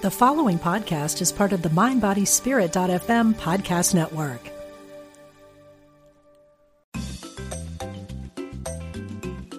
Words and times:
The 0.00 0.12
following 0.12 0.60
podcast 0.60 1.20
is 1.20 1.32
part 1.32 1.52
of 1.52 1.62
the 1.62 1.70
MindBodySpirit.fm 1.70 3.34
podcast 3.34 3.94
network. 3.96 4.40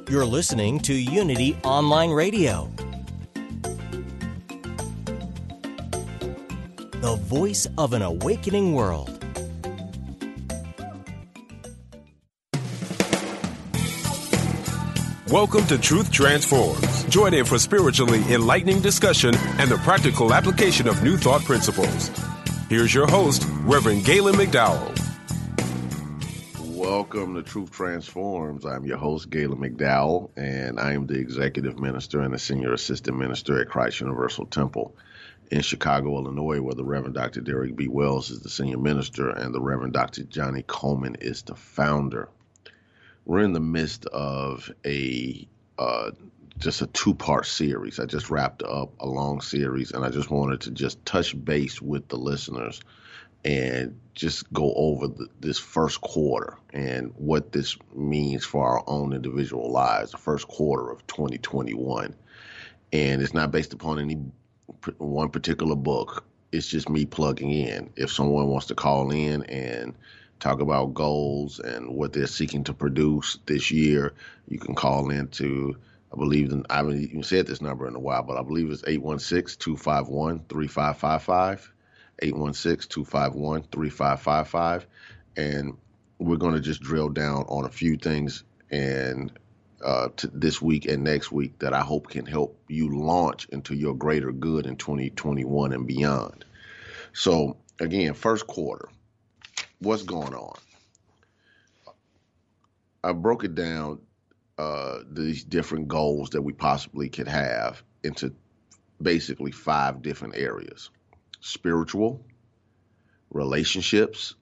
You're 0.09 0.25
listening 0.25 0.79
to 0.79 0.93
Unity 0.93 1.57
Online 1.65 2.11
Radio, 2.11 2.71
the 7.01 7.19
voice 7.23 7.67
of 7.77 7.91
an 7.91 8.01
awakening 8.01 8.73
world. 8.73 9.18
Welcome 15.31 15.67
to 15.67 15.77
Truth 15.77 16.11
Transforms. 16.11 17.03
Join 17.03 17.35
in 17.35 17.45
for 17.45 17.59
spiritually 17.59 18.23
enlightening 18.33 18.81
discussion 18.81 19.35
and 19.59 19.69
the 19.69 19.77
practical 19.77 20.33
application 20.33 20.87
of 20.87 21.03
new 21.03 21.17
thought 21.17 21.43
principles. 21.43 22.09
Here's 22.67 22.91
your 22.91 23.05
host, 23.05 23.45
Reverend 23.59 24.05
Galen 24.05 24.33
McDowell. 24.33 24.89
Welcome 26.75 27.35
to 27.35 27.43
Truth 27.43 27.69
Transforms. 27.69 28.65
I'm 28.65 28.85
your 28.85 28.97
host, 28.97 29.29
Galen 29.29 29.59
McDowell, 29.59 30.31
and 30.35 30.79
I 30.79 30.93
am 30.93 31.05
the 31.05 31.19
executive 31.19 31.77
minister 31.77 32.21
and 32.21 32.33
the 32.33 32.39
senior 32.39 32.73
assistant 32.73 33.15
minister 33.15 33.61
at 33.61 33.69
Christ 33.69 33.99
Universal 33.99 34.47
Temple 34.47 34.95
in 35.51 35.61
Chicago, 35.61 36.17
Illinois, 36.17 36.59
where 36.59 36.73
the 36.73 36.83
Reverend 36.83 37.13
Dr. 37.13 37.41
Derrick 37.41 37.75
B. 37.75 37.87
Wells 37.87 38.31
is 38.31 38.39
the 38.39 38.49
senior 38.49 38.79
minister 38.79 39.29
and 39.29 39.53
the 39.53 39.61
Reverend 39.61 39.93
Dr. 39.93 40.23
Johnnie 40.23 40.63
Colemon 40.63 41.21
is 41.21 41.43
the 41.43 41.53
founder 41.53 42.29
we're 43.25 43.43
in 43.43 43.53
the 43.53 43.59
midst 43.59 44.05
of 44.07 44.71
a 44.85 45.47
uh, 45.77 46.11
just 46.57 46.81
a 46.81 46.87
two 46.87 47.13
part 47.13 47.45
series. 47.45 47.99
I 47.99 48.05
just 48.05 48.29
wrapped 48.29 48.63
up 48.63 48.91
a 48.99 49.07
long 49.07 49.41
series, 49.41 49.91
and 49.91 50.03
I 50.03 50.09
just 50.09 50.29
wanted 50.29 50.61
to 50.61 50.71
just 50.71 51.03
touch 51.05 51.41
base 51.43 51.81
with 51.81 52.07
the 52.09 52.17
listeners 52.17 52.81
and 53.45 53.97
just 54.13 54.51
go 54.51 54.73
over 54.75 55.07
the, 55.07 55.27
this 55.39 55.57
first 55.57 56.01
quarter 56.01 56.57
and 56.73 57.13
what 57.15 57.53
this 57.53 57.77
means 57.95 58.45
for 58.45 58.67
our 58.67 58.83
own 58.87 59.13
individual 59.13 59.71
lives, 59.71 60.11
the 60.11 60.17
first 60.17 60.47
quarter 60.47 60.91
of 60.91 61.05
2021. 61.07 62.13
And 62.91 63.21
it's 63.21 63.33
not 63.33 63.51
based 63.51 63.71
upon 63.71 63.99
any 63.99 64.17
one 64.97 65.29
particular 65.29 65.75
book. 65.75 66.25
It's 66.51 66.67
just 66.67 66.89
me 66.89 67.05
plugging 67.05 67.51
in. 67.51 67.91
If 67.95 68.11
someone 68.11 68.47
wants 68.47 68.67
to 68.67 68.75
call 68.75 69.11
in 69.11 69.43
and 69.43 69.93
talk 70.39 70.61
about 70.61 70.93
goals 70.93 71.59
and 71.59 71.89
what 71.89 72.13
they're 72.13 72.27
seeking 72.27 72.63
to 72.65 72.73
produce 72.73 73.39
this 73.45 73.71
year, 73.71 74.13
you 74.47 74.59
can 74.59 74.75
call 74.75 75.09
into, 75.09 75.75
I 76.13 76.17
believe, 76.17 76.53
I 76.69 76.77
haven't 76.77 77.01
even 77.01 77.23
said 77.23 77.47
this 77.47 77.61
number 77.61 77.87
in 77.87 77.95
a 77.95 77.99
while, 77.99 78.23
but 78.23 78.37
I 78.37 78.43
believe 78.43 78.71
it's 78.71 78.83
816 78.85 79.59
251 79.59 80.45
3555. 80.49 81.73
816 82.21 82.89
251 82.89 83.63
3555. 83.71 84.87
And 85.37 85.77
we're 86.17 86.37
going 86.37 86.55
to 86.55 86.61
just 86.61 86.81
drill 86.81 87.09
down 87.09 87.45
on 87.47 87.65
a 87.65 87.69
few 87.69 87.95
things 87.97 88.43
and 88.69 89.31
uh, 89.83 90.09
this 90.33 90.61
week 90.61 90.85
and 90.85 91.03
next 91.03 91.31
week 91.31 91.57
that 91.59 91.73
I 91.73 91.79
hope 91.79 92.09
can 92.09 92.25
help 92.25 92.59
you 92.67 92.97
launch 92.97 93.47
into 93.49 93.73
your 93.73 93.95
greater 93.95 94.31
good 94.31 94.65
in 94.65 94.75
2021 94.75 95.71
and 95.71 95.87
beyond. 95.87 96.43
So, 97.13 97.57
again, 97.79 98.13
first 98.13 98.45
quarter, 98.45 98.89
what's 99.79 100.03
going 100.03 100.33
on. 100.33 100.57
I 103.03 103.13
broke 103.13 103.43
it 103.43 103.55
down 103.55 103.99
uh, 104.57 104.99
these 105.09 105.43
different 105.43 105.87
goals 105.87 106.31
that 106.31 106.41
we 106.41 106.53
possibly 106.53 107.09
could 107.09 107.27
have 107.27 107.81
into 108.03 108.33
basically 109.01 109.51
five 109.51 110.01
different 110.01 110.35
areas: 110.35 110.89
spiritual, 111.39 112.25
relationships, 113.31 114.35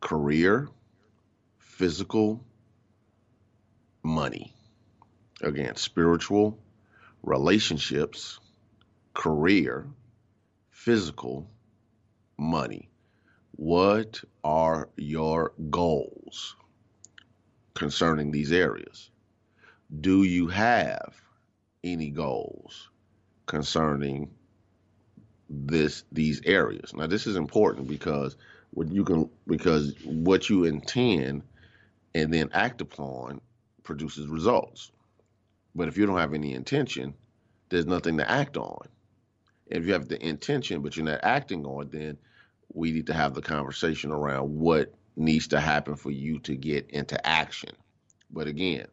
career, 0.00 0.68
physical, 1.58 2.44
money. 4.02 4.52
Again, 5.40 5.76
spiritual, 5.76 6.58
relationships, 7.22 8.40
career, 9.14 9.86
physical, 10.70 11.48
money. 12.36 12.90
What 13.58 14.22
are 14.44 14.88
your 14.96 15.52
goals 15.68 16.54
concerning 17.74 18.30
these 18.30 18.52
areas? 18.52 19.10
Do 20.00 20.22
you 20.22 20.46
have 20.46 21.16
any 21.82 22.10
goals 22.10 22.88
concerning 23.46 24.30
this 25.50 26.04
these 26.12 26.40
areas? 26.44 26.94
Now 26.94 27.08
this 27.08 27.26
is 27.26 27.34
important 27.34 27.88
because 27.88 28.36
what 28.70 28.92
you 28.92 29.02
can 29.02 29.28
because 29.48 29.92
what 30.04 30.48
you 30.48 30.62
intend 30.62 31.42
and 32.14 32.32
then 32.32 32.50
act 32.52 32.80
upon 32.80 33.40
produces 33.82 34.28
results. 34.28 34.92
But 35.74 35.88
if 35.88 35.98
you 35.98 36.06
don't 36.06 36.18
have 36.18 36.32
any 36.32 36.54
intention, 36.54 37.12
there's 37.70 37.86
nothing 37.86 38.18
to 38.18 38.30
act 38.30 38.56
on. 38.56 38.86
If 39.66 39.84
you 39.84 39.94
have 39.94 40.06
the 40.06 40.24
intention 40.24 40.80
but 40.80 40.96
you're 40.96 41.06
not 41.06 41.24
acting 41.24 41.66
on, 41.66 41.88
then 41.90 42.18
we 42.72 42.92
need 42.92 43.06
to 43.06 43.14
have 43.14 43.34
the 43.34 43.42
conversation 43.42 44.10
around 44.10 44.58
what 44.58 44.94
needs 45.16 45.48
to 45.48 45.60
happen 45.60 45.96
for 45.96 46.10
you 46.10 46.38
to 46.40 46.54
get 46.54 46.90
into 46.90 47.26
action. 47.26 47.70
But 48.30 48.46
again, 48.46 48.86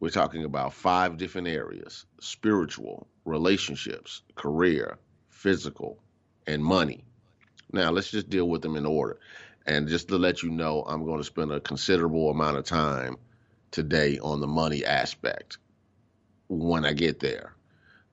we're 0.00 0.10
talking 0.10 0.44
about 0.44 0.74
five 0.74 1.16
different 1.16 1.48
areas 1.48 2.04
spiritual, 2.20 3.06
relationships, 3.24 4.22
career, 4.34 4.98
physical, 5.28 5.98
and 6.46 6.62
money. 6.62 7.04
Now, 7.72 7.90
let's 7.90 8.10
just 8.10 8.28
deal 8.28 8.48
with 8.48 8.62
them 8.62 8.76
in 8.76 8.86
order. 8.86 9.18
And 9.66 9.88
just 9.88 10.08
to 10.08 10.18
let 10.18 10.42
you 10.42 10.50
know, 10.50 10.84
I'm 10.86 11.04
going 11.04 11.18
to 11.18 11.24
spend 11.24 11.50
a 11.52 11.60
considerable 11.60 12.30
amount 12.30 12.56
of 12.56 12.64
time 12.64 13.16
today 13.70 14.18
on 14.18 14.40
the 14.40 14.46
money 14.46 14.84
aspect 14.84 15.58
when 16.48 16.84
I 16.84 16.92
get 16.92 17.18
there. 17.18 17.54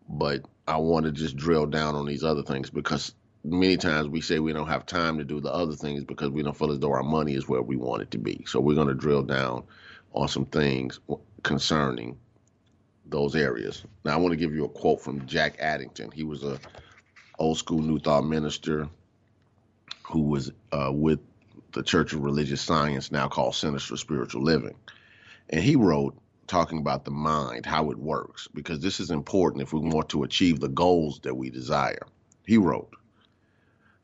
But 0.09 0.45
I 0.67 0.77
want 0.77 1.05
to 1.05 1.11
just 1.11 1.35
drill 1.35 1.65
down 1.67 1.95
on 1.95 2.05
these 2.05 2.23
other 2.23 2.41
things 2.41 2.69
because 2.69 3.13
many 3.43 3.77
times 3.77 4.07
we 4.07 4.21
say 4.21 4.39
we 4.39 4.53
don't 4.53 4.67
have 4.67 4.85
time 4.85 5.17
to 5.17 5.23
do 5.23 5.39
the 5.39 5.51
other 5.51 5.75
things 5.75 6.03
because 6.03 6.29
we 6.29 6.43
don't 6.43 6.57
feel 6.57 6.71
as 6.71 6.79
though 6.79 6.93
our 6.93 7.03
money 7.03 7.33
is 7.35 7.47
where 7.47 7.61
we 7.61 7.75
want 7.75 8.01
it 8.01 8.11
to 8.11 8.17
be. 8.17 8.43
So 8.47 8.59
we're 8.59 8.75
going 8.75 8.87
to 8.87 8.93
drill 8.93 9.23
down 9.23 9.63
on 10.13 10.27
some 10.27 10.45
things 10.45 10.99
concerning 11.43 12.17
those 13.05 13.35
areas. 13.35 13.83
Now 14.05 14.13
I 14.13 14.17
want 14.17 14.31
to 14.31 14.37
give 14.37 14.53
you 14.53 14.65
a 14.65 14.69
quote 14.69 15.01
from 15.01 15.25
Jack 15.27 15.57
Addington. 15.59 16.11
He 16.11 16.23
was 16.23 16.43
a 16.43 16.59
old 17.37 17.57
school 17.57 17.81
New 17.81 17.99
Thought 17.99 18.25
minister 18.25 18.87
who 20.03 20.21
was 20.21 20.51
uh, 20.71 20.91
with 20.93 21.19
the 21.73 21.83
Church 21.83 22.13
of 22.13 22.21
Religious 22.21 22.61
Science, 22.61 23.11
now 23.11 23.27
called 23.27 23.55
Centers 23.55 23.83
for 23.83 23.97
Spiritual 23.97 24.43
Living, 24.43 24.75
and 25.49 25.61
he 25.61 25.75
wrote 25.75 26.15
talking 26.47 26.77
about 26.77 27.05
the 27.05 27.11
mind, 27.11 27.65
how 27.65 27.89
it 27.89 27.97
works, 27.97 28.47
because 28.53 28.79
this 28.79 28.99
is 28.99 29.11
important 29.11 29.63
if 29.63 29.73
we 29.73 29.79
want 29.79 30.09
to 30.09 30.23
achieve 30.23 30.59
the 30.59 30.67
goals 30.67 31.19
that 31.21 31.35
we 31.35 31.49
desire. 31.49 32.05
He 32.45 32.57
wrote, 32.57 32.93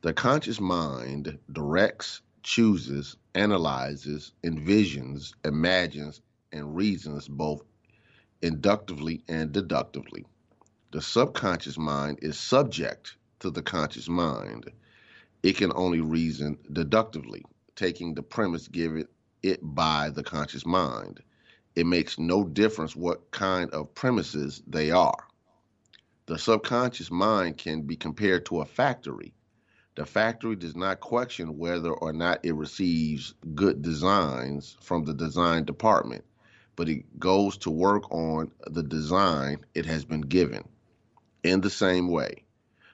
the 0.02 0.14
conscious 0.14 0.58
mind 0.60 1.38
directs, 1.52 2.22
chooses, 2.42 3.16
analyzes, 3.34 4.32
envisions, 4.42 5.34
imagines, 5.44 6.22
and 6.52 6.74
reasons 6.74 7.28
both 7.28 7.62
inductively 8.40 9.22
and 9.28 9.52
deductively. 9.52 10.24
The 10.92 11.02
subconscious 11.02 11.76
mind 11.76 12.20
is 12.22 12.38
subject 12.38 13.16
to 13.40 13.50
the 13.50 13.60
conscious 13.60 14.08
mind. 14.08 14.70
It 15.42 15.58
can 15.58 15.70
only 15.74 16.00
reason 16.00 16.56
deductively, 16.72 17.44
taking 17.76 18.14
the 18.14 18.22
premise 18.22 18.68
given 18.68 19.06
it 19.42 19.60
by 19.62 20.08
the 20.08 20.22
conscious 20.22 20.64
mind. 20.64 21.20
It 21.76 21.86
makes 21.86 22.18
no 22.18 22.44
difference 22.44 22.96
what 22.96 23.30
kind 23.32 23.70
of 23.72 23.94
premises 23.94 24.62
they 24.66 24.90
are. 24.90 25.26
The 26.24 26.38
subconscious 26.38 27.10
mind 27.10 27.58
can 27.58 27.82
be 27.82 27.96
compared 27.96 28.46
to 28.46 28.62
a 28.62 28.64
factory 28.64 29.34
the 30.00 30.06
factory 30.06 30.56
does 30.56 30.74
not 30.74 30.98
question 31.00 31.58
whether 31.58 31.90
or 31.90 32.10
not 32.10 32.42
it 32.42 32.54
receives 32.54 33.34
good 33.54 33.82
designs 33.82 34.78
from 34.80 35.04
the 35.04 35.12
design 35.12 35.62
department, 35.64 36.24
but 36.74 36.88
it 36.88 37.20
goes 37.20 37.58
to 37.58 37.70
work 37.70 38.10
on 38.10 38.50
the 38.68 38.82
design 38.82 39.58
it 39.74 39.84
has 39.84 40.06
been 40.06 40.22
given. 40.22 40.66
In 41.44 41.60
the 41.60 41.68
same 41.68 42.08
way, 42.08 42.44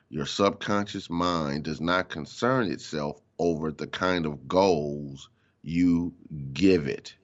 your 0.09 0.27
subconscious 0.27 1.09
mind 1.09 1.63
does 1.63 1.81
not 1.81 2.09
concern 2.09 2.73
itself 2.73 3.21
over 3.39 3.71
the 3.71 3.87
kind 3.87 4.27
of 4.27 4.49
goals 4.49 5.31
you 5.63 6.13
give 6.53 6.89
it. 6.89 7.15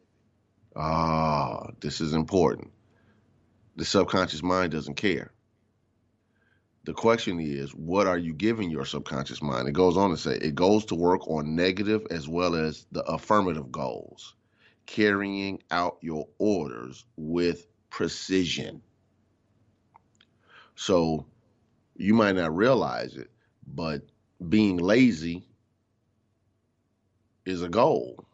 Ah, 0.77 1.73
this 1.81 2.01
is 2.01 2.13
important. 2.13 2.71
The 3.75 3.85
subconscious 3.85 4.45
mind 4.45 4.71
doesn't 4.71 4.95
care 4.95 5.33
the 6.85 6.95
question 6.95 7.41
is, 7.41 7.71
what 7.75 8.07
are 8.07 8.19
you 8.19 8.35
giving 8.35 8.71
your 8.71 8.85
subconscious 8.85 9.43
mind? 9.43 9.69
It 9.69 9.73
goes 9.73 9.97
on 9.97 10.11
to 10.11 10.17
say 10.17 10.37
it 10.37 10.55
goes 10.55 10.85
to 10.87 10.95
work 10.95 11.29
on 11.29 11.55
negative 11.55 12.07
as 12.11 12.29
well 12.29 12.57
as 12.57 12.87
the 12.93 13.03
affirmative 13.05 13.71
goals, 13.71 14.35
carrying 14.87 15.63
out 15.71 15.99
your 16.01 16.29
orders 16.39 17.05
with 17.17 17.67
precision. 17.91 18.83
So 20.77 21.27
You 21.97 22.15
might 22.15 22.37
not 22.37 22.57
realize 22.57 23.17
it, 23.17 23.31
but 23.67 24.03
being 24.49 24.79
lazy 24.79 25.47
is 27.45 27.63
a 27.63 27.69
goal, 27.69 28.27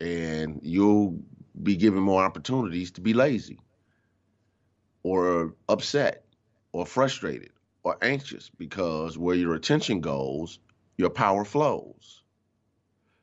and 0.00 0.60
you'll 0.62 1.18
be 1.62 1.76
given 1.76 2.02
more 2.02 2.22
opportunities 2.24 2.90
to 2.92 3.00
be 3.00 3.14
lazy 3.14 3.58
or 5.02 5.54
upset 5.68 6.24
or 6.72 6.84
frustrated 6.84 7.50
or 7.86 7.96
anxious 8.02 8.50
because 8.58 9.16
where 9.16 9.36
your 9.36 9.54
attention 9.54 10.00
goes, 10.00 10.58
your 10.98 11.08
power 11.08 11.44
flows. 11.44 12.24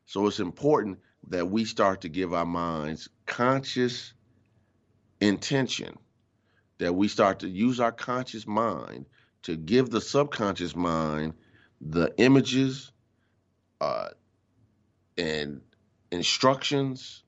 So 0.05 0.25
it's 0.27 0.39
important 0.39 0.99
that 1.27 1.49
we 1.49 1.65
start 1.65 1.99
to 2.01 2.07
give 2.09 2.33
our 2.33 2.45
minds 2.45 3.09
conscious 3.25 4.13
intention, 5.19 5.97
that 6.77 6.95
we 6.95 7.09
start 7.09 7.39
to 7.39 7.49
use 7.49 7.81
our 7.81 7.91
conscious 7.91 8.47
mind 8.47 9.05
to 9.41 9.57
give 9.57 9.89
the 9.89 9.99
subconscious 9.99 10.77
mind 10.77 11.33
the 11.81 12.13
images 12.15 12.93
uh, 13.81 14.11
and 15.17 15.59
instructions 16.09 17.21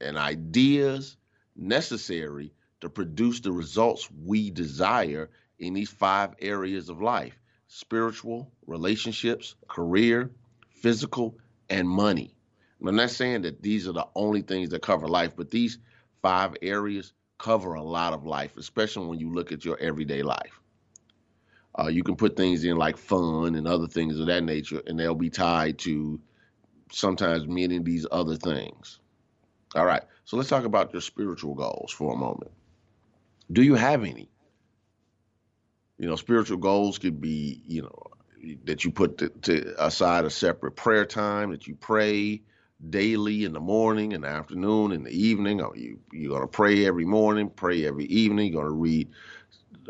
and 0.00 0.16
ideas 0.16 1.16
necessary 1.56 2.52
to 2.80 2.88
produce 2.88 3.40
the 3.40 3.50
results 3.50 4.08
we 4.24 4.52
desire 4.52 5.30
in 5.58 5.74
these 5.74 5.90
five 5.90 6.34
areas 6.40 6.88
of 6.88 7.00
life 7.00 7.38
spiritual, 7.68 8.50
relationships, 8.66 9.56
career, 9.68 10.30
physical, 10.68 11.36
and 11.68 11.88
money. 11.88 12.34
I'm 12.86 12.94
not 12.94 13.10
saying 13.10 13.42
that 13.42 13.62
these 13.62 13.88
are 13.88 13.92
the 13.92 14.06
only 14.14 14.42
things 14.42 14.70
that 14.70 14.82
cover 14.82 15.08
life, 15.08 15.32
but 15.36 15.50
these 15.50 15.78
five 16.22 16.54
areas 16.62 17.12
cover 17.38 17.74
a 17.74 17.82
lot 17.82 18.12
of 18.12 18.24
life, 18.24 18.56
especially 18.56 19.06
when 19.06 19.18
you 19.18 19.32
look 19.32 19.50
at 19.50 19.64
your 19.64 19.78
everyday 19.80 20.22
life. 20.22 20.60
Uh, 21.78 21.88
you 21.88 22.02
can 22.02 22.16
put 22.16 22.36
things 22.36 22.64
in 22.64 22.76
like 22.76 22.96
fun 22.96 23.54
and 23.54 23.66
other 23.66 23.86
things 23.86 24.18
of 24.18 24.26
that 24.26 24.44
nature, 24.44 24.80
and 24.86 24.98
they'll 24.98 25.14
be 25.14 25.30
tied 25.30 25.78
to 25.78 26.20
sometimes 26.92 27.46
meaning 27.46 27.84
these 27.84 28.06
other 28.10 28.36
things. 28.36 29.00
All 29.74 29.84
right, 29.84 30.02
so 30.24 30.36
let's 30.36 30.48
talk 30.48 30.64
about 30.64 30.92
your 30.92 31.02
spiritual 31.02 31.54
goals 31.54 31.92
for 31.92 32.14
a 32.14 32.16
moment. 32.16 32.52
Do 33.52 33.62
you 33.62 33.74
have 33.74 34.04
any? 34.04 34.30
You 35.98 36.08
know, 36.08 36.16
spiritual 36.16 36.58
goals 36.58 36.98
could 36.98 37.20
be, 37.20 37.62
you 37.66 37.82
know, 37.82 38.02
that 38.64 38.84
you 38.84 38.90
put 38.90 39.18
to, 39.18 39.28
to 39.30 39.84
aside 39.84 40.24
a 40.24 40.30
separate 40.30 40.72
prayer 40.72 41.06
time 41.06 41.50
that 41.50 41.66
you 41.66 41.74
pray 41.76 42.42
daily 42.90 43.44
in 43.44 43.52
the 43.52 43.60
morning, 43.60 44.12
in 44.12 44.22
the 44.22 44.28
afternoon, 44.28 44.92
in 44.92 45.04
the 45.04 45.10
evening. 45.10 45.60
Or 45.62 45.76
you 45.76 45.98
you're 46.12 46.32
gonna 46.34 46.46
pray 46.48 46.86
every 46.86 47.04
morning, 47.06 47.50
pray 47.50 47.86
every 47.86 48.04
evening. 48.06 48.52
You're 48.52 48.62
gonna 48.62 48.74
read 48.74 49.08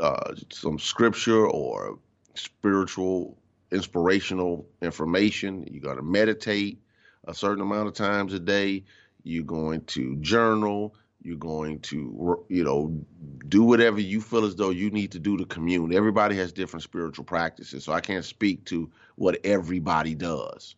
uh, 0.01 0.35
some 0.53 0.79
scripture 0.79 1.47
or 1.47 1.99
spiritual, 2.35 3.39
inspirational 3.73 4.67
information. 4.83 5.67
You're 5.71 5.83
gonna 5.83 6.03
meditate 6.03 6.81
a 7.27 7.35
certain 7.35 7.63
amount 7.63 7.89
of 7.89 7.95
times 7.95 8.35
a 8.35 8.41
day. 8.41 8.85
You're 9.25 9.45
going 9.45 9.83
to 9.87 10.17
journal 10.19 10.95
you're 11.27 11.37
going 11.37 11.81
to, 11.81 12.45
you 12.49 12.63
know, 12.63 13.05
do 13.49 13.65
whatever 13.65 14.01
you 14.01 14.21
feel 14.21 14.45
as 14.45 14.55
though 14.55 14.71
you 14.71 14.91
need 14.91 15.11
to 15.11 15.19
do 15.19 15.37
to 15.37 15.45
commune. 15.45 15.93
Everybody 15.93 16.37
has 16.37 16.53
different 16.53 16.85
spiritual 16.85 17.25
practices, 17.25 17.83
so 17.83 17.93
I 17.93 18.01
can't 18.01 18.25
speak 18.25 18.65
to 18.67 18.91
what 19.17 19.41
everybody 19.45 20.15
does. 20.15 20.77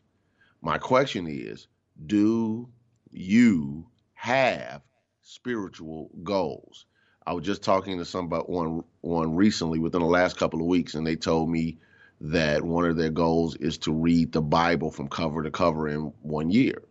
My 0.62 0.78
question 0.78 1.26
is, 1.28 1.68
do 2.06 2.66
you 3.10 3.86
have 4.14 4.80
spiritual 5.20 6.10
goals? 6.22 6.86
I 7.26 7.34
was 7.34 7.44
just 7.44 7.62
talking 7.62 7.98
to 7.98 8.06
somebody 8.06 8.44
one 8.44 8.84
one 9.02 9.36
recently 9.36 9.78
within 9.78 10.00
the 10.00 10.06
last 10.06 10.38
couple 10.38 10.60
of 10.60 10.66
weeks, 10.66 10.94
and 10.94 11.06
they 11.06 11.16
told 11.16 11.50
me 11.50 11.76
that 12.22 12.62
one 12.62 12.86
of 12.86 12.96
their 12.96 13.10
goals 13.10 13.54
is 13.56 13.76
to 13.78 13.92
read 13.92 14.32
the 14.32 14.40
Bible 14.40 14.90
from 14.90 15.08
cover 15.08 15.42
to 15.42 15.50
cover 15.50 15.88
in 15.88 16.12
one 16.22 16.50
year. 16.50 16.82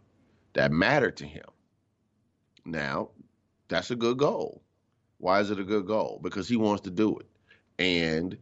That 0.54 0.72
mattered 0.72 1.18
to 1.18 1.26
him. 1.26 1.46
Now, 2.66 3.10
that's 3.68 3.92
a 3.92 3.96
good 3.96 4.18
goal. 4.18 4.62
Why 5.20 5.40
is 5.40 5.52
it 5.52 5.60
a 5.60 5.64
good 5.64 5.88
goal? 5.88 6.20
Because 6.22 6.48
he 6.48 6.58
wants 6.58 6.82
to 6.84 6.92
do 6.92 7.18
it. 7.18 7.26
And 7.80 8.38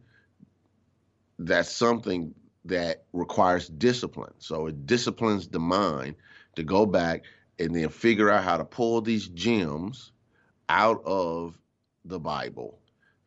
that's 1.38 1.70
something 1.70 2.34
that 2.64 3.04
requires 3.12 3.68
discipline. 3.68 4.32
So 4.38 4.66
it 4.66 4.86
disciplines 4.86 5.48
the 5.48 5.58
mind 5.58 6.16
to 6.56 6.62
go 6.62 6.86
back 6.86 7.24
and 7.58 7.74
then 7.74 7.88
figure 7.88 8.30
out 8.30 8.44
how 8.44 8.56
to 8.56 8.64
pull 8.64 9.00
these 9.00 9.28
gems 9.28 10.12
out 10.68 11.02
of 11.04 11.58
the 12.04 12.18
Bible 12.18 12.78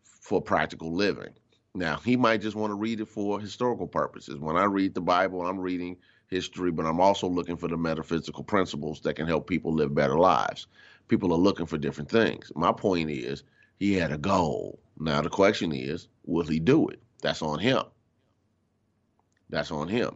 for 0.04 0.42
practical 0.42 0.94
living. 0.94 1.30
Now, 1.74 1.98
he 1.98 2.18
might 2.18 2.42
just 2.42 2.56
want 2.56 2.72
to 2.72 2.76
read 2.76 3.00
it 3.00 3.08
for 3.08 3.40
historical 3.40 3.88
purposes. 3.88 4.40
When 4.40 4.58
I 4.58 4.66
read 4.66 4.94
the 4.94 5.02
Bible, 5.02 5.46
I'm 5.46 5.60
reading 5.60 5.98
history, 6.28 6.72
but 6.72 6.86
I'm 6.86 7.00
also 7.00 7.28
looking 7.28 7.58
for 7.58 7.68
the 7.68 7.78
metaphysical 7.78 8.44
principles 8.44 9.02
that 9.02 9.16
can 9.16 9.28
help 9.28 9.48
people 9.48 9.74
live 9.74 9.94
better 9.96 10.18
lives 10.18 10.68
people 11.10 11.34
are 11.34 11.38
looking 11.38 11.66
for 11.66 11.78
different 11.78 12.10
things. 12.10 12.52
My 12.56 12.72
point 12.72 13.10
is, 13.10 13.44
he 13.80 13.94
had 13.94 14.12
a 14.12 14.18
goal. 14.18 14.80
Now 15.00 15.22
the 15.22 15.30
question 15.30 15.74
is, 15.74 16.08
will 16.26 16.46
he 16.46 16.60
do 16.60 16.88
it? 16.88 17.02
That's 17.22 17.42
on 17.42 17.60
him. 17.60 17.84
That's 19.50 19.72
on 19.72 19.88
him. 19.90 20.16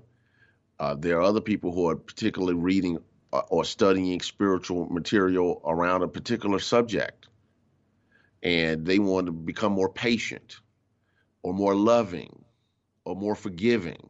Uh, 0.80 0.96
there 0.96 1.18
are 1.18 1.24
other 1.24 1.42
people 1.42 1.74
who 1.74 1.90
are 1.90 1.96
particularly 1.96 2.56
reading 2.56 3.00
uh, 3.32 3.42
or 3.50 3.66
studying 3.66 4.22
spiritual 4.22 4.86
material 4.88 5.62
around 5.66 6.04
a 6.04 6.08
particular 6.08 6.60
subject, 6.60 7.28
and 8.44 8.86
they 8.86 9.00
want 9.00 9.26
to 9.26 9.32
become 9.32 9.72
more 9.72 9.90
patient, 9.90 10.58
or 11.42 11.54
more 11.54 11.76
loving, 11.76 12.44
or 13.06 13.16
more 13.16 13.36
forgiving, 13.36 14.10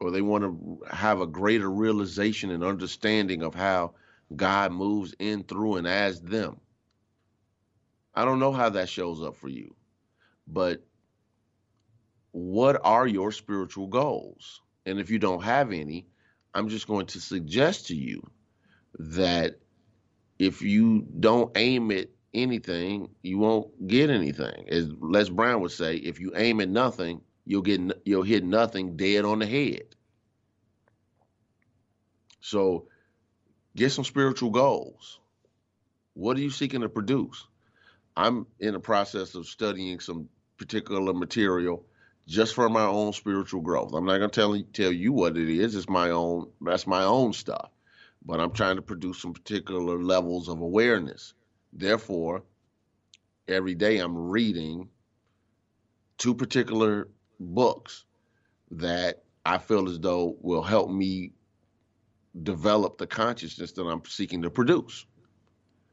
or 0.00 0.10
they 0.10 0.22
want 0.22 0.44
to 0.44 0.82
have 0.90 1.20
a 1.20 1.26
greater 1.26 1.70
realization 1.70 2.50
and 2.50 2.62
understanding 2.62 3.42
of 3.42 3.54
how 3.54 3.92
God 4.34 4.72
moves 4.72 5.14
in, 5.18 5.44
through, 5.44 5.76
and 5.76 5.86
as 5.86 6.20
them. 6.20 6.60
I 8.14 8.24
don't 8.24 8.40
know 8.40 8.52
how 8.52 8.70
that 8.70 8.88
shows 8.88 9.22
up 9.22 9.36
for 9.36 9.48
you, 9.48 9.74
but 10.46 10.82
what 12.32 12.80
are 12.84 13.06
your 13.06 13.32
spiritual 13.32 13.86
goals? 13.86 14.60
And 14.86 14.98
if 14.98 15.10
you 15.10 15.18
don't 15.18 15.42
have 15.42 15.72
any, 15.72 16.06
I'm 16.54 16.68
just 16.68 16.86
going 16.86 17.06
to 17.06 17.20
suggest 17.20 17.88
to 17.88 17.96
you 17.96 18.22
that 18.98 19.56
if 20.38 20.62
you 20.62 21.06
don't 21.18 21.56
aim 21.56 21.90
at 21.90 22.08
anything, 22.34 23.10
you 23.22 23.38
won't 23.38 23.86
get 23.86 24.10
anything. 24.10 24.68
As 24.68 24.90
Les 25.00 25.28
Brown 25.28 25.60
would 25.60 25.70
say, 25.70 25.96
if 25.96 26.20
you 26.20 26.32
aim 26.36 26.60
at 26.60 26.68
nothing, 26.68 27.20
you'll 27.44 27.62
get 27.62 27.80
you'll 28.04 28.22
hit 28.22 28.44
nothing 28.44 28.96
dead 28.96 29.24
on 29.24 29.40
the 29.40 29.46
head. 29.46 29.82
So 32.40 32.86
Get 33.76 33.92
some 33.92 34.04
spiritual 34.04 34.50
goals. 34.50 35.20
What 36.14 36.36
are 36.36 36.40
you 36.40 36.50
seeking 36.50 36.80
to 36.80 36.88
produce? 36.88 37.46
I'm 38.16 38.46
in 38.58 38.74
the 38.74 38.80
process 38.80 39.34
of 39.34 39.46
studying 39.46 40.00
some 40.00 40.28
particular 40.58 41.12
material 41.14 41.86
just 42.26 42.54
for 42.54 42.68
my 42.68 42.84
own 42.84 43.12
spiritual 43.12 43.60
growth. 43.60 43.92
I'm 43.94 44.04
not 44.04 44.18
going 44.18 44.30
to 44.30 44.34
tell 44.40 44.62
tell 44.72 44.92
you 44.92 45.12
what 45.12 45.36
it 45.36 45.48
is. 45.48 45.74
It's 45.74 45.88
my 45.88 46.10
own. 46.10 46.50
That's 46.60 46.86
my 46.86 47.04
own 47.04 47.32
stuff. 47.32 47.70
But 48.24 48.40
I'm 48.40 48.52
trying 48.52 48.76
to 48.76 48.82
produce 48.82 49.22
some 49.22 49.32
particular 49.32 50.02
levels 50.02 50.48
of 50.48 50.60
awareness. 50.60 51.34
Therefore, 51.72 52.42
every 53.48 53.74
day 53.74 53.98
I'm 53.98 54.16
reading 54.16 54.88
two 56.18 56.34
particular 56.34 57.08
books 57.38 58.04
that 58.72 59.22
I 59.44 59.58
feel 59.58 59.88
as 59.88 59.98
though 59.98 60.36
will 60.40 60.62
help 60.62 60.90
me 60.90 61.32
develop 62.42 62.98
the 62.98 63.06
consciousness 63.06 63.72
that 63.72 63.82
I'm 63.82 64.04
seeking 64.06 64.42
to 64.42 64.50
produce. 64.50 65.06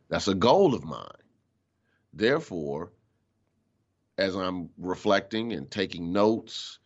That's 0.10 0.27
a 0.27 0.36
goal 0.36 0.74
of 0.74 0.84
mine. 0.84 1.08
Therefore, 2.13 2.91
as 4.17 4.36
I'm 4.36 4.70
reflecting 4.77 5.53
and 5.53 5.70
taking 5.70 6.12
notes, 6.12 6.79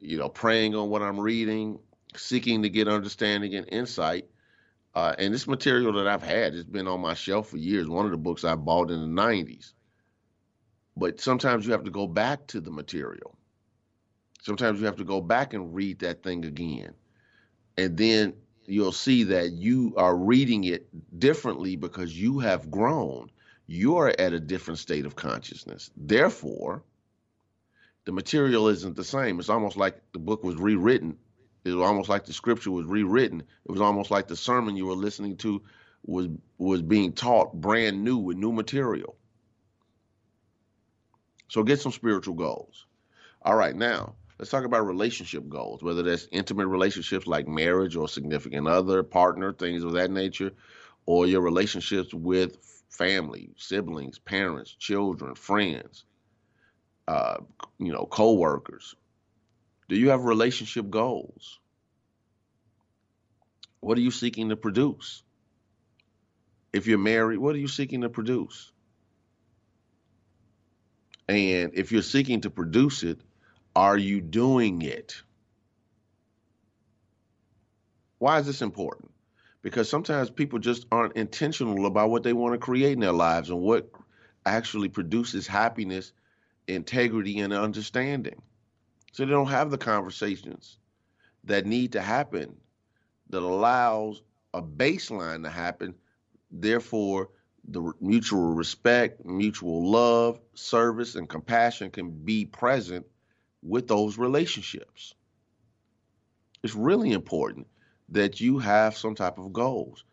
you 0.00 0.18
know, 0.18 0.28
praying 0.28 0.74
on 0.74 0.90
what 0.90 1.02
I'm 1.02 1.18
reading, 1.18 1.78
seeking 2.14 2.62
to 2.62 2.68
get 2.68 2.88
understanding 2.88 3.54
and 3.54 3.68
insight, 3.70 4.26
uh, 4.94 5.14
and 5.18 5.32
this 5.32 5.46
material 5.46 5.92
that 5.94 6.06
I've 6.06 6.22
had 6.22 6.54
has 6.54 6.64
been 6.64 6.86
on 6.86 7.00
my 7.00 7.14
shelf 7.14 7.50
for 7.50 7.58
years. 7.58 7.88
One 7.88 8.06
of 8.06 8.12
the 8.12 8.16
books 8.16 8.44
I 8.44 8.54
bought 8.54 8.90
in 8.90 9.00
the 9.00 9.22
90s. 9.22 9.72
But 10.96 11.20
sometimes 11.20 11.66
you 11.66 11.72
have 11.72 11.84
to 11.84 11.90
go 11.90 12.06
back 12.06 12.46
to 12.48 12.60
the 12.60 12.70
material. 12.70 13.36
Sometimes 14.40 14.80
you 14.80 14.86
have 14.86 14.96
to 14.96 15.04
go 15.04 15.20
back 15.20 15.52
and 15.52 15.74
read 15.74 15.98
that 15.98 16.22
thing 16.22 16.44
again. 16.44 16.94
And 17.76 17.96
then 17.96 18.34
you'll 18.68 18.92
see 18.92 19.24
that 19.24 19.52
you 19.52 19.94
are 19.96 20.16
reading 20.16 20.64
it 20.64 20.88
differently 21.18 21.76
because 21.76 22.18
you 22.18 22.38
have 22.40 22.70
grown. 22.70 23.30
You're 23.66 24.08
at 24.18 24.32
a 24.32 24.40
different 24.40 24.78
state 24.78 25.06
of 25.06 25.16
consciousness. 25.16 25.90
Therefore, 25.96 26.82
the 28.04 28.12
material 28.12 28.68
isn't 28.68 28.96
the 28.96 29.04
same. 29.04 29.40
It's 29.40 29.48
almost 29.48 29.76
like 29.76 30.00
the 30.12 30.18
book 30.18 30.44
was 30.44 30.56
rewritten. 30.56 31.18
It 31.64 31.72
was 31.72 31.84
almost 31.84 32.08
like 32.08 32.24
the 32.24 32.32
scripture 32.32 32.70
was 32.70 32.86
rewritten. 32.86 33.40
It 33.40 33.70
was 33.70 33.80
almost 33.80 34.10
like 34.10 34.28
the 34.28 34.36
sermon 34.36 34.76
you 34.76 34.86
were 34.86 34.94
listening 34.94 35.36
to 35.38 35.62
was 36.04 36.28
was 36.58 36.82
being 36.82 37.12
taught 37.12 37.52
brand 37.52 38.04
new 38.04 38.18
with 38.18 38.36
new 38.36 38.52
material. 38.52 39.16
So 41.48 41.64
get 41.64 41.80
some 41.80 41.92
spiritual 41.92 42.34
goals. 42.34 42.86
All 43.42 43.56
right, 43.56 43.74
now 43.74 44.14
let's 44.38 44.50
talk 44.50 44.64
about 44.64 44.86
relationship 44.86 45.48
goals, 45.48 45.82
whether 45.82 46.02
that's 46.02 46.28
intimate 46.30 46.66
relationships 46.66 47.26
like 47.26 47.48
marriage 47.48 47.96
or 47.96 48.08
significant 48.08 48.68
other, 48.68 49.02
partner, 49.02 49.52
things 49.52 49.82
of 49.82 49.92
that 49.92 50.10
nature, 50.10 50.52
or 51.06 51.26
your 51.26 51.40
relationships 51.40 52.12
with 52.12 52.56
family, 52.90 53.50
siblings, 53.56 54.18
parents, 54.18 54.74
children, 54.74 55.34
friends, 55.34 56.04
uh, 57.08 57.36
you 57.78 57.92
know, 57.92 58.06
co-workers. 58.06 58.94
Do 59.88 59.96
you 59.96 60.10
have 60.10 60.24
relationship 60.24 60.90
goals? 60.90 61.60
What 63.80 63.96
are 63.98 64.02
you 64.02 64.10
seeking 64.10 64.48
to 64.48 64.56
produce? 64.56 65.22
If 66.72 66.86
you're 66.86 66.98
married, 66.98 67.38
what 67.38 67.54
are 67.54 67.58
you 67.58 67.68
seeking 67.68 68.00
to 68.02 68.08
produce? 68.08 68.72
And 71.28 71.72
if 71.74 71.92
you're 71.92 72.02
seeking 72.02 72.42
to 72.42 72.50
produce 72.50 73.02
it, 73.02 73.20
are 73.76 73.98
you 73.98 74.22
doing 74.22 74.80
it? 74.80 75.22
Why 78.18 78.38
is 78.38 78.46
this 78.46 78.62
important? 78.62 79.10
Because 79.60 79.90
sometimes 79.90 80.30
people 80.30 80.58
just 80.58 80.86
aren't 80.90 81.16
intentional 81.16 81.84
about 81.84 82.08
what 82.08 82.22
they 82.22 82.32
want 82.32 82.54
to 82.54 82.58
create 82.58 82.94
in 82.94 83.00
their 83.00 83.12
lives 83.12 83.50
and 83.50 83.60
what 83.60 83.90
actually 84.46 84.88
produces 84.88 85.46
happiness, 85.46 86.12
integrity, 86.66 87.40
and 87.40 87.52
understanding. 87.52 88.40
So 89.12 89.26
they 89.26 89.30
don't 89.30 89.48
have 89.48 89.70
the 89.70 89.76
conversations 89.76 90.78
that 91.44 91.66
need 91.66 91.92
to 91.92 92.00
happen 92.00 92.56
that 93.28 93.42
allows 93.42 94.22
a 94.54 94.62
baseline 94.62 95.42
to 95.42 95.50
happen. 95.50 95.94
Therefore, 96.50 97.28
the 97.68 97.92
mutual 98.00 98.54
respect, 98.54 99.22
mutual 99.26 99.90
love, 99.90 100.40
service, 100.54 101.14
and 101.14 101.28
compassion 101.28 101.90
can 101.90 102.10
be 102.10 102.46
present 102.46 103.04
with 103.66 103.88
those 103.88 104.18
relationships. 104.18 105.14
It's 106.62 106.74
really 106.74 107.12
important 107.12 107.66
that 108.10 108.40
you 108.40 108.58
have 108.58 108.96
some 108.96 109.14
type 109.14 109.38
of 109.38 109.52
goals. 109.52 110.04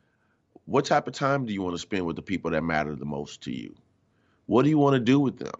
What 0.65 0.85
type 0.85 1.07
of 1.07 1.13
time 1.13 1.45
do 1.45 1.53
you 1.53 1.61
want 1.61 1.75
to 1.75 1.81
spend 1.81 2.05
with 2.05 2.15
the 2.15 2.21
people 2.21 2.51
that 2.51 2.63
matter 2.63 2.95
the 2.95 3.05
most 3.05 3.41
to 3.43 3.51
you? 3.51 3.75
What 4.45 4.63
do 4.63 4.69
you 4.69 4.77
want 4.77 4.95
to 4.95 4.99
do 4.99 5.19
with 5.19 5.37
them? 5.37 5.53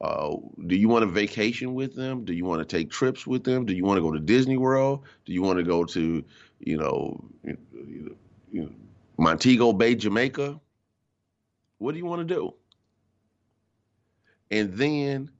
Uh, 0.00 0.36
do 0.66 0.74
you 0.74 0.88
want 0.88 1.04
to 1.04 1.10
vacation 1.10 1.74
with 1.74 1.94
them? 1.94 2.24
Do 2.24 2.32
you 2.32 2.44
want 2.44 2.60
to 2.60 2.76
take 2.76 2.90
trips 2.90 3.26
with 3.26 3.44
them? 3.44 3.64
Do 3.64 3.72
you 3.72 3.84
want 3.84 3.98
to 3.98 4.02
go 4.02 4.10
to 4.10 4.18
Disney 4.18 4.56
World? 4.56 5.04
Do 5.24 5.32
you 5.32 5.42
want 5.42 5.58
to 5.58 5.62
go 5.62 5.84
to, 5.84 6.24
you 6.58 6.76
know, 6.76 7.24
you 7.44 8.08
know, 8.52 8.68
Montego 9.16 9.72
Bay, 9.72 9.94
Jamaica? 9.94 10.60
What 11.78 11.92
do 11.92 11.98
you 11.98 12.06
want 12.06 12.26
to 12.26 12.34
do? 12.34 12.54
And 14.50 14.74
then 14.74 15.30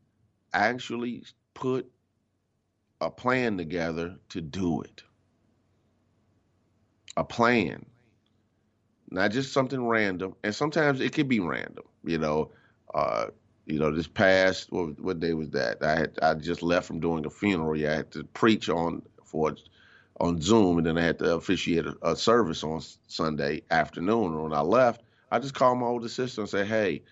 actually 0.53 1.25
put 1.55 1.91
a 3.01 3.11
plan 3.11 3.57
together 3.57 4.17
to 4.31 4.41
do 4.41 4.83
it. 4.83 5.03
A 7.17 7.25
plan. 7.25 7.85
Not 9.11 9.33
just 9.33 9.53
something 9.53 9.87
random. 9.87 10.35
And 10.43 10.55
sometimes 10.55 11.01
it 11.01 11.13
could 11.13 11.29
be 11.29 11.41
random, 11.41 11.85
you 12.05 12.19
know. 12.19 12.51
Uh, 12.95 13.27
you 13.67 13.79
know, 13.79 13.95
this 13.95 14.07
past 14.09 14.73
what, 14.73 14.99
what 15.01 15.21
day 15.21 15.35
was 15.35 15.51
that? 15.51 15.83
I 15.83 15.95
had 15.97 16.19
I 16.23 16.35
just 16.35 16.63
left 16.63 16.87
from 16.87 17.01
doing 17.01 17.25
a 17.27 17.31
funeral. 17.31 17.77
Yeah, 17.77 17.93
I 17.93 17.97
had 17.97 18.11
to 18.13 18.25
preach 18.25 18.69
on 18.69 19.03
for 19.25 19.55
on 20.21 20.41
Zoom, 20.41 20.79
and 20.79 20.87
then 20.87 20.99
I 20.99 21.03
had 21.03 21.19
to 21.21 21.35
officiate 21.37 21.87
a, 21.87 21.97
a 22.03 22.17
service 22.17 22.65
on 22.65 22.83
Sunday 23.07 23.63
afternoon. 23.71 24.33
And 24.33 24.43
when 24.43 24.53
I 24.53 24.61
left, 24.61 25.03
I 25.31 25.39
just 25.39 25.55
called 25.55 25.79
my 25.79 25.87
older 25.87 26.09
sister 26.09 26.41
and 26.41 26.51
said, 26.51 26.67
"Hey, 26.67 27.03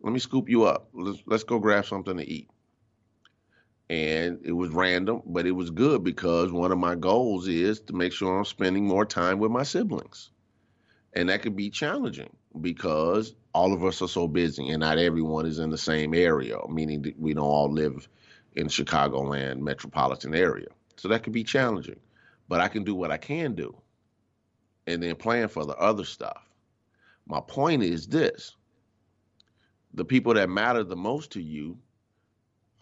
let 0.00 0.12
me 0.12 0.18
scoop 0.18 0.48
you 0.48 0.64
up. 0.64 0.88
Let's 0.92 1.22
let's 1.26 1.44
go 1.44 1.58
grab 1.58 1.86
something 1.86 2.16
to 2.16 2.28
eat." 2.28 2.48
And 3.90 4.40
it 4.44 4.52
was 4.52 4.70
random, 4.70 5.22
but 5.26 5.46
it 5.46 5.52
was 5.52 5.70
good 5.70 6.02
because 6.02 6.50
one 6.50 6.72
of 6.72 6.78
my 6.78 6.94
goals 6.94 7.48
is 7.48 7.80
to 7.82 7.92
make 7.92 8.12
sure 8.12 8.38
I'm 8.38 8.44
spending 8.44 8.86
more 8.86 9.04
time 9.04 9.38
with 9.38 9.50
my 9.50 9.64
siblings. 9.64 10.30
And 11.12 11.28
that 11.28 11.42
could 11.42 11.56
be 11.56 11.68
challenging 11.68 12.30
because 12.60 13.34
all 13.54 13.72
of 13.72 13.84
us 13.84 14.00
are 14.00 14.08
so 14.08 14.26
busy 14.26 14.70
and 14.70 14.80
not 14.80 14.98
everyone 14.98 15.44
is 15.46 15.58
in 15.58 15.70
the 15.70 15.78
same 15.78 16.14
area, 16.14 16.56
meaning 16.68 17.02
that 17.02 17.18
we 17.18 17.34
don't 17.34 17.44
all 17.44 17.70
live 17.70 18.08
in 18.54 18.68
Chicagoland 18.68 19.58
metropolitan 19.58 20.34
area. 20.34 20.68
So 20.96 21.08
that 21.08 21.22
could 21.22 21.32
be 21.32 21.44
challenging. 21.44 22.00
But 22.48 22.60
I 22.60 22.68
can 22.68 22.84
do 22.84 22.94
what 22.94 23.10
I 23.10 23.18
can 23.18 23.54
do 23.54 23.76
and 24.86 25.02
then 25.02 25.16
plan 25.16 25.48
for 25.48 25.64
the 25.64 25.76
other 25.76 26.04
stuff. 26.04 26.42
My 27.26 27.40
point 27.40 27.82
is 27.82 28.06
this 28.06 28.56
the 29.94 30.04
people 30.04 30.34
that 30.34 30.48
matter 30.48 30.82
the 30.82 30.96
most 30.96 31.32
to 31.32 31.42
you 31.42 31.78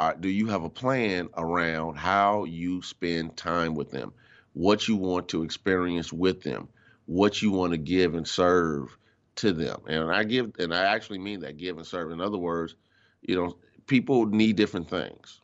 are, 0.01 0.17
do 0.17 0.29
you 0.29 0.47
have 0.49 0.65
a 0.65 0.71
plan 0.71 1.29
around 1.37 1.97
how 1.97 2.45
you 2.45 2.81
spend 2.83 3.37
time 3.37 3.75
with 3.75 3.91
them, 3.91 4.13
what 4.55 4.89
you 4.89 4.97
want 4.97 5.29
to 5.29 5.43
experience 5.43 6.11
with 6.13 6.43
them, 6.43 6.69
what 7.05 7.43
you 7.43 7.51
want 7.51 7.73
to 7.73 7.79
give 7.79 8.15
and 8.15 8.27
serve 8.27 8.97
to 9.37 9.53
them. 9.53 9.83
And 9.87 10.11
I 10.11 10.25
give, 10.25 10.53
and 10.59 10.75
I 10.75 10.85
actually 10.95 11.19
mean 11.19 11.41
that 11.41 11.59
give 11.59 11.77
and 11.77 11.87
serve. 11.87 12.13
In 12.13 12.21
other 12.21 12.39
words, 12.39 12.75
you 13.21 13.37
know, 13.37 13.57
people 13.87 14.27
need 14.27 14.57
different 14.57 14.89
things. 14.89 15.41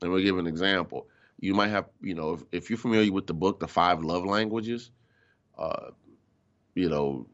And 0.00 0.10
we'll 0.10 0.22
give 0.22 0.38
an 0.38 0.46
example. 0.46 1.08
You 1.40 1.54
might 1.54 1.68
have, 1.68 1.86
you 2.00 2.14
know, 2.14 2.32
if, 2.32 2.42
if 2.50 2.70
you're 2.70 2.78
familiar 2.78 3.12
with 3.12 3.26
the 3.26 3.34
book, 3.34 3.60
The 3.60 3.68
Five 3.68 4.02
Love 4.02 4.24
Languages, 4.24 4.90
uh, 5.58 5.90
you 6.74 6.88
know, 6.88 7.26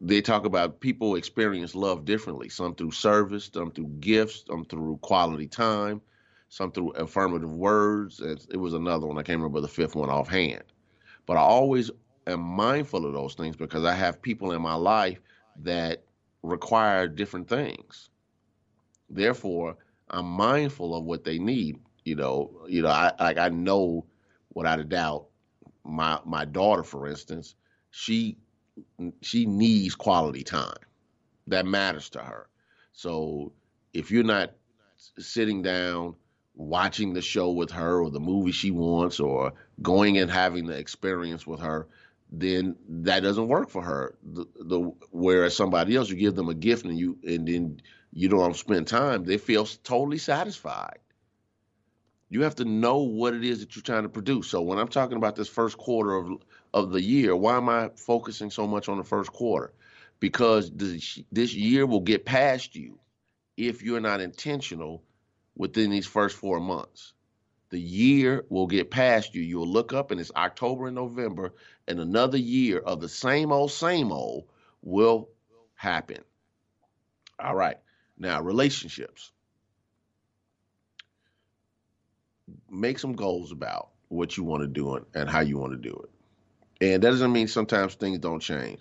they 0.00 0.20
talk 0.20 0.44
about 0.44 0.80
people 0.80 1.14
experience 1.14 1.74
love 1.74 2.04
differently. 2.04 2.48
Some 2.48 2.74
through 2.74 2.90
service, 2.90 3.50
some 3.52 3.70
through 3.70 3.92
gifts, 4.00 4.44
some 4.48 4.64
through 4.64 4.98
quality 5.02 5.46
time, 5.46 6.02
some 6.48 6.72
through 6.72 6.90
affirmative 6.92 7.52
words. 7.52 8.20
It 8.20 8.56
was 8.56 8.74
another 8.74 9.06
one. 9.06 9.18
I 9.18 9.22
can't 9.22 9.38
remember 9.38 9.60
the 9.60 9.68
fifth 9.68 9.94
one 9.94 10.10
offhand. 10.10 10.64
But 11.26 11.36
I 11.36 11.40
always 11.40 11.90
am 12.26 12.40
mindful 12.40 13.06
of 13.06 13.12
those 13.12 13.34
things 13.34 13.56
because 13.56 13.84
I 13.84 13.94
have 13.94 14.22
people 14.22 14.52
in 14.52 14.62
my 14.62 14.74
life 14.74 15.20
that 15.62 16.04
require 16.42 17.08
different 17.08 17.48
things. 17.48 18.10
Therefore, 19.10 19.76
I'm 20.10 20.26
mindful 20.26 20.94
of 20.94 21.04
what 21.04 21.24
they 21.24 21.38
need. 21.38 21.78
You 22.04 22.14
know, 22.16 22.66
you 22.68 22.82
know, 22.82 22.88
I 22.88 23.12
like 23.18 23.38
I 23.38 23.48
know 23.48 24.06
without 24.54 24.78
a 24.78 24.84
doubt, 24.84 25.26
my 25.84 26.20
my 26.24 26.44
daughter, 26.44 26.84
for 26.84 27.08
instance, 27.08 27.54
she 27.90 28.36
she 29.22 29.46
needs 29.46 29.94
quality 29.94 30.44
time. 30.44 30.76
That 31.48 31.66
matters 31.66 32.08
to 32.10 32.20
her. 32.20 32.48
So 32.92 33.52
if 33.92 34.10
you're 34.10 34.24
not 34.24 34.52
sitting 35.18 35.62
down 35.62 36.14
watching 36.56 37.12
the 37.12 37.22
show 37.22 37.50
with 37.50 37.70
her 37.70 38.00
or 38.00 38.10
the 38.10 38.20
movie 38.20 38.52
she 38.52 38.70
wants 38.70 39.20
or 39.20 39.52
going 39.82 40.18
and 40.18 40.30
having 40.30 40.66
the 40.66 40.76
experience 40.76 41.46
with 41.46 41.60
her, 41.60 41.86
then 42.32 42.74
that 42.88 43.20
doesn't 43.20 43.48
work 43.48 43.68
for 43.68 43.82
her. 43.82 44.16
The, 44.32 44.46
the 44.60 44.92
whereas 45.10 45.54
somebody 45.54 45.94
else, 45.94 46.08
you 46.10 46.16
give 46.16 46.34
them 46.34 46.48
a 46.48 46.54
gift 46.54 46.84
and 46.84 46.98
you 46.98 47.18
and 47.24 47.46
then 47.46 47.80
you 48.12 48.28
don't 48.28 48.56
spend 48.56 48.88
time, 48.88 49.24
they 49.24 49.36
feel 49.36 49.66
totally 49.66 50.18
satisfied. 50.18 50.98
You 52.28 52.42
have 52.42 52.56
to 52.56 52.64
know 52.64 52.98
what 52.98 53.34
it 53.34 53.44
is 53.44 53.60
that 53.60 53.76
you're 53.76 53.82
trying 53.82 54.02
to 54.02 54.08
produce. 54.08 54.48
So 54.48 54.62
when 54.62 54.78
I'm 54.78 54.88
talking 54.88 55.18
about 55.18 55.36
this 55.36 55.48
first 55.48 55.76
quarter 55.78 56.16
of 56.16 56.42
of 56.74 56.90
the 56.90 57.02
year, 57.02 57.36
why 57.36 57.56
am 57.56 57.68
I 57.68 57.90
focusing 57.96 58.50
so 58.50 58.66
much 58.66 58.88
on 58.88 58.96
the 58.96 59.04
first 59.04 59.32
quarter? 59.32 59.72
Because 60.18 60.70
this, 60.70 61.20
this 61.30 61.54
year 61.54 61.86
will 61.86 62.00
get 62.00 62.24
past 62.24 62.74
you 62.74 62.98
if 63.56 63.82
you're 63.82 64.00
not 64.00 64.20
intentional 64.20 65.02
within 65.56 65.90
these 65.90 66.06
first 66.06 66.36
four 66.36 66.60
months 66.60 67.14
the 67.70 67.80
year 67.80 68.44
will 68.48 68.66
get 68.66 68.90
past 68.90 69.34
you. 69.34 69.42
You'll 69.42 69.68
look 69.68 69.92
up 69.92 70.10
and 70.10 70.20
it's 70.20 70.30
October 70.36 70.86
and 70.86 70.94
November, 70.94 71.52
and 71.88 72.00
another 72.00 72.38
year 72.38 72.78
of 72.78 73.00
the 73.00 73.08
same 73.08 73.52
old, 73.52 73.72
same 73.72 74.12
old 74.12 74.44
will 74.82 75.28
happen. 75.74 76.22
All 77.38 77.54
right. 77.54 77.76
Now, 78.18 78.40
relationships. 78.40 79.32
Make 82.70 82.98
some 82.98 83.12
goals 83.14 83.50
about 83.50 83.90
what 84.08 84.36
you 84.36 84.44
want 84.44 84.62
to 84.62 84.68
do 84.68 85.04
and 85.14 85.28
how 85.28 85.40
you 85.40 85.58
want 85.58 85.72
to 85.72 85.78
do 85.78 86.04
it. 86.04 86.10
And 86.92 87.02
that 87.02 87.10
doesn't 87.10 87.32
mean 87.32 87.48
sometimes 87.48 87.94
things 87.94 88.20
don't 88.20 88.40
change. 88.40 88.80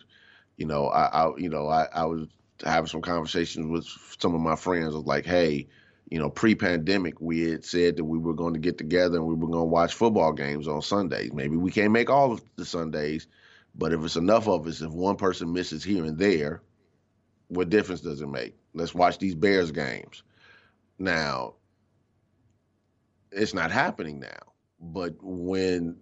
You 0.58 0.68
know, 0.68 0.88
I, 0.88 1.06
I 1.06 1.38
you 1.38 1.50
know, 1.50 1.68
I, 1.68 1.88
I 1.92 2.06
was 2.06 2.28
having 2.64 2.88
some 2.88 3.02
conversations 3.02 3.66
with 3.66 3.86
some 4.20 4.36
of 4.36 4.42
my 4.42 4.56
friends. 4.56 4.94
I 4.94 4.98
was 4.98 5.06
like, 5.06 5.26
hey, 5.26 5.68
you 6.10 6.20
know, 6.20 6.30
pre-pandemic, 6.30 7.20
we 7.20 7.50
had 7.50 7.66
said 7.66 7.98
that 7.98 8.04
we 8.04 8.18
were 8.18 8.34
going 8.34 8.54
to 8.54 8.60
get 8.60 8.78
together 8.78 9.18
and 9.18 9.26
we 9.26 9.34
were 9.34 9.48
going 9.48 9.64
to 9.64 9.72
watch 9.72 9.94
football 9.94 10.34
games 10.34 10.68
on 10.68 10.82
Sundays. 10.82 11.34
Maybe 11.34 11.58
we 11.58 11.72
can't 11.72 11.92
make 11.92 12.10
all 12.10 12.32
of 12.32 12.42
the 12.56 12.66
Sundays, 12.66 13.28
but 13.74 13.92
if 13.92 14.04
it's 14.04 14.16
enough 14.16 14.48
of 14.48 14.68
us, 14.68 14.82
if 14.82 14.92
one 14.92 15.16
person 15.16 15.52
misses 15.52 15.84
here 15.84 16.06
and 16.06 16.18
there, 16.18 16.62
what 17.48 17.70
difference 17.70 18.02
does 18.02 18.22
it 18.22 18.28
make? 18.28 18.56
Let's 18.74 18.94
watch 18.94 19.18
these 19.18 19.36
Bears 19.36 19.72
games. 19.72 20.24
Now, 21.00 21.56
it's 23.32 23.54
not 23.54 23.72
happening 23.72 24.20
now, 24.20 24.54
but 24.80 25.16
when 25.22 25.98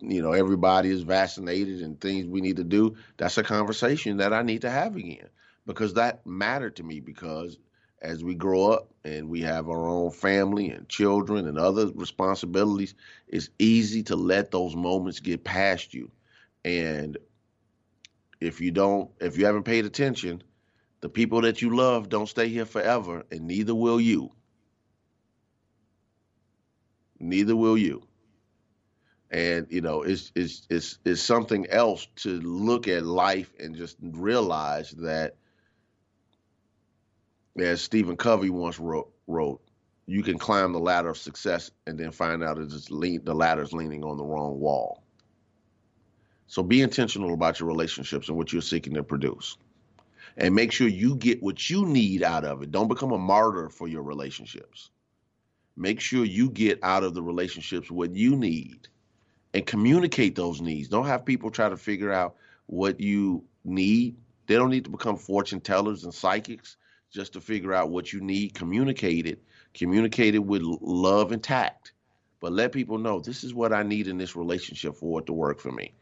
you 0.00 0.20
know 0.20 0.32
everybody 0.32 0.90
is 0.90 1.02
vaccinated 1.02 1.80
and 1.80 2.00
things 2.00 2.26
we 2.26 2.40
need 2.40 2.56
to 2.56 2.64
do, 2.64 2.96
that's 3.16 3.38
a 3.38 3.42
conversation 3.42 4.18
that 4.18 4.32
I 4.32 4.42
need 4.42 4.62
to 4.62 4.70
have 4.70 4.96
again 4.96 5.28
because 5.66 5.94
that 5.94 6.26
mattered 6.26 6.76
to 6.76 6.82
me 6.82 7.00
because 7.00 7.58
as 8.06 8.22
we 8.22 8.36
grow 8.36 8.70
up 8.70 8.88
and 9.04 9.28
we 9.28 9.42
have 9.42 9.68
our 9.68 9.88
own 9.88 10.12
family 10.12 10.70
and 10.70 10.88
children 10.88 11.48
and 11.48 11.58
other 11.58 11.88
responsibilities, 11.88 12.94
it's 13.26 13.50
easy 13.58 14.04
to 14.04 14.14
let 14.14 14.52
those 14.52 14.76
moments 14.76 15.18
get 15.18 15.42
past 15.42 15.92
you. 15.92 16.10
And 16.64 17.18
if 18.40 18.60
you 18.60 18.70
don't, 18.70 19.10
if 19.20 19.36
you 19.36 19.46
haven't 19.46 19.64
paid 19.64 19.86
attention, 19.86 20.42
the 21.00 21.08
people 21.08 21.40
that 21.40 21.60
you 21.60 21.76
love 21.76 22.08
don't 22.08 22.28
stay 22.28 22.48
here 22.48 22.64
forever, 22.64 23.24
and 23.32 23.48
neither 23.48 23.74
will 23.74 24.00
you. 24.00 24.30
Neither 27.18 27.56
will 27.56 27.76
you. 27.76 28.06
And 29.32 29.66
you 29.68 29.80
know, 29.80 30.02
it's 30.02 30.30
it's 30.36 30.64
it's 30.70 30.98
it's 31.04 31.22
something 31.22 31.66
else 31.66 32.06
to 32.16 32.40
look 32.40 32.86
at 32.86 33.04
life 33.04 33.52
and 33.58 33.74
just 33.74 33.96
realize 34.00 34.92
that 34.92 35.34
as 37.58 37.80
Stephen 37.80 38.16
Covey 38.16 38.50
once 38.50 38.78
wrote, 38.78 39.10
wrote, 39.26 39.60
you 40.06 40.22
can 40.22 40.38
climb 40.38 40.72
the 40.72 40.78
ladder 40.78 41.08
of 41.08 41.18
success 41.18 41.70
and 41.86 41.98
then 41.98 42.12
find 42.12 42.44
out 42.44 42.58
it's 42.58 42.90
lean, 42.90 43.24
the 43.24 43.34
ladder's 43.34 43.72
leaning 43.72 44.04
on 44.04 44.16
the 44.16 44.24
wrong 44.24 44.60
wall. 44.60 45.02
So 46.46 46.62
be 46.62 46.80
intentional 46.80 47.34
about 47.34 47.58
your 47.58 47.66
relationships 47.66 48.28
and 48.28 48.36
what 48.36 48.52
you're 48.52 48.62
seeking 48.62 48.94
to 48.94 49.02
produce. 49.02 49.56
And 50.36 50.54
make 50.54 50.70
sure 50.70 50.86
you 50.86 51.16
get 51.16 51.42
what 51.42 51.68
you 51.68 51.86
need 51.86 52.22
out 52.22 52.44
of 52.44 52.62
it. 52.62 52.70
Don't 52.70 52.88
become 52.88 53.12
a 53.12 53.18
martyr 53.18 53.68
for 53.68 53.88
your 53.88 54.02
relationships. 54.02 54.90
Make 55.76 56.00
sure 56.00 56.24
you 56.24 56.50
get 56.50 56.78
out 56.82 57.02
of 57.02 57.14
the 57.14 57.22
relationships 57.22 57.90
what 57.90 58.14
you 58.14 58.36
need 58.36 58.88
and 59.54 59.66
communicate 59.66 60.36
those 60.36 60.60
needs. 60.60 60.88
Don't 60.88 61.06
have 61.06 61.24
people 61.24 61.50
try 61.50 61.68
to 61.68 61.76
figure 61.76 62.12
out 62.12 62.36
what 62.66 63.00
you 63.00 63.44
need. 63.64 64.16
They 64.46 64.54
don't 64.54 64.70
need 64.70 64.84
to 64.84 64.90
become 64.90 65.16
fortune 65.16 65.60
tellers 65.60 66.04
and 66.04 66.14
psychics 66.14 66.76
just 67.16 67.32
to 67.32 67.40
figure 67.40 67.72
out 67.72 67.90
what 67.90 68.12
you 68.12 68.20
need. 68.20 68.52
Communicate 68.54 69.26
it. 69.26 69.42
Communicate 69.72 70.34
it 70.34 70.44
with 70.44 70.62
love 70.62 71.32
and 71.32 71.42
tact. 71.42 71.92
But 72.40 72.52
let 72.52 72.72
people 72.72 72.98
know 72.98 73.18
this 73.18 73.42
is 73.42 73.54
what 73.54 73.72
I 73.72 73.82
need 73.82 74.06
in 74.06 74.18
this 74.18 74.36
relationship 74.36 74.94
for 74.96 75.20
it 75.20 75.26
to 75.26 75.32
work 75.32 75.58
for 75.58 75.72
me. 75.72 75.94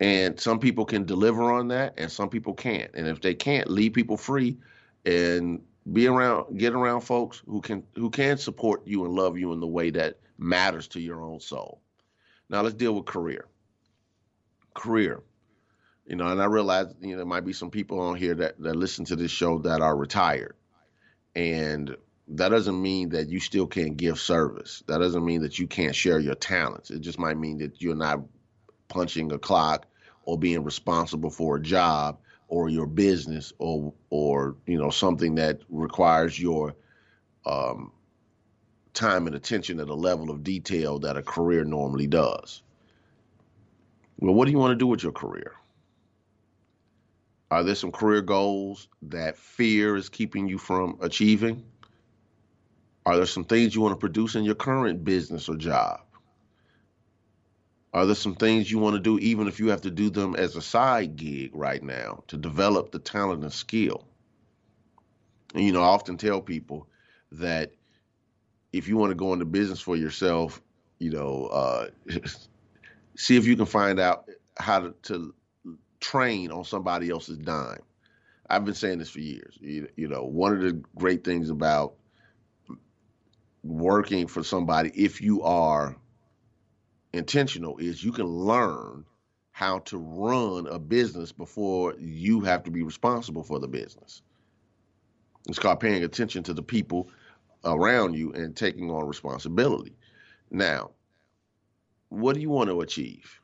And 0.00 0.40
some 0.40 0.58
people 0.58 0.86
can 0.86 1.04
deliver 1.04 1.52
on 1.52 1.68
that 1.68 1.94
and 1.98 2.10
some 2.10 2.30
people 2.30 2.54
can't. 2.54 2.90
And 2.94 3.06
if 3.06 3.20
they 3.20 3.34
can't, 3.34 3.68
leave 3.68 3.92
people 3.92 4.16
free 4.16 4.56
and 5.04 5.60
be 5.92 6.06
around 6.06 6.58
get 6.58 6.74
around 6.74 7.00
folks 7.02 7.42
who 7.46 7.60
can 7.60 7.82
who 7.94 8.10
can 8.10 8.38
support 8.38 8.86
you 8.86 9.04
and 9.04 9.14
love 9.14 9.38
you 9.38 9.52
in 9.52 9.60
the 9.60 9.66
way 9.66 9.90
that 9.90 10.18
matters 10.38 10.88
to 10.88 11.00
your 11.00 11.22
own 11.22 11.40
soul. 11.40 11.80
Now 12.48 12.62
let's 12.62 12.74
deal 12.74 12.94
with 12.94 13.04
career. 13.04 13.46
Career. 14.74 15.22
You 16.08 16.16
know, 16.16 16.28
and 16.28 16.40
I 16.40 16.46
realize, 16.46 16.86
you 17.02 17.10
know, 17.10 17.18
there 17.18 17.26
might 17.26 17.44
be 17.44 17.52
some 17.52 17.70
people 17.70 18.00
on 18.00 18.16
here 18.16 18.34
that, 18.36 18.58
that 18.62 18.76
listen 18.76 19.04
to 19.06 19.16
this 19.16 19.30
show 19.30 19.58
that 19.58 19.82
are 19.82 19.94
retired. 19.94 20.56
And 21.36 21.94
that 22.28 22.48
doesn't 22.48 22.80
mean 22.80 23.10
that 23.10 23.28
you 23.28 23.40
still 23.40 23.66
can't 23.66 23.94
give 23.94 24.18
service. 24.18 24.82
That 24.88 24.98
doesn't 24.98 25.24
mean 25.24 25.42
that 25.42 25.58
you 25.58 25.66
can't 25.66 25.94
share 25.94 26.18
your 26.18 26.34
talents. 26.34 26.90
It 26.90 27.00
just 27.00 27.18
might 27.18 27.36
mean 27.36 27.58
that 27.58 27.82
you're 27.82 27.94
not 27.94 28.20
punching 28.88 29.32
a 29.32 29.38
clock 29.38 29.86
or 30.24 30.38
being 30.38 30.64
responsible 30.64 31.28
for 31.28 31.56
a 31.56 31.62
job 31.62 32.18
or 32.48 32.70
your 32.70 32.86
business 32.86 33.52
or 33.58 33.92
or 34.08 34.56
you 34.66 34.78
know 34.78 34.88
something 34.88 35.34
that 35.34 35.60
requires 35.68 36.38
your 36.38 36.74
um, 37.44 37.92
time 38.94 39.26
and 39.26 39.36
attention 39.36 39.78
at 39.78 39.88
a 39.88 39.94
level 39.94 40.30
of 40.30 40.42
detail 40.42 40.98
that 41.00 41.18
a 41.18 41.22
career 41.22 41.64
normally 41.64 42.06
does. 42.06 42.62
Well, 44.18 44.34
what 44.34 44.46
do 44.46 44.52
you 44.52 44.58
want 44.58 44.72
to 44.72 44.76
do 44.76 44.86
with 44.86 45.02
your 45.02 45.12
career? 45.12 45.52
Are 47.50 47.62
there 47.64 47.74
some 47.74 47.92
career 47.92 48.20
goals 48.20 48.88
that 49.02 49.38
fear 49.38 49.96
is 49.96 50.08
keeping 50.08 50.48
you 50.48 50.58
from 50.58 50.98
achieving? 51.00 51.64
Are 53.06 53.16
there 53.16 53.26
some 53.26 53.44
things 53.44 53.74
you 53.74 53.80
want 53.80 53.92
to 53.92 53.98
produce 53.98 54.34
in 54.34 54.44
your 54.44 54.54
current 54.54 55.02
business 55.02 55.48
or 55.48 55.56
job? 55.56 56.00
Are 57.94 58.04
there 58.04 58.14
some 58.14 58.34
things 58.34 58.70
you 58.70 58.78
want 58.78 58.96
to 58.96 59.00
do, 59.00 59.18
even 59.18 59.48
if 59.48 59.58
you 59.58 59.68
have 59.68 59.80
to 59.82 59.90
do 59.90 60.10
them 60.10 60.36
as 60.36 60.56
a 60.56 60.62
side 60.62 61.16
gig 61.16 61.50
right 61.54 61.82
now 61.82 62.22
to 62.28 62.36
develop 62.36 62.92
the 62.92 62.98
talent 62.98 63.42
and 63.42 63.52
skill? 63.52 64.06
And, 65.54 65.64
you 65.64 65.72
know, 65.72 65.82
I 65.82 65.86
often 65.86 66.18
tell 66.18 66.42
people 66.42 66.86
that 67.32 67.72
if 68.74 68.88
you 68.88 68.98
want 68.98 69.10
to 69.10 69.14
go 69.14 69.32
into 69.32 69.46
business 69.46 69.80
for 69.80 69.96
yourself, 69.96 70.60
you 70.98 71.10
know, 71.10 71.46
uh, 71.46 71.86
see 73.16 73.38
if 73.38 73.46
you 73.46 73.56
can 73.56 73.64
find 73.64 73.98
out 73.98 74.28
how 74.58 74.80
to, 74.80 74.94
to 75.04 75.34
train 76.00 76.50
on 76.50 76.64
somebody 76.64 77.10
else's 77.10 77.38
dime. 77.38 77.82
I've 78.48 78.64
been 78.64 78.74
saying 78.74 78.98
this 78.98 79.10
for 79.10 79.20
years. 79.20 79.56
You, 79.60 79.88
you 79.96 80.08
know, 80.08 80.24
one 80.24 80.54
of 80.54 80.60
the 80.62 80.72
great 80.96 81.24
things 81.24 81.50
about 81.50 81.94
working 83.62 84.26
for 84.26 84.42
somebody, 84.42 84.90
if 84.94 85.20
you 85.20 85.42
are 85.42 85.96
intentional 87.12 87.78
is 87.78 88.02
you 88.02 88.12
can 88.12 88.26
learn 88.26 89.04
how 89.50 89.80
to 89.80 89.98
run 89.98 90.66
a 90.68 90.78
business 90.78 91.32
before 91.32 91.94
you 91.98 92.40
have 92.40 92.62
to 92.64 92.70
be 92.70 92.82
responsible 92.82 93.42
for 93.42 93.58
the 93.58 93.68
business. 93.68 94.22
It's 95.48 95.58
called 95.58 95.80
paying 95.80 96.04
attention 96.04 96.42
to 96.44 96.54
the 96.54 96.62
people 96.62 97.10
around 97.64 98.14
you 98.14 98.32
and 98.32 98.56
taking 98.56 98.90
on 98.90 99.06
responsibility. 99.06 99.96
Now, 100.50 100.90
what 102.08 102.34
do 102.34 102.40
you 102.40 102.50
want 102.50 102.70
to 102.70 102.80
achieve? 102.80 103.40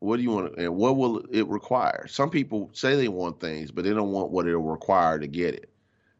What 0.00 0.16
do 0.18 0.22
you 0.22 0.30
want 0.30 0.54
to, 0.54 0.64
and 0.64 0.76
what 0.76 0.96
will 0.96 1.18
it 1.30 1.46
require? 1.48 2.06
Some 2.06 2.30
people 2.30 2.70
say 2.72 2.94
they 2.94 3.08
want 3.08 3.40
things, 3.40 3.70
but 3.70 3.84
they 3.84 3.92
don't 3.92 4.12
want 4.12 4.30
what 4.30 4.46
it'll 4.46 4.62
require 4.62 5.18
to 5.18 5.26
get 5.26 5.54
it. 5.54 5.70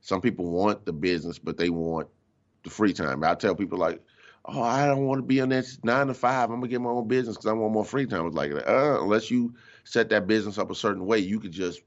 Some 0.01 0.21
people 0.21 0.51
want 0.51 0.85
the 0.85 0.93
business, 0.93 1.39
but 1.39 1.57
they 1.57 1.71
want 1.71 2.09
the 2.65 2.71
free 2.71 2.93
time. 2.93 3.23
I 3.23 3.35
tell 3.35 3.55
people 3.55 3.79
like, 3.79 4.03
oh, 4.47 4.63
I 4.63 4.87
don't 4.87 5.07
want 5.07 5.19
to 5.19 5.27
be 5.27 5.41
on 5.41 5.51
that 5.51 5.67
nine 5.85 6.09
to 6.09 6.15
five. 6.15 6.51
I'm 6.51 6.61
gonna 6.61 6.69
get 6.69 6.81
my 6.81 6.91
own 6.91 7.07
business 7.07 7.37
because 7.37 7.51
I 7.51 7.53
want 7.53 7.73
more 7.73 7.85
free 7.85 8.07
time. 8.07 8.27
It's 8.27 8.37
like, 8.37 8.53
uh, 8.53 9.03
unless 9.03 9.31
you 9.31 9.55
set 9.85 10.09
that 10.11 10.27
business 10.27 10.59
up 10.59 10.71
a 10.71 10.75
certain 10.75 11.07
way, 11.07 11.19
you 11.19 11.39
could 11.39 11.53
just 11.53 11.83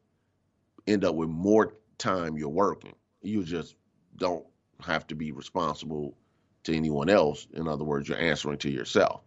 end 0.87 1.03
up 1.03 1.15
with 1.15 1.29
more 1.29 1.73
time 1.97 2.37
you're 2.37 2.49
working. 2.49 2.95
You 3.21 3.43
just 3.43 3.75
don't 4.17 4.45
have 4.81 5.07
to 5.07 5.15
be 5.15 5.31
responsible 5.31 6.17
to 6.63 6.75
anyone 6.75 7.09
else. 7.09 7.47
In 7.53 7.67
other 7.67 7.83
words, 7.83 8.07
you're 8.09 8.17
answering 8.17 8.57
to 8.59 8.71
yourself. 8.71 9.21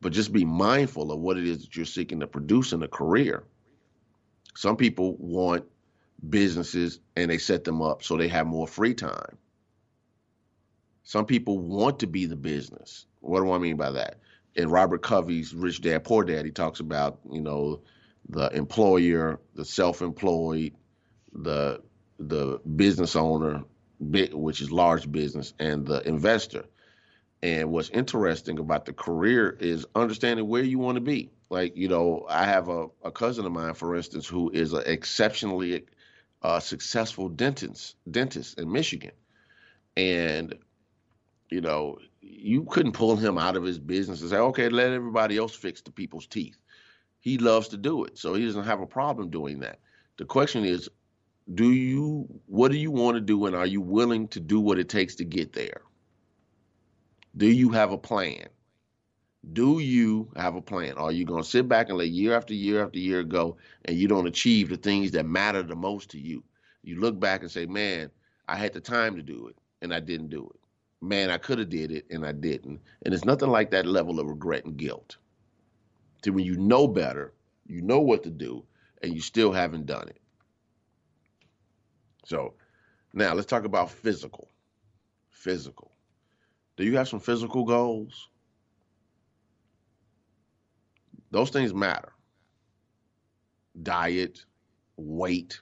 But 0.00 0.12
just 0.12 0.32
be 0.32 0.44
mindful 0.44 1.12
of 1.12 1.20
what 1.20 1.38
it 1.38 1.46
is 1.46 1.62
that 1.62 1.76
you're 1.76 1.86
seeking 1.86 2.20
to 2.20 2.26
produce 2.26 2.72
in 2.72 2.82
a 2.82 2.88
career. 2.88 3.44
Some 4.54 4.76
people 4.76 5.16
want 5.18 5.64
businesses 6.28 7.00
and 7.16 7.30
they 7.30 7.38
set 7.38 7.64
them 7.64 7.82
up 7.82 8.02
so 8.02 8.16
they 8.16 8.28
have 8.28 8.46
more 8.46 8.66
free 8.66 8.94
time. 8.94 9.36
Some 11.02 11.26
people 11.26 11.58
want 11.58 12.00
to 12.00 12.06
be 12.06 12.26
the 12.26 12.36
business. 12.36 13.06
What 13.20 13.40
do 13.40 13.52
I 13.52 13.58
mean 13.58 13.76
by 13.76 13.90
that? 13.92 14.18
In 14.54 14.70
Robert 14.70 15.02
Covey's 15.02 15.54
Rich 15.54 15.82
Dad 15.82 16.04
Poor 16.04 16.24
Dad, 16.24 16.44
he 16.44 16.50
talks 16.50 16.80
about, 16.80 17.20
you 17.30 17.40
know, 17.40 17.82
the 18.28 18.48
employer, 18.50 19.40
the 19.54 19.64
self-employed, 19.64 20.72
the 21.32 21.82
the 22.18 22.60
business 22.76 23.14
owner, 23.14 23.62
which 24.00 24.60
is 24.60 24.72
large 24.72 25.10
business, 25.12 25.52
and 25.58 25.86
the 25.86 26.06
investor. 26.08 26.64
And 27.46 27.70
what's 27.70 27.90
interesting 27.90 28.58
about 28.58 28.86
the 28.86 28.92
career 28.92 29.56
is 29.60 29.86
understanding 29.94 30.48
where 30.48 30.64
you 30.64 30.80
want 30.80 30.96
to 30.96 31.00
be. 31.00 31.30
Like, 31.48 31.76
you 31.76 31.86
know, 31.86 32.26
I 32.28 32.44
have 32.44 32.68
a, 32.68 32.88
a 33.04 33.12
cousin 33.12 33.46
of 33.46 33.52
mine, 33.52 33.74
for 33.74 33.94
instance, 33.94 34.26
who 34.26 34.50
is 34.50 34.72
an 34.72 34.82
exceptionally 34.84 35.84
uh, 36.42 36.58
successful 36.58 37.28
dentist, 37.28 37.94
dentist 38.10 38.58
in 38.58 38.72
Michigan. 38.72 39.12
And 39.96 40.56
you 41.50 41.60
know, 41.60 41.98
you 42.20 42.64
couldn't 42.64 42.92
pull 42.92 43.16
him 43.16 43.38
out 43.38 43.56
of 43.56 43.62
his 43.62 43.78
business 43.78 44.20
and 44.20 44.30
say, 44.30 44.36
okay, 44.36 44.68
let 44.68 44.92
everybody 44.92 45.36
else 45.36 45.54
fix 45.54 45.80
the 45.80 45.92
people's 45.92 46.26
teeth. 46.26 46.58
He 47.20 47.38
loves 47.38 47.68
to 47.68 47.76
do 47.76 48.04
it, 48.04 48.18
so 48.18 48.34
he 48.34 48.44
doesn't 48.44 48.64
have 48.64 48.80
a 48.80 48.86
problem 48.86 49.30
doing 49.30 49.60
that. 49.60 49.78
The 50.16 50.24
question 50.24 50.64
is, 50.64 50.88
do 51.54 51.70
you 51.70 52.26
what 52.46 52.72
do 52.72 52.78
you 52.78 52.90
want 52.90 53.16
to 53.16 53.20
do 53.20 53.46
and 53.46 53.54
are 53.54 53.66
you 53.66 53.80
willing 53.80 54.26
to 54.28 54.40
do 54.40 54.60
what 54.60 54.80
it 54.80 54.88
takes 54.88 55.14
to 55.16 55.24
get 55.24 55.52
there? 55.52 55.82
Do 57.36 57.46
you 57.46 57.70
have 57.70 57.92
a 57.92 57.98
plan? 57.98 58.48
Do 59.52 59.78
you 59.78 60.30
have 60.36 60.56
a 60.56 60.62
plan? 60.62 60.94
Are 60.94 61.12
you 61.12 61.24
going 61.24 61.42
to 61.42 61.48
sit 61.48 61.68
back 61.68 61.88
and 61.88 61.98
let 61.98 62.08
year 62.08 62.34
after 62.34 62.54
year 62.54 62.84
after 62.84 62.98
year 62.98 63.22
go 63.22 63.58
and 63.84 63.96
you 63.96 64.08
don't 64.08 64.26
achieve 64.26 64.68
the 64.68 64.76
things 64.76 65.12
that 65.12 65.26
matter 65.26 65.62
the 65.62 65.76
most 65.76 66.10
to 66.10 66.18
you? 66.18 66.42
You 66.82 67.00
look 67.00 67.18
back 67.20 67.42
and 67.42 67.50
say, 67.50 67.66
man, 67.66 68.10
I 68.48 68.56
had 68.56 68.72
the 68.72 68.80
time 68.80 69.16
to 69.16 69.22
do 69.22 69.48
it 69.48 69.56
and 69.82 69.94
I 69.94 70.00
didn't 70.00 70.30
do 70.30 70.50
it 70.52 70.60
man, 71.00 71.30
I 71.30 71.38
could 71.38 71.58
have 71.58 71.68
did 71.68 71.90
it 71.90 72.06
and 72.10 72.26
I 72.26 72.32
didn't. 72.32 72.80
And 73.04 73.14
it's 73.14 73.24
nothing 73.24 73.50
like 73.50 73.70
that 73.70 73.86
level 73.86 74.20
of 74.20 74.26
regret 74.26 74.64
and 74.64 74.76
guilt. 74.76 75.16
To 76.22 76.30
when 76.30 76.44
you 76.44 76.56
know 76.56 76.88
better, 76.88 77.34
you 77.66 77.82
know 77.82 78.00
what 78.00 78.22
to 78.24 78.30
do, 78.30 78.64
and 79.02 79.14
you 79.14 79.20
still 79.20 79.52
haven't 79.52 79.86
done 79.86 80.08
it. 80.08 80.20
So 82.24 82.54
now 83.12 83.34
let's 83.34 83.46
talk 83.46 83.64
about 83.64 83.90
physical. 83.90 84.48
Physical. 85.30 85.92
Do 86.76 86.84
you 86.84 86.96
have 86.96 87.08
some 87.08 87.20
physical 87.20 87.64
goals? 87.64 88.28
Those 91.30 91.50
things 91.50 91.74
matter. 91.74 92.12
Diet, 93.82 94.44
weight. 94.96 95.60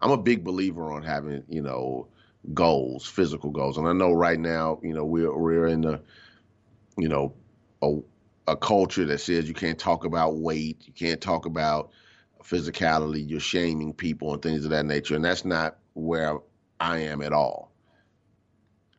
I'm 0.00 0.10
a 0.10 0.18
big 0.18 0.44
believer 0.44 0.92
on 0.92 1.02
having, 1.02 1.44
you 1.48 1.62
know, 1.62 2.08
goals, 2.52 3.06
physical 3.06 3.50
goals. 3.50 3.78
And 3.78 3.88
I 3.88 3.92
know 3.92 4.12
right 4.12 4.38
now, 4.38 4.80
you 4.82 4.92
know, 4.92 5.04
we're 5.04 5.34
we're 5.36 5.66
in 5.66 5.82
the, 5.82 6.00
you 6.98 7.08
know, 7.08 7.34
a 7.82 7.98
a 8.46 8.56
culture 8.56 9.06
that 9.06 9.18
says 9.18 9.48
you 9.48 9.54
can't 9.54 9.78
talk 9.78 10.04
about 10.04 10.36
weight, 10.36 10.82
you 10.82 10.92
can't 10.92 11.20
talk 11.20 11.46
about 11.46 11.90
physicality, 12.42 13.26
you're 13.26 13.40
shaming 13.40 13.94
people 13.94 14.34
and 14.34 14.42
things 14.42 14.64
of 14.64 14.70
that 14.70 14.84
nature. 14.84 15.14
And 15.16 15.24
that's 15.24 15.44
not 15.44 15.78
where 15.94 16.38
I 16.78 16.98
am 16.98 17.22
at 17.22 17.32
all. 17.32 17.72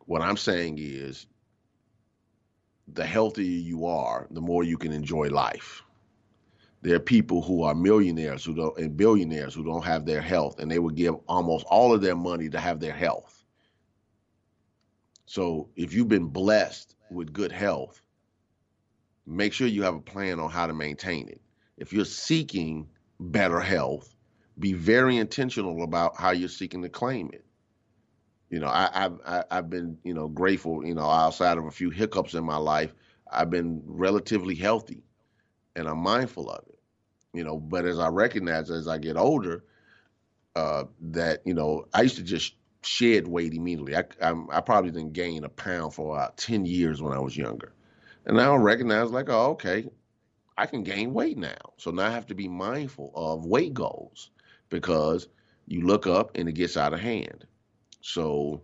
What 0.05 0.21
I'm 0.21 0.37
saying 0.37 0.77
is 0.79 1.27
the 2.87 3.05
healthier 3.05 3.43
you 3.43 3.85
are, 3.85 4.27
the 4.31 4.41
more 4.41 4.63
you 4.63 4.77
can 4.77 4.91
enjoy 4.91 5.27
life. 5.29 5.83
There 6.81 6.95
are 6.95 6.99
people 6.99 7.41
who 7.41 7.63
are 7.63 7.73
millionaires 7.73 8.45
who 8.45 8.53
don't 8.53 8.77
and 8.77 8.95
billionaires 8.95 9.55
who 9.55 9.63
don't 9.63 9.83
have 9.83 10.05
their 10.05 10.21
health, 10.21 10.59
and 10.59 10.69
they 10.69 10.77
would 10.77 10.95
give 10.95 11.15
almost 11.27 11.65
all 11.65 11.93
of 11.93 12.01
their 12.01 12.15
money 12.15 12.47
to 12.49 12.59
have 12.59 12.79
their 12.79 12.93
health. 12.93 13.43
So 15.25 15.69
if 15.75 15.93
you've 15.93 16.07
been 16.07 16.27
blessed 16.27 16.95
with 17.09 17.33
good 17.33 17.51
health, 17.51 18.01
make 19.25 19.53
sure 19.53 19.67
you 19.67 19.83
have 19.83 19.95
a 19.95 20.01
plan 20.01 20.39
on 20.39 20.51
how 20.51 20.67
to 20.67 20.73
maintain 20.73 21.27
it. 21.27 21.41
If 21.77 21.91
you're 21.91 22.05
seeking 22.05 22.87
better 23.19 23.59
health, 23.59 24.13
be 24.59 24.73
very 24.73 25.17
intentional 25.17 25.83
about 25.83 26.15
how 26.17 26.31
you're 26.31 26.49
seeking 26.49 26.83
to 26.83 26.89
claim 26.89 27.31
it. 27.33 27.43
You 28.49 28.59
know, 28.59 28.67
I, 28.67 28.89
have 28.93 29.19
I've 29.51 29.69
been 29.69 29.97
you 30.03 30.13
know 30.13 30.27
grateful. 30.27 30.85
You 30.85 30.93
know, 30.93 31.09
outside 31.09 31.57
of 31.57 31.65
a 31.65 31.71
few 31.71 31.89
hiccups 31.89 32.33
in 32.35 32.45
my 32.45 32.57
life, 32.57 32.93
I've 33.31 33.49
been 33.49 33.81
relatively 33.85 34.55
healthy, 34.55 35.03
and 35.75 35.87
I'm 35.87 35.99
mindful 35.99 36.49
of 36.49 36.63
it. 36.67 36.79
You 37.33 37.43
know, 37.43 37.57
but 37.57 37.85
as 37.85 37.99
I 37.99 38.07
recognize 38.09 38.69
as 38.69 38.87
I 38.87 38.97
get 38.97 39.17
older, 39.17 39.65
uh, 40.55 40.85
that 41.01 41.41
you 41.45 41.53
know 41.53 41.87
I 41.93 42.03
used 42.03 42.17
to 42.17 42.23
just 42.23 42.55
shed 42.83 43.27
weight 43.27 43.53
immediately. 43.53 43.95
I 43.95 44.03
I'm, 44.21 44.49
I 44.51 44.61
probably 44.61 44.91
didn't 44.91 45.13
gain 45.13 45.43
a 45.43 45.49
pound 45.49 45.93
for 45.93 46.15
about 46.15 46.37
ten 46.37 46.65
years 46.65 47.01
when 47.01 47.13
I 47.13 47.19
was 47.19 47.35
younger, 47.35 47.73
and 48.25 48.37
now 48.37 48.53
I 48.53 48.57
recognize 48.57 49.11
like, 49.11 49.29
oh, 49.29 49.51
okay, 49.51 49.89
I 50.57 50.65
can 50.67 50.83
gain 50.83 51.13
weight 51.13 51.37
now. 51.37 51.73
So 51.77 51.91
now 51.91 52.07
I 52.07 52.11
have 52.11 52.27
to 52.27 52.35
be 52.35 52.47
mindful 52.47 53.11
of 53.15 53.45
weight 53.45 53.73
goals 53.73 54.29
because 54.69 55.27
you 55.67 55.81
look 55.81 56.07
up 56.07 56.31
and 56.35 56.47
it 56.47 56.53
gets 56.53 56.77
out 56.77 56.93
of 56.93 56.99
hand. 56.99 57.45
So, 58.05 58.61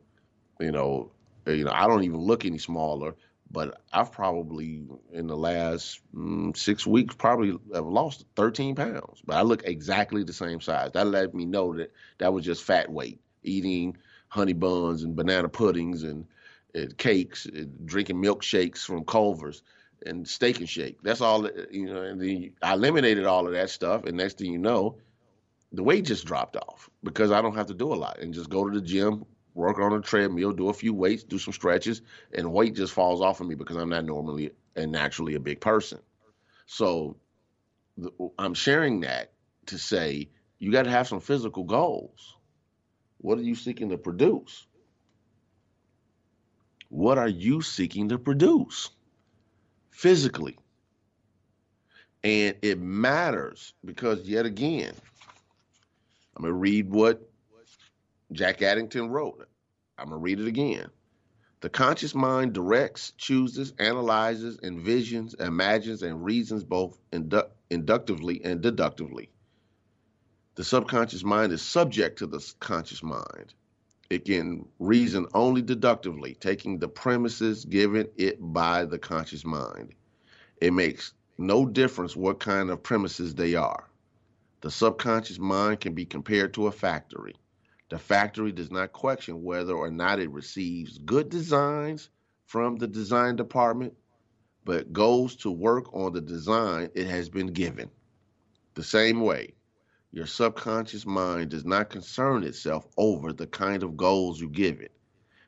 you 0.60 0.72
know, 0.72 1.12
uh, 1.48 1.52
you 1.52 1.64
know, 1.64 1.72
I 1.74 1.88
don't 1.88 2.04
even 2.04 2.20
look 2.20 2.46
any 2.46 2.60
smaller, 2.60 3.16
but 3.50 3.82
I've 3.92 4.12
probably 4.12 4.84
in 5.12 5.26
the 5.26 5.36
last 5.36 6.00
mm, 6.16 6.56
six 6.56 6.86
weeks 6.86 7.16
probably 7.16 7.58
have 7.74 7.88
lost 7.88 8.26
13 8.36 8.76
pounds. 8.76 9.20
But 9.26 9.38
I 9.38 9.42
look 9.42 9.64
exactly 9.66 10.24
the 10.24 10.32
same 10.32 10.62
size. 10.62 10.92
That 10.94 11.08
let 11.08 11.34
me 11.34 11.46
know 11.46 11.76
that 11.78 11.92
that 12.20 12.32
was 12.32 12.46
just 12.46 12.64
fat 12.64 12.92
weight, 12.92 13.20
eating 13.42 13.98
honey 14.28 14.54
buns 14.54 15.02
and 15.02 15.16
banana 15.16 15.50
puddings 15.50 16.04
and, 16.04 16.28
and 16.76 16.96
cakes, 16.96 17.48
and 17.48 17.88
drinking 17.88 18.18
milkshakes 18.22 18.86
from 18.86 19.06
Culver's 19.06 19.64
and 20.06 20.28
steak 20.28 20.60
and 20.60 20.70
shake. 20.70 21.02
That's 21.02 21.22
all. 21.22 21.50
You 21.72 21.88
know, 21.88 22.04
and 22.04 22.22
then 22.22 22.54
I 22.62 22.74
eliminated 22.74 23.26
all 23.26 23.48
of 23.48 23.54
that 23.54 23.72
stuff, 23.72 24.04
and 24.04 24.18
next 24.18 24.38
thing 24.38 24.52
you 24.52 24.60
know, 24.60 24.98
the 25.72 25.84
weight 25.84 26.06
just 26.06 26.26
dropped 26.26 26.58
off 26.58 26.90
because 27.04 27.32
I 27.32 27.42
don't 27.42 27.56
have 27.56 27.68
to 27.68 27.74
do 27.74 27.94
a 27.94 27.96
lot 27.96 28.20
and 28.20 28.34
just 28.34 28.50
go 28.50 28.68
to 28.68 28.80
the 28.80 28.86
gym, 28.86 29.26
work 29.54 29.80
on 29.80 29.94
a 29.94 30.02
treadmill, 30.02 30.52
do 30.52 30.70
a 30.70 30.74
few 30.74 30.94
weights, 30.94 31.24
do 31.24 31.38
some 31.38 31.54
stretches, 31.54 32.02
and 32.34 32.52
weight 32.52 32.76
just 32.76 32.94
falls 32.94 33.22
off 33.22 33.42
of 33.42 33.48
me 33.48 33.56
because 33.56 33.78
I'm 33.78 33.90
not 33.90 34.06
normally 34.06 34.52
and 34.76 34.92
naturally 34.92 35.36
a 35.36 35.40
big 35.40 35.62
person. 35.62 36.00
So 36.66 37.18
I'm 38.38 38.54
sharing 38.54 39.02
that 39.02 39.32
to 39.68 39.78
say 39.78 40.30
you 40.60 40.72
got 40.72 40.84
to 40.84 40.92
have 40.92 41.08
some 41.08 41.20
physical 41.20 41.64
goals. 41.64 42.36
What 43.18 43.38
are 43.38 43.44
you 43.44 43.56
seeking 43.56 43.90
to 43.90 43.98
produce? 43.98 44.66
What 46.90 47.18
are 47.18 47.28
you 47.28 47.62
seeking 47.62 48.10
to 48.10 48.18
produce 48.18 48.90
physically? 49.92 50.58
And 52.24 52.56
it 52.62 52.80
matters 52.80 53.74
because, 53.84 54.22
yet 54.24 54.46
again, 54.46 54.94
I'm 56.36 56.44
going 56.44 56.54
to 56.54 56.58
read 56.58 56.90
what 56.90 57.22
Jack 58.32 58.62
Addington 58.62 59.10
wrote. 59.10 59.48
I'm 59.98 60.10
going 60.10 60.20
to 60.20 60.24
read 60.24 60.40
it 60.40 60.48
again. 60.48 60.90
The 61.62 61.70
conscious 61.70 62.16
mind 62.16 62.54
directs, 62.54 63.12
chooses, 63.18 63.74
analyzes, 63.78 64.58
envisions, 64.58 65.40
imagines, 65.40 66.02
and 66.02 66.24
reasons 66.24 66.64
both 66.64 66.98
indu- 67.12 67.50
inductively 67.70 68.44
and 68.44 68.62
deductively. 68.62 69.30
The 70.56 70.64
subconscious 70.64 71.24
mind 71.24 71.54
is 71.54 71.62
subject 71.62 72.20
to 72.20 72.28
the 72.28 72.54
conscious 72.60 73.04
mind. 73.04 73.54
It 74.10 74.26
can 74.26 74.68
reason 74.80 75.28
only 75.34 75.62
deductively, 75.62 76.36
taking 76.36 76.80
the 76.80 76.90
premises 76.90 77.64
given 77.64 78.08
it 78.18 78.38
by 78.42 78.86
the 78.86 79.00
conscious 79.00 79.46
mind. 79.46 79.94
It 80.60 80.74
makes 80.74 81.14
no 81.38 81.66
difference 81.66 82.16
what 82.16 82.40
kind 82.40 82.70
of 82.70 82.84
premises 82.84 83.36
they 83.36 83.56
are. 83.56 83.88
The 84.62 84.70
subconscious 84.70 85.40
mind 85.40 85.80
can 85.80 85.96
be 85.96 86.06
compared 86.06 86.54
to 86.54 86.68
a 86.68 86.72
factory. 86.72 87.36
The 87.90 87.98
factory 87.98 88.52
does 88.52 88.70
not 88.70 88.94
question 88.94 89.44
whether 89.44 89.74
or 89.74 89.90
not 89.90 90.20
it 90.20 90.30
receives 90.30 91.00
good 91.00 91.30
designs 91.30 92.10
from 92.46 92.76
the 92.76 92.88
design 92.88 93.36
department, 93.36 93.96
but 94.64 94.94
goes 94.94 95.36
to 95.38 95.50
work 95.50 95.92
on 95.96 96.14
the 96.14 96.22
design 96.22 96.92
it 96.94 97.08
has 97.08 97.28
been 97.28 97.48
given. 97.48 97.90
The 98.76 98.84
same 98.84 99.22
way, 99.22 99.56
your 100.12 100.28
subconscious 100.28 101.08
mind 101.08 101.50
does 101.50 101.66
not 101.66 101.90
concern 101.90 102.44
itself 102.44 102.88
over 102.98 103.34
the 103.34 103.48
kind 103.48 103.82
of 103.82 103.98
goals 103.98 104.40
you 104.40 104.48
give 104.48 104.80
it. 104.80 104.92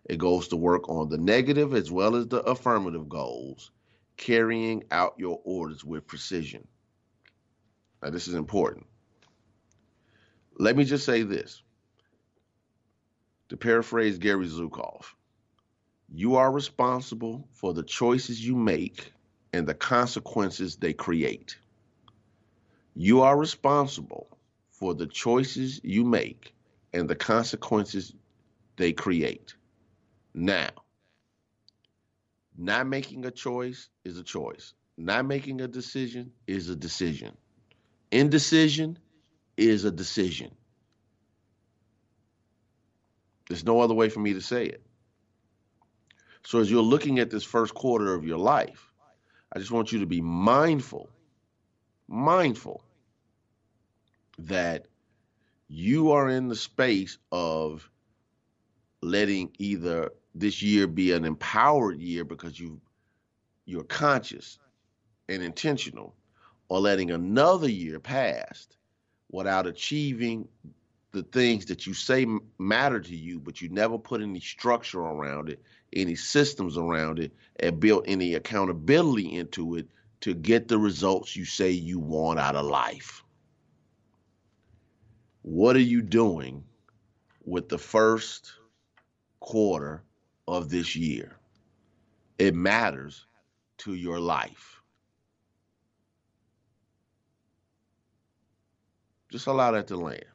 It 0.06 0.17
goes 0.17 0.47
to 0.47 0.58
work 0.58 0.89
on 0.89 1.10
the 1.10 1.19
negative 1.19 1.76
as 1.76 1.91
well 1.91 2.15
as 2.15 2.28
the 2.28 2.41
affirmative 2.41 3.08
goals, 3.10 3.69
carrying 4.17 4.86
out 4.89 5.13
your 5.19 5.39
orders 5.45 5.84
with 5.84 6.08
precision. 6.08 6.67
Now, 8.02 8.10
this 8.10 8.28
is 8.28 8.34
important. 8.34 8.88
Let 10.57 10.75
me 10.75 10.83
just 10.83 11.05
say 11.05 11.23
this. 11.23 11.61
To 13.49 13.57
paraphrase 13.57 14.17
Gary 14.17 14.47
Zukav, 14.47 15.05
you 16.09 16.35
are 16.35 16.51
responsible 16.51 17.47
for 17.51 17.73
the 17.73 17.83
choices 17.83 18.45
you 18.45 18.55
make 18.55 19.11
and 19.51 19.67
the 19.67 19.73
consequences 19.73 20.75
they 20.75 20.93
create. 20.93 21.57
You 22.95 23.21
are 23.21 23.37
responsible 23.37 24.37
for 24.71 24.93
the 24.93 25.07
choices 25.07 25.79
you 25.83 26.03
make 26.03 26.53
and 26.93 27.09
the 27.09 27.15
consequences 27.15 28.13
they 28.75 28.93
create. 28.93 29.55
Now, 30.33 30.69
not 32.57 32.87
making 32.87 33.25
a 33.25 33.31
choice 33.31 33.89
is 34.03 34.17
a 34.17 34.23
choice. 34.23 34.73
Not 34.97 35.25
making 35.25 35.61
a 35.61 35.67
decision 35.67 36.31
is 36.45 36.69
a 36.69 36.75
decision. 36.75 37.35
Indecision 38.11 38.99
is 39.57 39.85
a 39.85 39.91
decision. 39.91 40.51
There's 43.47 43.65
no 43.65 43.81
other 43.81 43.93
way 43.93 44.09
for 44.09 44.19
me 44.19 44.33
to 44.33 44.41
say 44.41 44.65
it. 44.65 44.81
So, 46.45 46.59
as 46.59 46.69
you're 46.69 46.81
looking 46.81 47.19
at 47.19 47.29
this 47.29 47.43
first 47.43 47.73
quarter 47.73 48.13
of 48.13 48.25
your 48.25 48.37
life, 48.37 48.91
I 49.51 49.59
just 49.59 49.71
want 49.71 49.91
you 49.91 49.99
to 49.99 50.05
be 50.05 50.21
mindful, 50.21 51.09
mindful 52.07 52.83
that 54.39 54.87
you 55.67 56.11
are 56.11 56.29
in 56.29 56.47
the 56.47 56.55
space 56.55 57.17
of 57.31 57.89
letting 59.01 59.51
either 59.59 60.11
this 60.35 60.61
year 60.61 60.87
be 60.87 61.11
an 61.11 61.25
empowered 61.25 61.99
year 61.99 62.23
because 62.23 62.59
you 62.59 62.81
you're 63.65 63.83
conscious 63.83 64.59
and 65.29 65.41
intentional 65.41 66.15
or 66.67 66.79
letting 66.79 67.11
another 67.11 67.69
year 67.69 67.99
pass 67.99 68.67
without 69.34 69.65
achieving 69.65 70.48
the 71.12 71.24
things 71.24 71.65
that 71.65 71.86
you 71.88 71.93
say 71.93 72.26
matter 72.60 73.00
to 73.00 73.15
you, 73.15 73.39
but 73.39 73.62
you 73.62 73.67
never 73.69 73.98
put 73.98 74.22
any 74.22 74.39
structure 74.39 75.02
around 75.02 75.50
it, 75.50 75.62
any 75.91 76.15
systems 76.15 76.78
around 76.78 77.19
it, 77.19 77.34
and 77.60 77.80
built 77.80 78.06
any 78.08 78.36
accountability 78.36 79.36
into 79.36 79.76
it 79.76 79.88
to 80.22 80.36
get 80.36 80.67
the 80.67 80.78
results 80.78 81.36
you 81.36 81.46
say 81.46 81.72
you 81.72 82.00
want 82.00 82.39
out 82.39 82.56
of 82.56 82.65
life. 82.65 83.24
What 85.41 85.76
are 85.76 85.80
you 85.80 86.02
doing 86.04 86.63
with 87.43 87.69
the 87.69 87.80
first 87.80 88.54
quarter 89.39 90.04
of 90.48 90.69
this 90.69 90.96
year? 90.96 91.36
It 92.38 92.54
matters 92.54 93.26
to 93.80 93.96
your 93.96 94.19
life. 94.19 94.72
Just 99.34 99.48
allow 99.48 99.72
that 99.72 99.88
to 99.88 99.98
land. 99.98 100.26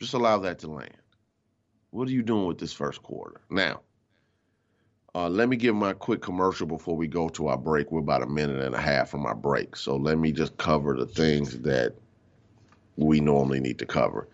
Just 0.00 0.14
allow 0.14 0.38
that 0.38 0.60
to 0.60 0.70
land. 0.70 0.96
What 1.90 2.08
are 2.08 2.10
you 2.10 2.22
doing 2.22 2.46
with 2.46 2.56
this 2.56 2.72
first 2.72 3.02
quarter? 3.02 3.42
Now, 3.50 3.82
uh, 5.14 5.28
let 5.28 5.50
me 5.50 5.56
give 5.56 5.74
my 5.74 5.92
quick 5.92 6.22
commercial 6.22 6.66
before 6.66 6.96
we 6.96 7.06
go 7.06 7.28
to 7.28 7.48
our 7.48 7.58
break. 7.58 7.92
We're 7.92 8.00
about 8.00 8.22
a 8.22 8.26
minute 8.26 8.62
and 8.62 8.74
a 8.74 8.80
half 8.80 9.10
from 9.10 9.26
our 9.26 9.34
break. 9.34 9.76
So 9.76 9.96
let 9.96 10.16
me 10.16 10.32
just 10.32 10.56
cover 10.56 10.96
the 10.96 11.04
things 11.04 11.60
that 11.60 11.96
we 12.96 13.20
normally 13.20 13.60
need 13.60 13.78
to 13.80 13.86
cover. 13.86 14.26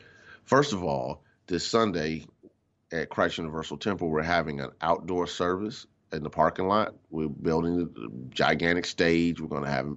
First 0.45 0.73
of 0.73 0.85
all, 0.85 1.25
this 1.49 1.67
Sunday 1.67 2.27
at 2.93 3.09
Christ 3.09 3.39
Universal 3.39 3.79
Temple, 3.79 4.09
we're 4.09 4.23
having 4.23 4.61
an 4.61 4.71
outdoor 4.83 5.27
service 5.27 5.85
in 6.13 6.23
the 6.23 6.31
parking 6.31 6.69
lot. 6.69 6.95
We're 7.11 7.27
building 7.27 7.93
a 7.97 8.33
gigantic 8.33 8.87
stage. 8.87 9.41
We're 9.41 9.49
going 9.49 9.65
to 9.65 9.71
have 9.71 9.97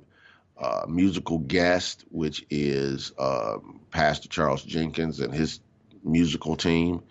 musical 0.88 1.40
guest, 1.40 2.06
which 2.12 2.46
is 2.50 3.12
uh, 3.18 3.58
Pastor 3.92 4.30
Charles 4.30 4.64
Jenkins 4.64 5.20
and 5.20 5.34
his 5.34 5.60
musical 6.04 6.56
team. 6.56 7.04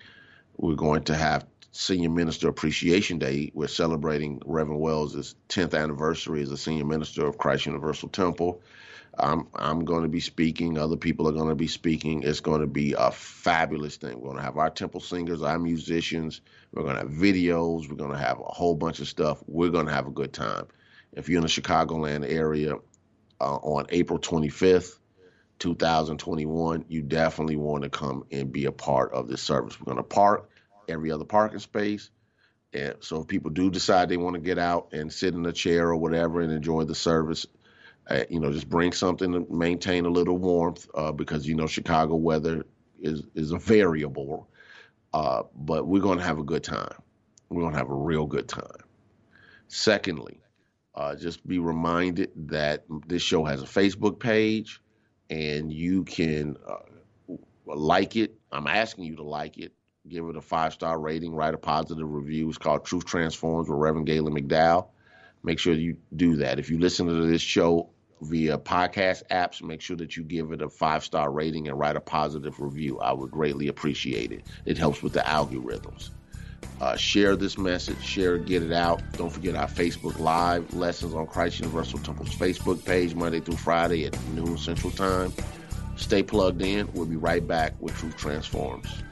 We're 0.57 0.75
going 0.77 1.05
to 1.05 1.15
have 1.15 1.47
Senior 1.73 2.11
Minister 2.11 2.49
Appreciation 2.49 3.19
Day. 3.19 3.51
We're 3.55 3.69
celebrating 3.69 4.43
Reverend 4.45 4.81
Wells' 4.81 5.35
10th 5.49 5.81
anniversary 5.81 6.43
as 6.43 6.51
a 6.51 6.57
senior 6.57 6.85
minister 6.85 7.27
of 7.27 7.39
Christ 7.39 7.67
Universal 7.67 8.11
Temple. 8.11 8.61
I'm 9.19 9.49
I'm 9.55 9.85
going 9.85 10.03
to 10.03 10.09
be 10.09 10.21
speaking. 10.21 10.79
Other 10.79 10.97
people 10.97 11.29
are 11.29 11.33
going 11.33 11.49
to 11.49 11.55
be 11.55 11.67
speaking. 11.67 12.23
It's 12.23 12.41
going 12.41 12.61
to 12.61 12.67
be 12.67 12.95
a 12.97 13.11
fabulous 13.11 13.97
thing. 13.97 14.21
We're 14.21 14.29
going 14.29 14.37
to 14.37 14.43
have 14.43 14.57
our 14.57 14.71
temple 14.71 15.01
singers, 15.01 15.43
our 15.43 15.59
musicians. 15.59 16.41
We're 16.73 16.85
going 16.85 16.95
to 16.95 17.03
have 17.03 17.11
videos. 17.11 17.89
We're 17.89 17.97
going 17.97 18.13
to 18.13 18.19
have 18.19 18.39
a 18.39 18.45
whole 18.45 18.75
bunch 18.75 19.01
of 19.01 19.09
stuff. 19.09 19.43
We're 19.47 19.71
going 19.71 19.87
to 19.87 19.93
have 19.93 20.07
a 20.07 20.13
good 20.13 20.33
time. 20.33 20.67
If 21.13 21.29
you're 21.29 21.39
in 21.39 21.43
the 21.43 21.49
Chicagoland 21.49 22.25
area 22.31 22.77
uh, 23.41 23.57
on 23.57 23.87
April 23.91 24.19
25th, 24.19 24.99
2021, 25.59 26.87
you 26.89 27.03
definitely 27.03 27.57
want 27.57 27.83
to 27.85 27.91
come 27.91 28.25
and 28.31 28.51
be 28.53 28.65
a 28.65 28.73
part 28.73 29.13
of 29.13 29.29
this 29.29 29.43
service. 29.43 29.79
We're 29.79 29.93
going 29.93 29.97
to 29.99 30.03
park 30.03 30.51
every 30.89 31.13
other 31.13 31.25
parking 31.25 31.59
space. 31.59 32.11
And 32.73 32.97
so 33.01 33.21
if 33.21 33.27
people 33.27 33.51
do 33.51 33.71
decide 33.71 34.09
they 34.09 34.17
want 34.17 34.35
to 34.35 34.41
get 34.41 34.59
out 34.59 34.93
and 34.93 35.13
sit 35.13 35.35
in 35.35 35.45
a 35.47 35.53
chair 35.53 35.89
or 35.89 35.97
whatever 35.97 36.41
and 36.41 36.53
enjoy 36.53 36.85
the 36.85 36.95
service, 36.95 37.47
uh, 38.09 38.25
you 38.29 38.41
know, 38.41 38.53
just 38.53 38.69
bring 38.69 38.93
something 38.93 39.33
to 39.33 39.47
maintain 39.51 40.07
a 40.07 40.11
little 40.11 40.39
warmth 40.39 40.89
uh, 40.95 41.13
because 41.13 41.47
you 41.47 41.55
know 41.55 41.67
Chicago 41.67 42.17
weather 42.17 42.65
is 43.01 43.23
is 43.35 43.53
a 43.53 43.59
variable. 43.59 44.49
Uh, 45.13 45.43
but 45.55 45.87
we're 45.87 46.03
going 46.03 46.19
to 46.19 46.25
have 46.25 46.39
a 46.39 46.45
good 46.45 46.63
time. 46.63 46.95
We're 47.49 47.63
going 47.63 47.73
to 47.73 47.79
have 47.79 47.91
a 47.91 47.95
real 47.95 48.27
good 48.27 48.49
time. 48.49 48.85
Secondly, 49.69 50.41
uh, 50.95 51.15
just 51.17 51.47
be 51.47 51.59
reminded 51.59 52.31
that 52.49 52.85
this 53.07 53.23
show 53.23 53.45
has 53.45 53.63
a 53.63 53.67
Facebook 53.67 54.19
page, 54.19 54.81
and 55.29 55.73
you 55.73 56.05
can 56.05 56.57
uh, 56.69 57.35
like 57.67 58.17
it. 58.17 58.35
I'm 58.51 58.67
asking 58.67 59.05
you 59.05 59.17
to 59.17 59.23
like 59.23 59.59
it. 59.59 59.73
Give 60.09 60.27
it 60.27 60.37
a 60.37 60.41
five 60.41 60.73
star 60.73 60.99
rating. 60.99 61.35
Write 61.35 61.55
a 61.55 61.59
positive 61.59 62.11
review. 62.11 62.49
It's 62.49 62.59
called 62.59 62.85
Truth 62.85 63.05
Transforms 63.05 63.69
with 63.69 63.79
Reverend 63.79 64.07
Galen 64.07 64.35
McDowell 64.35 64.89
make 65.43 65.59
sure 65.59 65.75
you 65.75 65.97
do 66.17 66.37
that. 66.37 66.59
If 66.59 66.71
you 66.71 66.79
listen 66.79 67.07
to 67.07 67.27
this 67.27 67.43
show 67.43 67.91
via 68.23 68.59
podcast 68.59 69.23
apps, 69.31 69.63
make 69.63 69.81
sure 69.81 69.97
that 69.97 70.17
you 70.17 70.23
give 70.23 70.53
it 70.53 70.63
a 70.63 70.69
five 70.69 71.05
star 71.05 71.31
rating 71.31 71.69
and 71.69 71.79
write 71.79 71.97
a 71.97 72.01
positive 72.01 72.61
review. 72.61 72.99
I 73.01 73.13
would 73.13 73.31
greatly 73.31 73.69
appreciate 73.69 74.33
it. 74.33 74.45
It 74.65 74.79
helps 74.79 75.03
with 75.03 75.13
the 75.13 75.21
algorithms. 75.21 76.11
Uh, 76.81 76.97
share 76.97 77.37
this 77.37 77.59
message, 77.59 78.03
share 78.03 78.39
get 78.39 78.63
it 78.63 78.73
out. 78.73 79.03
Don't 79.13 79.31
forget 79.31 79.55
our 79.55 79.69
Facebook 79.69 80.19
Live 80.19 80.73
lessons 80.73 81.13
on 81.13 81.27
Christ 81.27 81.61
Universal 81.61 81.99
Temple's 81.99 82.35
Facebook 82.35 82.85
page, 82.85 83.15
Monday 83.15 83.41
through 83.41 83.57
Friday 83.57 84.07
at 84.07 84.19
noon 84.31 84.57
Central 84.57 84.91
Time. 84.91 85.33
Stay 85.97 86.23
plugged 86.23 86.63
in. 86.63 86.91
We'll 86.95 87.05
be 87.05 87.17
right 87.17 87.47
back 87.47 87.75
with 87.81 87.95
Truth 87.97 88.17
Transforms. 88.17 89.03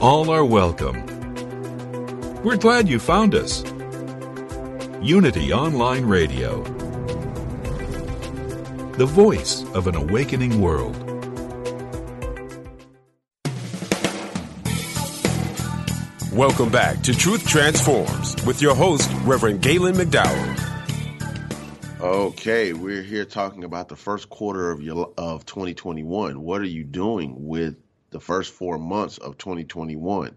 All 0.00 0.30
are 0.30 0.46
welcome. 0.46 1.09
We're 2.42 2.56
glad 2.56 2.88
you 2.88 2.98
found 2.98 3.34
us. 3.34 3.62
Unity 5.02 5.52
Online 5.52 6.06
Radio, 6.06 6.62
the 8.92 9.04
voice 9.04 9.62
of 9.74 9.86
an 9.86 9.94
awakening 9.94 10.58
world. 10.58 10.96
Welcome 16.32 16.70
back 16.70 17.02
to 17.02 17.14
Truth 17.14 17.46
Transforms 17.46 18.42
with 18.46 18.62
your 18.62 18.74
host, 18.74 19.10
Reverend 19.24 19.60
Galen 19.60 19.96
McDowell. 19.96 20.80
Okay, 22.00 22.72
we're 22.72 23.02
here 23.02 23.26
talking 23.26 23.64
about 23.64 23.90
the 23.90 23.96
first 23.96 24.30
quarter 24.30 24.70
of 24.70 24.80
your, 24.80 25.12
of 25.18 25.44
2021. 25.44 26.40
What 26.40 26.62
are 26.62 26.64
you 26.64 26.84
doing 26.84 27.34
with 27.48 27.76
the 28.08 28.20
first 28.20 28.54
four 28.54 28.78
months 28.78 29.18
of 29.18 29.36
2021 29.36 30.34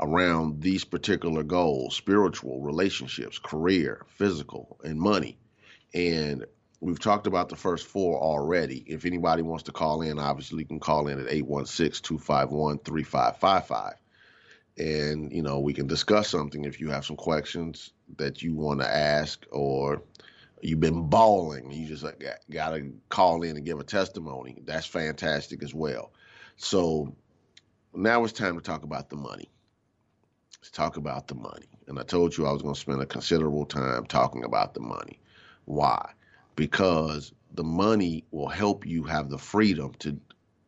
around 0.00 0.60
these 0.60 0.84
particular 0.84 1.42
goals 1.42 1.94
spiritual, 1.94 2.60
relationships, 2.60 3.38
career, 3.38 4.04
physical, 4.08 4.78
and 4.84 4.98
money. 4.98 5.36
And 5.94 6.44
we've 6.80 7.00
talked 7.00 7.26
about 7.26 7.48
the 7.48 7.56
first 7.56 7.86
four 7.86 8.18
already. 8.20 8.84
If 8.86 9.04
anybody 9.04 9.42
wants 9.42 9.64
to 9.64 9.72
call 9.72 10.02
in, 10.02 10.18
obviously 10.18 10.60
you 10.60 10.66
can 10.66 10.80
call 10.80 11.08
in 11.08 11.20
at 11.20 11.32
816 11.32 12.02
251 12.02 12.78
3555. 12.78 13.94
And, 14.78 15.32
you 15.32 15.42
know, 15.42 15.58
we 15.58 15.74
can 15.74 15.88
discuss 15.88 16.28
something 16.28 16.64
if 16.64 16.80
you 16.80 16.90
have 16.90 17.04
some 17.04 17.16
questions 17.16 17.92
that 18.16 18.42
you 18.42 18.54
want 18.54 18.80
to 18.80 18.88
ask 18.88 19.44
or 19.50 20.02
you've 20.60 20.80
been 20.80 21.08
bawling 21.08 21.70
you 21.70 21.86
just 21.86 22.04
got 22.50 22.70
to 22.70 22.92
call 23.08 23.42
in 23.42 23.56
and 23.56 23.66
give 23.66 23.80
a 23.80 23.84
testimony. 23.84 24.62
That's 24.64 24.86
fantastic 24.86 25.62
as 25.62 25.74
well. 25.74 26.12
So 26.56 27.14
now 27.94 28.22
it's 28.24 28.32
time 28.32 28.56
to 28.56 28.60
talk 28.62 28.84
about 28.84 29.10
the 29.10 29.16
money. 29.16 29.50
Let's 30.60 30.70
talk 30.70 30.96
about 30.96 31.28
the 31.28 31.34
money. 31.34 31.68
And 31.88 31.98
I 31.98 32.02
told 32.02 32.36
you 32.36 32.46
I 32.46 32.52
was 32.52 32.62
going 32.62 32.74
to 32.74 32.80
spend 32.80 33.00
a 33.02 33.06
considerable 33.06 33.66
time 33.66 34.06
talking 34.06 34.44
about 34.44 34.74
the 34.74 34.80
money. 34.80 35.20
Why? 35.64 36.12
Because 36.56 37.32
the 37.52 37.64
money 37.64 38.24
will 38.30 38.48
help 38.48 38.86
you 38.86 39.04
have 39.04 39.30
the 39.30 39.38
freedom 39.38 39.94
to 40.00 40.20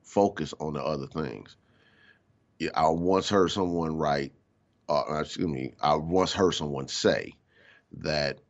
focus 0.02 0.54
on 0.60 0.74
the 0.74 0.82
other 0.84 1.06
things. 1.06 1.56
I 2.74 2.88
once 2.88 3.28
heard 3.28 3.50
someone 3.50 3.96
write, 3.96 4.32
uh, 4.88 5.18
excuse 5.20 5.48
me, 5.48 5.74
I 5.80 5.96
once 5.96 6.32
heard 6.32 6.52
someone 6.52 6.88
say 6.88 7.34
that 7.98 8.40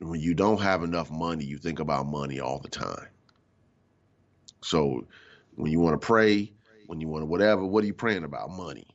when 0.00 0.20
you 0.20 0.34
don't 0.34 0.60
have 0.60 0.82
enough 0.82 1.10
money, 1.10 1.44
you 1.44 1.58
think 1.58 1.80
about 1.80 2.06
money 2.06 2.40
all 2.40 2.58
the 2.58 2.68
time. 2.68 3.08
So 4.62 5.06
when 5.56 5.70
you 5.72 5.80
want 5.80 6.00
to 6.00 6.06
pray, 6.06 6.52
when 6.86 7.00
you 7.00 7.08
want 7.08 7.22
to 7.22 7.26
whatever, 7.26 7.64
what 7.64 7.84
are 7.84 7.86
you 7.86 7.94
praying 7.94 8.24
about? 8.24 8.50
Money. 8.50 8.89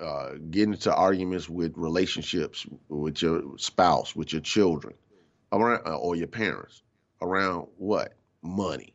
Uh, 0.00 0.34
getting 0.50 0.72
into 0.72 0.94
arguments 0.94 1.48
with 1.48 1.74
relationships 1.76 2.66
with 2.88 3.20
your 3.20 3.58
spouse, 3.58 4.16
with 4.16 4.32
your 4.32 4.40
children, 4.40 4.94
around 5.52 5.86
uh, 5.86 5.96
or 5.96 6.16
your 6.16 6.26
parents 6.26 6.82
around 7.22 7.66
what? 7.76 8.14
Money. 8.42 8.94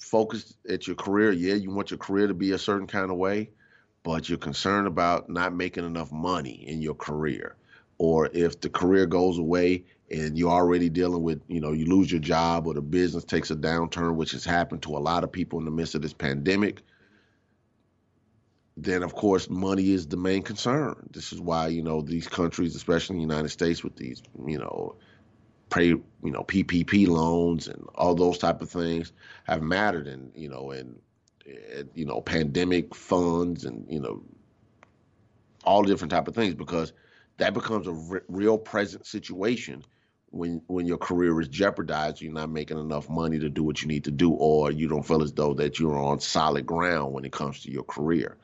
Focus 0.00 0.54
at 0.68 0.86
your 0.86 0.96
career. 0.96 1.32
Yeah, 1.32 1.54
you 1.54 1.70
want 1.70 1.90
your 1.90 1.98
career 1.98 2.26
to 2.26 2.34
be 2.34 2.52
a 2.52 2.58
certain 2.58 2.86
kind 2.86 3.10
of 3.10 3.16
way, 3.16 3.50
but 4.02 4.28
you're 4.28 4.38
concerned 4.38 4.86
about 4.86 5.28
not 5.28 5.54
making 5.54 5.84
enough 5.84 6.10
money 6.10 6.64
in 6.66 6.82
your 6.82 6.94
career. 6.94 7.56
Or 7.98 8.28
if 8.32 8.60
the 8.60 8.68
career 8.68 9.06
goes 9.06 9.38
away 9.38 9.84
and 10.10 10.36
you're 10.36 10.50
already 10.50 10.88
dealing 10.88 11.22
with, 11.22 11.40
you 11.48 11.60
know, 11.60 11.72
you 11.72 11.86
lose 11.86 12.10
your 12.10 12.20
job 12.20 12.66
or 12.66 12.74
the 12.74 12.82
business 12.82 13.24
takes 13.24 13.50
a 13.50 13.56
downturn, 13.56 14.16
which 14.16 14.32
has 14.32 14.44
happened 14.44 14.82
to 14.82 14.96
a 14.96 14.98
lot 14.98 15.24
of 15.24 15.32
people 15.32 15.58
in 15.58 15.64
the 15.64 15.70
midst 15.70 15.94
of 15.94 16.02
this 16.02 16.12
pandemic, 16.12 16.82
then 18.76 19.02
of 19.02 19.14
course 19.14 19.48
money 19.48 19.90
is 19.92 20.06
the 20.06 20.16
main 20.16 20.42
concern. 20.42 21.08
This 21.12 21.32
is 21.32 21.40
why, 21.40 21.68
you 21.68 21.82
know, 21.82 22.02
these 22.02 22.28
countries, 22.28 22.76
especially 22.76 23.16
the 23.16 23.22
United 23.22 23.48
States 23.48 23.82
with 23.82 23.96
these, 23.96 24.22
you 24.46 24.58
know, 24.58 24.96
pay, 25.70 25.86
you 25.88 26.04
know, 26.22 26.44
PPP 26.44 27.08
loans 27.08 27.68
and 27.68 27.86
all 27.94 28.14
those 28.14 28.38
type 28.38 28.60
of 28.60 28.70
things 28.70 29.12
have 29.44 29.62
mattered 29.62 30.06
and, 30.06 30.30
you 30.34 30.48
know, 30.48 30.70
and, 30.72 31.00
you 31.94 32.04
know, 32.04 32.20
pandemic 32.20 32.94
funds 32.94 33.64
and, 33.64 33.86
you 33.90 34.00
know, 34.00 34.22
all 35.64 35.82
different 35.82 36.10
type 36.12 36.28
of 36.28 36.34
things 36.34 36.54
because 36.54 36.92
that 37.38 37.54
becomes 37.54 37.86
a 37.86 38.14
r- 38.14 38.24
real 38.28 38.58
present 38.58 39.06
situation 39.06 39.82
when 40.30 40.60
when 40.66 40.86
your 40.86 40.98
career 40.98 41.40
is 41.40 41.48
jeopardized, 41.48 42.20
you're 42.20 42.32
not 42.32 42.50
making 42.50 42.78
enough 42.78 43.08
money 43.08 43.38
to 43.38 43.48
do 43.48 43.62
what 43.62 43.80
you 43.80 43.88
need 43.88 44.04
to 44.04 44.10
do, 44.10 44.32
or 44.32 44.70
you 44.70 44.88
don't 44.88 45.06
feel 45.06 45.22
as 45.22 45.32
though 45.32 45.54
that 45.54 45.78
you're 45.78 45.98
on 45.98 46.20
solid 46.20 46.66
ground 46.66 47.12
when 47.12 47.24
it 47.24 47.32
comes 47.32 47.62
to 47.62 47.70
your 47.70 47.84
career. 47.84 48.36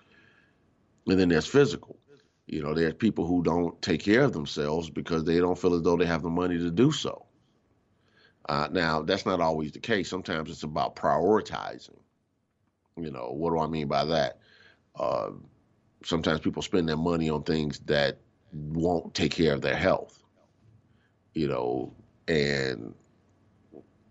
And 1.07 1.19
then 1.19 1.29
there's 1.29 1.47
physical. 1.47 1.99
You 2.47 2.63
know, 2.63 2.75
there's 2.75 2.95
people 2.95 3.27
who 3.27 3.43
don't 3.43 3.81
take 3.83 4.03
care 4.03 4.23
of 4.23 4.33
themselves 4.33 4.91
because 4.91 5.25
they 5.25 5.39
don't 5.39 5.59
feel 5.59 5.75
as 5.75 5.83
though 5.83 5.97
they 5.97 6.07
have 6.07 6.23
the 6.23 6.31
money 6.31 6.59
to 6.59 6.71
do 6.71 6.93
so. 6.93 7.27
Uh, 8.49 8.69
now, 8.71 9.03
that's 9.03 9.25
not 9.25 9.41
always 9.41 9.73
the 9.73 9.79
case. 9.79 10.09
Sometimes 10.09 10.51
it's 10.51 10.65
about 10.65 10.97
prioritizing. 10.97 11.99
You 12.97 13.11
know, 13.11 13.33
what 13.33 13.51
do 13.53 13.61
I 13.61 13.69
mean 13.69 13.89
by 13.89 14.05
that? 14.07 14.39
Uh, 14.99 15.31
sometimes 16.05 16.41
people 16.41 16.63
spend 16.63 16.89
their 16.89 16.97
money 16.97 17.31
on 17.31 17.45
things 17.45 17.79
that 17.87 18.19
won't 18.53 19.15
take 19.15 19.33
care 19.33 19.55
of 19.55 19.63
their 19.63 19.77
health 19.77 20.23
you 21.35 21.49
know, 21.49 21.93
and 22.29 22.95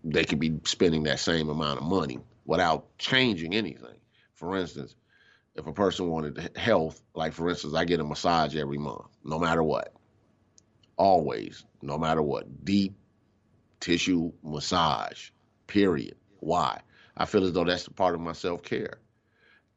they 0.04 0.24
could 0.24 0.40
be 0.40 0.58
spending 0.64 1.04
that 1.04 1.20
same 1.20 1.48
amount 1.48 1.80
of 1.80 1.84
money 1.86 2.18
without 2.44 2.98
changing 2.98 3.54
anything. 3.54 3.96
For 4.34 4.56
instance, 4.56 4.94
if 5.54 5.66
a 5.66 5.72
person 5.72 6.08
wanted 6.08 6.56
health, 6.56 7.02
like 7.14 7.32
for 7.32 7.48
instance, 7.50 7.74
I 7.74 7.84
get 7.84 8.00
a 8.00 8.04
massage 8.04 8.56
every 8.56 8.78
month, 8.78 9.06
no 9.24 9.38
matter 9.38 9.62
what. 9.62 9.92
Always, 10.96 11.64
no 11.82 11.98
matter 11.98 12.22
what. 12.22 12.64
Deep 12.64 12.94
tissue 13.80 14.32
massage, 14.42 15.30
period. 15.66 16.16
Why? 16.40 16.80
I 17.16 17.26
feel 17.26 17.44
as 17.44 17.52
though 17.52 17.64
that's 17.64 17.86
a 17.86 17.92
part 17.92 18.14
of 18.14 18.20
my 18.20 18.32
self 18.32 18.62
care. 18.62 18.98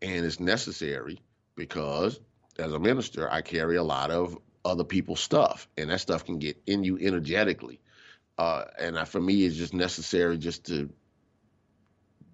And 0.01 0.25
it's 0.25 0.39
necessary 0.39 1.19
because 1.55 2.19
as 2.57 2.73
a 2.73 2.79
minister, 2.79 3.31
I 3.31 3.41
carry 3.41 3.75
a 3.75 3.83
lot 3.83 4.11
of 4.11 4.38
other 4.63 4.83
people's 4.83 5.19
stuff, 5.19 5.67
and 5.77 5.89
that 5.89 6.01
stuff 6.01 6.25
can 6.25 6.39
get 6.39 6.61
in 6.65 6.83
you 6.83 6.97
energetically. 6.97 7.79
Uh, 8.38 8.65
and 8.79 8.97
I, 8.97 9.05
for 9.05 9.21
me, 9.21 9.45
it's 9.45 9.55
just 9.55 9.73
necessary 9.73 10.38
just 10.38 10.65
to 10.65 10.89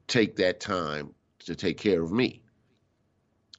take 0.08 0.38
that 0.38 0.60
time 0.60 1.13
to 1.39 1.56
take 1.56 1.77
care 1.77 2.01
of 2.01 2.12
me. 2.12 2.41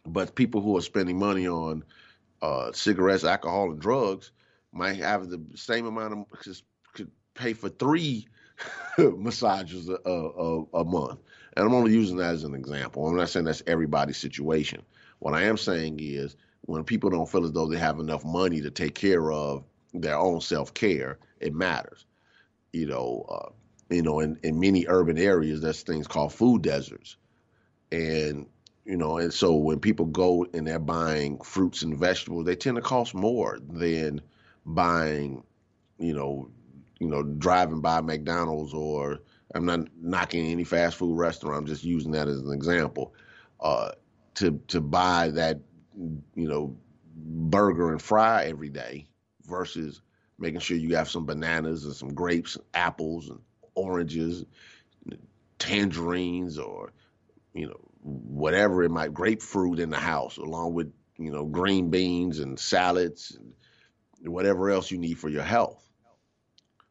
But 0.07 0.35
people 0.35 0.61
who 0.61 0.77
are 0.77 0.83
spending 0.83 1.19
money 1.19 1.47
on 1.47 1.85
uh, 2.41 2.73
cigarettes, 2.73 3.25
alcohol, 3.25 3.71
and 3.71 3.81
drugs 3.81 4.33
might 4.73 4.97
have 4.97 5.29
the 5.29 5.41
same 5.55 5.87
amount 5.87 6.13
of 6.13 6.57
could 6.95 7.11
pay 7.35 7.53
for 7.53 7.69
three 7.69 8.27
massages 8.99 9.89
a, 9.89 9.95
a, 10.05 10.65
a, 10.75 10.85
month. 10.85 11.21
And 11.57 11.67
I'm 11.67 11.75
only 11.75 11.93
using 11.93 12.17
that 12.17 12.35
as 12.35 12.45
an 12.45 12.55
example. 12.55 13.07
I'm 13.07 13.17
not 13.17 13.29
saying 13.29 13.45
that's 13.45 13.63
everybody's 13.67 14.17
situation. 14.17 14.83
What 15.21 15.35
I 15.35 15.43
am 15.43 15.57
saying 15.57 15.99
is 16.01 16.37
when 16.63 16.85
people 16.85 17.11
don't 17.11 17.31
feel 17.31 17.45
as 17.45 17.53
though 17.53 17.67
they 17.67 17.79
have 17.79 18.01
enough 18.01 18.25
money 18.25 18.61
to 18.61 18.71
take 18.71 18.95
care 18.95 19.31
of 19.31 19.65
their 19.93 20.19
own 20.19 20.41
self 20.41 20.75
care, 20.75 21.19
it 21.41 21.55
matters. 21.55 22.07
You 22.73 22.87
know, 22.87 23.27
uh, 23.29 23.51
you 23.95 24.03
know, 24.03 24.21
in, 24.21 24.39
in 24.43 24.59
many 24.59 24.87
urban 24.89 25.19
areas, 25.19 25.61
there's 25.61 25.83
things 25.83 26.07
called 26.07 26.33
food 26.33 26.63
deserts, 26.63 27.17
and 27.91 28.47
you 28.85 28.97
know, 28.97 29.19
and 29.19 29.33
so 29.33 29.55
when 29.55 29.79
people 29.79 30.07
go 30.07 30.47
and 30.53 30.67
they're 30.67 30.79
buying 30.79 31.39
fruits 31.41 31.83
and 31.83 31.97
vegetables, 31.97 32.45
they 32.45 32.57
tend 32.57 32.77
to 32.77 32.83
cost 32.83 33.15
more 33.15 33.59
than 33.69 34.21
buying, 34.67 35.43
you 35.99 36.15
know, 36.15 36.51
you 36.99 37.09
know, 37.09 37.23
driving 37.23 37.81
by 37.81 38.01
McDonald's 38.01 38.75
or 38.75 39.21
I'm 39.55 39.67
not 39.67 39.81
knocking 40.01 40.47
any 40.47 40.65
fast 40.65 40.97
food 40.97 41.17
restaurant. 41.17 41.59
I'm 41.59 41.67
just 41.67 41.85
using 41.85 42.13
that 42.13 42.29
as 42.29 42.41
an 42.41 42.53
example. 42.53 43.15
Uh, 43.61 43.93
to 44.35 44.61
to 44.69 44.81
buy 44.81 45.29
that, 45.31 45.61
you 46.35 46.49
know, 46.49 46.77
burger 47.17 47.93
and 47.93 48.01
fry 48.01 48.45
every 48.47 48.69
day 48.69 49.07
versus 49.47 50.01
making 50.39 50.61
sure 50.61 50.77
you 50.77 50.97
have 50.97 51.09
some 51.09 51.27
bananas 51.27 51.85
and 51.85 51.95
some 51.95 52.13
grapes, 52.15 52.59
apples 52.75 53.29
and 53.29 53.39
oranges, 53.75 54.45
tangerines, 55.59 56.59
or 56.59 56.93
you 57.53 57.67
know 57.67 57.92
whatever 58.03 58.83
it 58.83 58.91
might 58.91 59.15
grapefruit 59.15 59.79
in 59.79 59.91
the 59.91 59.99
house, 59.99 60.37
along 60.37 60.75
with 60.75 60.93
you 61.19 61.31
know 61.31 61.45
green 61.45 61.91
beans 61.91 62.39
and 62.39 62.59
salads 62.59 63.37
and 63.39 64.33
whatever 64.33 64.71
else 64.71 64.91
you 64.91 64.99
need 64.99 65.19
for 65.19 65.29
your 65.29 65.43
health. 65.43 65.79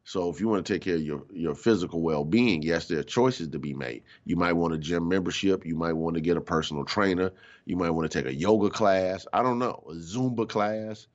So 0.04 0.30
if 0.30 0.40
you 0.40 0.48
want 0.48 0.66
to 0.66 0.72
take 0.72 0.82
care 0.82 0.96
of 0.96 1.02
your, 1.02 1.22
your 1.32 1.54
physical 1.54 2.02
well-being, 2.02 2.62
yes, 2.62 2.88
there 2.88 2.98
are 2.98 3.04
choices 3.04 3.48
to 3.48 3.60
be 3.60 3.72
made. 3.72 4.02
You 4.24 4.34
might 4.34 4.54
want 4.54 4.74
a 4.74 4.78
gym 4.78 5.08
membership. 5.08 5.64
You 5.64 5.76
might 5.76 5.92
want 5.92 6.16
to 6.16 6.20
get 6.20 6.36
a 6.36 6.40
personal 6.40 6.84
trainer. 6.84 7.30
You 7.66 7.76
might 7.76 7.90
want 7.90 8.10
to 8.10 8.18
take 8.18 8.30
a 8.30 8.34
yoga 8.34 8.68
class. 8.68 9.26
I 9.32 9.42
don't 9.42 9.60
know, 9.60 9.84
a 9.88 9.94
Zumba 9.94 10.48
class. 10.48 11.06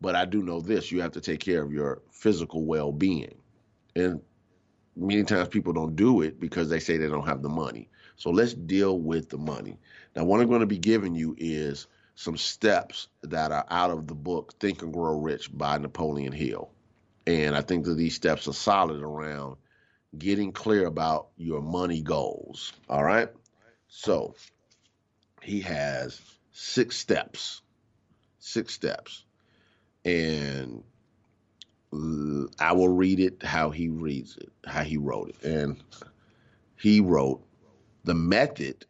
But 0.00 0.14
I 0.14 0.24
do 0.24 0.42
know 0.42 0.60
this: 0.60 0.90
you 0.90 1.02
have 1.02 1.12
to 1.12 1.20
take 1.20 1.40
care 1.40 1.62
of 1.62 1.72
your 1.72 2.02
physical 2.10 2.64
well-being, 2.64 3.34
and 3.96 4.20
many 4.96 5.24
times 5.24 5.48
people 5.48 5.72
don't 5.72 5.96
do 5.96 6.22
it 6.22 6.40
because 6.40 6.68
they 6.68 6.80
say 6.80 6.96
they 6.96 7.08
don't 7.08 7.26
have 7.26 7.42
the 7.42 7.48
money. 7.48 7.88
So 8.18 8.30
let's 8.30 8.52
deal 8.52 8.98
with 8.98 9.30
the 9.30 9.38
money. 9.38 9.78
Now, 10.14 10.24
what 10.24 10.40
I'm 10.40 10.48
going 10.48 10.60
to 10.60 10.66
be 10.66 10.78
giving 10.78 11.14
you 11.14 11.36
is 11.38 11.86
some 12.16 12.36
steps 12.36 13.06
that 13.22 13.52
are 13.52 13.64
out 13.70 13.92
of 13.92 14.08
the 14.08 14.14
book 14.14 14.54
Think 14.58 14.82
and 14.82 14.92
Grow 14.92 15.18
Rich 15.20 15.56
by 15.56 15.78
Napoleon 15.78 16.32
Hill. 16.32 16.68
And 17.28 17.54
I 17.54 17.60
think 17.60 17.84
that 17.84 17.94
these 17.94 18.16
steps 18.16 18.48
are 18.48 18.52
solid 18.52 19.00
around 19.02 19.56
getting 20.18 20.50
clear 20.50 20.86
about 20.86 21.28
your 21.36 21.62
money 21.62 22.02
goals. 22.02 22.72
All 22.88 23.04
right. 23.04 23.28
So 23.86 24.34
he 25.40 25.60
has 25.60 26.20
six 26.50 26.96
steps, 26.96 27.62
six 28.40 28.74
steps. 28.74 29.24
And 30.04 30.82
I 32.58 32.72
will 32.72 32.88
read 32.88 33.20
it 33.20 33.44
how 33.44 33.70
he 33.70 33.88
reads 33.88 34.36
it, 34.36 34.50
how 34.66 34.82
he 34.82 34.96
wrote 34.96 35.28
it. 35.28 35.44
And 35.44 35.80
he 36.76 37.00
wrote, 37.00 37.44
the 38.08 38.14
method 38.14 38.86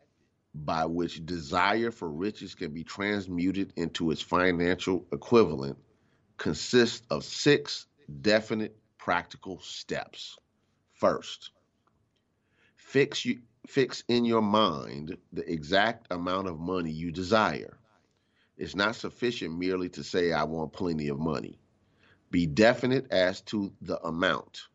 by 0.54 0.84
which 0.84 1.26
desire 1.26 1.90
for 1.90 2.08
riches 2.08 2.54
can 2.54 2.72
be 2.72 2.84
transmuted 2.84 3.72
into 3.74 4.12
its 4.12 4.22
financial 4.22 5.04
equivalent 5.10 5.76
consists 6.36 7.04
of 7.10 7.24
six 7.24 7.86
definite 8.22 8.76
practical 8.96 9.58
steps. 9.58 10.38
First, 10.92 11.50
fix 12.76 13.24
you 13.24 13.40
fix 13.66 14.04
in 14.06 14.24
your 14.24 14.40
mind 14.40 15.16
the 15.32 15.52
exact 15.52 16.06
amount 16.12 16.46
of 16.46 16.60
money 16.60 16.92
you 16.92 17.10
desire. 17.10 17.76
It's 18.56 18.76
not 18.76 18.94
sufficient 18.94 19.58
merely 19.58 19.88
to 19.88 20.04
say 20.04 20.30
I 20.30 20.44
want 20.44 20.72
plenty 20.72 21.08
of 21.08 21.18
money. 21.18 21.58
Be 22.30 22.46
definite 22.46 23.10
as 23.10 23.40
to 23.50 23.72
the 23.82 24.00
amount. 24.06 24.68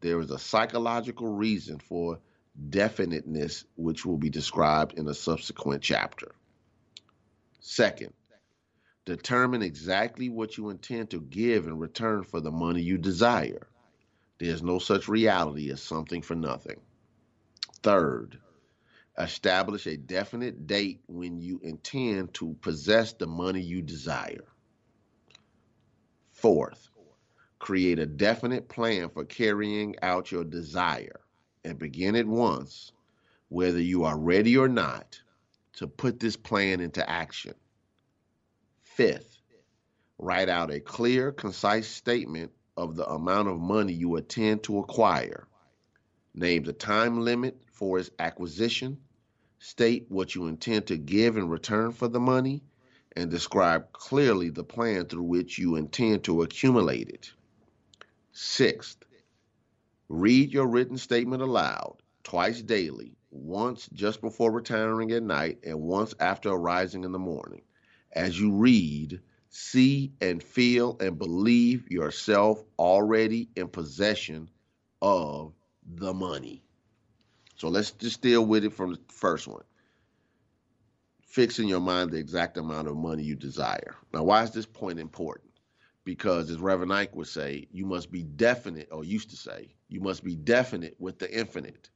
There 0.00 0.18
is 0.18 0.32
a 0.32 0.38
psychological 0.40 1.28
reason 1.28 1.78
for 1.78 2.18
definiteness, 2.70 3.64
which 3.76 4.06
will 4.06 4.16
be 4.16 4.30
described 4.30 4.98
in 4.98 5.08
a 5.08 5.14
subsequent 5.14 5.82
chapter. 5.82 6.34
Second, 7.60 8.12
determine 9.04 9.62
exactly 9.62 10.28
what 10.28 10.56
you 10.56 10.70
intend 10.70 11.10
to 11.10 11.20
give 11.20 11.66
in 11.66 11.78
return 11.78 12.22
for 12.22 12.40
the 12.40 12.50
money 12.50 12.80
you 12.80 12.98
desire. 12.98 13.66
There's 14.38 14.62
no 14.62 14.78
such 14.78 15.08
reality 15.08 15.70
as 15.70 15.82
something 15.82 16.22
for 16.22 16.34
nothing. 16.34 16.80
Third, 17.82 18.38
establish 19.18 19.86
a 19.86 19.96
definite 19.96 20.66
date 20.66 21.00
when 21.06 21.40
you 21.40 21.60
intend 21.62 22.34
to 22.34 22.56
possess 22.60 23.12
the 23.12 23.26
money 23.26 23.60
you 23.60 23.82
desire. 23.82 24.44
Fourth, 26.32 26.88
create 27.58 27.98
a 27.98 28.06
definite 28.06 28.68
plan 28.68 29.08
for 29.08 29.24
carrying 29.24 29.94
out 30.02 30.32
your 30.32 30.44
desire 30.44 31.23
and 31.64 31.78
begin 31.78 32.16
at 32.16 32.26
once, 32.26 32.92
whether 33.48 33.80
you 33.80 34.04
are 34.04 34.18
ready 34.18 34.56
or 34.56 34.68
not, 34.68 35.20
to 35.74 35.86
put 35.86 36.20
this 36.20 36.36
plan 36.36 36.80
into 36.80 37.08
action. 37.08 37.54
Fifth, 38.82 39.38
write 40.18 40.48
out 40.48 40.70
a 40.70 40.80
clear, 40.80 41.32
concise 41.32 41.88
statement 41.88 42.52
of 42.76 42.96
the 42.96 43.08
amount 43.08 43.48
of 43.48 43.58
money 43.58 43.92
you 43.92 44.16
intend 44.16 44.62
to 44.64 44.78
acquire. 44.78 45.48
Name 46.34 46.64
the 46.64 46.72
time 46.72 47.20
limit 47.20 47.56
for 47.72 47.98
its 47.98 48.10
acquisition. 48.18 48.98
State 49.58 50.06
what 50.08 50.34
you 50.34 50.46
intend 50.46 50.86
to 50.88 50.96
give 50.96 51.36
in 51.36 51.48
return 51.48 51.92
for 51.92 52.08
the 52.08 52.20
money 52.20 52.62
and 53.16 53.30
describe 53.30 53.92
clearly 53.92 54.50
the 54.50 54.64
plan 54.64 55.06
through 55.06 55.22
which 55.22 55.58
you 55.58 55.76
intend 55.76 56.24
to 56.24 56.42
accumulate 56.42 57.08
it. 57.08 57.32
Sixth, 58.32 59.03
Read 60.08 60.52
your 60.52 60.66
written 60.66 60.98
statement 60.98 61.42
aloud 61.42 61.96
twice 62.22 62.60
daily, 62.60 63.16
once 63.30 63.88
just 63.92 64.20
before 64.20 64.52
retiring 64.52 65.12
at 65.12 65.22
night 65.22 65.58
and 65.64 65.80
once 65.80 66.14
after 66.20 66.50
arising 66.50 67.04
in 67.04 67.12
the 67.12 67.18
morning. 67.18 67.62
As 68.12 68.38
you 68.38 68.52
read, 68.52 69.20
see 69.48 70.12
and 70.20 70.42
feel 70.42 70.96
and 71.00 71.18
believe 71.18 71.90
yourself 71.90 72.62
already 72.78 73.48
in 73.56 73.68
possession 73.68 74.50
of 75.00 75.54
the 75.86 76.12
money. 76.12 76.62
So 77.56 77.68
let's 77.68 77.92
just 77.92 78.20
deal 78.20 78.44
with 78.44 78.64
it 78.64 78.72
from 78.72 78.92
the 78.92 79.00
first 79.08 79.46
one. 79.46 79.64
Fix 81.22 81.58
in 81.58 81.66
your 81.66 81.80
mind 81.80 82.10
the 82.10 82.18
exact 82.18 82.56
amount 82.58 82.88
of 82.88 82.96
money 82.96 83.22
you 83.22 83.36
desire. 83.36 83.96
Now, 84.12 84.22
why 84.24 84.42
is 84.42 84.50
this 84.50 84.66
point 84.66 84.98
important? 84.98 85.50
Because 86.04 86.50
as 86.50 86.58
Reverend 86.58 86.92
Ike 86.92 87.16
would 87.16 87.26
say, 87.26 87.66
you 87.72 87.86
must 87.86 88.10
be 88.10 88.22
definite, 88.22 88.88
or 88.92 89.04
used 89.04 89.30
to 89.30 89.36
say, 89.36 89.74
you 89.88 90.00
must 90.00 90.22
be 90.22 90.36
definite 90.36 90.96
with 90.98 91.18
the 91.18 91.32
infinite. 91.32 91.88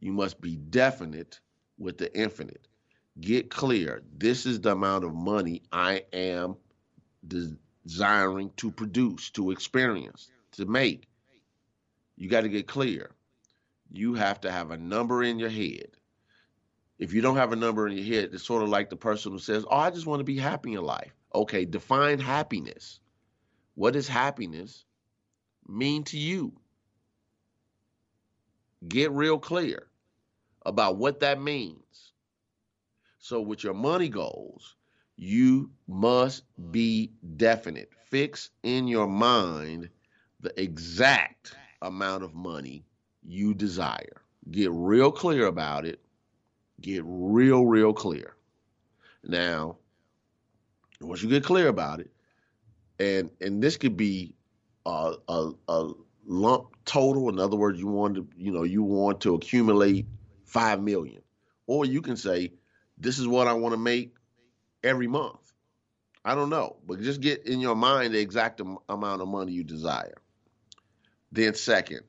You 0.00 0.12
must 0.12 0.40
be 0.40 0.56
definite 0.56 1.40
with 1.78 1.98
the 1.98 2.14
infinite. 2.16 2.66
Get 3.20 3.50
clear. 3.50 4.02
This 4.16 4.46
is 4.46 4.60
the 4.60 4.72
amount 4.72 5.04
of 5.04 5.14
money 5.14 5.62
I 5.70 6.04
am 6.12 6.56
desiring 7.26 8.50
to 8.56 8.70
produce, 8.70 9.30
to 9.30 9.50
experience, 9.52 10.28
to 10.52 10.66
make. 10.66 11.06
You 12.16 12.28
got 12.28 12.42
to 12.42 12.48
get 12.48 12.66
clear. 12.66 13.12
You 13.92 14.14
have 14.14 14.40
to 14.40 14.50
have 14.50 14.70
a 14.70 14.76
number 14.76 15.22
in 15.22 15.38
your 15.38 15.50
head. 15.50 15.88
If 16.98 17.12
you 17.12 17.20
don't 17.20 17.36
have 17.36 17.52
a 17.52 17.56
number 17.56 17.86
in 17.86 17.96
your 17.96 18.06
head, 18.06 18.30
it's 18.32 18.44
sort 18.44 18.62
of 18.62 18.68
like 18.68 18.90
the 18.90 18.96
person 18.96 19.32
who 19.32 19.38
says, 19.38 19.64
Oh, 19.68 19.76
I 19.76 19.90
just 19.90 20.06
want 20.06 20.20
to 20.20 20.24
be 20.24 20.38
happy 20.38 20.74
in 20.74 20.82
life. 20.82 21.14
Okay, 21.34 21.64
define 21.64 22.18
happiness. 22.18 23.00
What 23.74 23.94
does 23.94 24.08
happiness 24.08 24.84
mean 25.66 26.04
to 26.04 26.18
you? 26.18 26.52
Get 28.86 29.10
real 29.12 29.38
clear 29.38 29.88
about 30.66 30.96
what 30.96 31.20
that 31.20 31.40
means. 31.40 32.12
So 33.18 33.40
with 33.40 33.62
your 33.62 33.74
money 33.74 34.08
goals, 34.08 34.76
you 35.16 35.70
must 35.86 36.42
be 36.70 37.12
definite. 37.36 37.90
Fix 38.10 38.50
in 38.62 38.88
your 38.88 39.06
mind 39.06 39.88
the 40.40 40.60
exact 40.60 41.54
amount 41.80 42.24
of 42.24 42.34
money 42.34 42.84
you 43.22 43.54
desire. 43.54 44.22
Get 44.50 44.70
real 44.72 45.12
clear 45.12 45.46
about 45.46 45.86
it. 45.86 46.00
Get 46.80 47.02
real, 47.06 47.64
real 47.64 47.92
clear. 47.92 48.34
Now, 49.24 49.76
once 51.00 51.22
you 51.22 51.28
get 51.28 51.44
clear 51.44 51.68
about 51.68 52.00
it, 52.00 52.11
and 52.98 53.30
and 53.40 53.62
this 53.62 53.76
could 53.76 53.96
be 53.96 54.34
a, 54.86 55.14
a, 55.28 55.50
a 55.68 55.92
lump 56.26 56.76
total. 56.84 57.28
In 57.28 57.38
other 57.38 57.56
words, 57.56 57.78
you 57.78 57.86
want 57.86 58.16
to, 58.16 58.28
you 58.36 58.52
know, 58.52 58.62
you 58.62 58.82
want 58.82 59.20
to 59.22 59.34
accumulate 59.34 60.06
five 60.44 60.80
million, 60.80 61.22
or 61.66 61.84
you 61.84 62.02
can 62.02 62.16
say, 62.16 62.52
this 62.98 63.18
is 63.18 63.26
what 63.26 63.48
I 63.48 63.54
want 63.54 63.72
to 63.72 63.78
make 63.78 64.14
every 64.82 65.06
month. 65.06 65.52
I 66.24 66.34
don't 66.34 66.50
know, 66.50 66.76
but 66.86 67.00
just 67.00 67.20
get 67.20 67.46
in 67.46 67.60
your 67.60 67.74
mind 67.74 68.14
the 68.14 68.20
exact 68.20 68.60
am- 68.60 68.78
amount 68.88 69.22
of 69.22 69.28
money 69.28 69.52
you 69.52 69.64
desire. 69.64 70.18
Then, 71.32 71.54
second, 71.54 72.02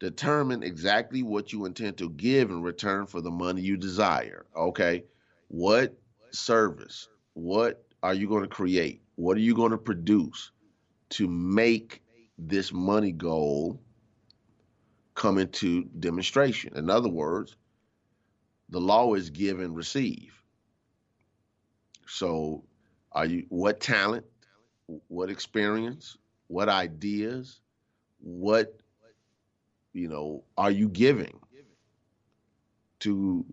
determine 0.00 0.62
exactly 0.62 1.22
what 1.22 1.52
you 1.52 1.64
intend 1.64 1.98
to 1.98 2.10
give 2.10 2.50
in 2.50 2.62
return 2.62 3.06
for 3.06 3.20
the 3.20 3.30
money 3.30 3.62
you 3.62 3.76
desire. 3.76 4.46
Okay, 4.56 5.04
what 5.48 5.96
service, 6.30 7.08
what 7.34 7.84
are 8.02 8.14
you 8.14 8.28
going 8.28 8.42
to 8.42 8.48
create? 8.48 9.02
What 9.18 9.36
are 9.36 9.40
you 9.40 9.52
going 9.56 9.72
to 9.72 9.78
produce 9.78 10.52
to 11.10 11.26
make 11.26 12.02
this 12.38 12.72
money 12.72 13.10
goal 13.10 13.80
come 15.16 15.38
into 15.38 15.82
demonstration? 15.98 16.76
In 16.76 16.88
other 16.88 17.08
words, 17.08 17.56
the 18.68 18.80
law 18.80 19.14
is 19.14 19.30
give 19.30 19.58
and 19.58 19.74
receive. 19.74 20.40
So, 22.06 22.62
are 23.10 23.26
you 23.26 23.44
what 23.48 23.80
talent, 23.80 24.24
what 25.08 25.30
experience, 25.30 26.16
what 26.46 26.68
ideas, 26.68 27.60
what 28.20 28.78
you 29.94 30.06
know 30.06 30.44
are 30.56 30.70
you 30.70 30.88
giving 30.88 31.40
to 33.00 33.44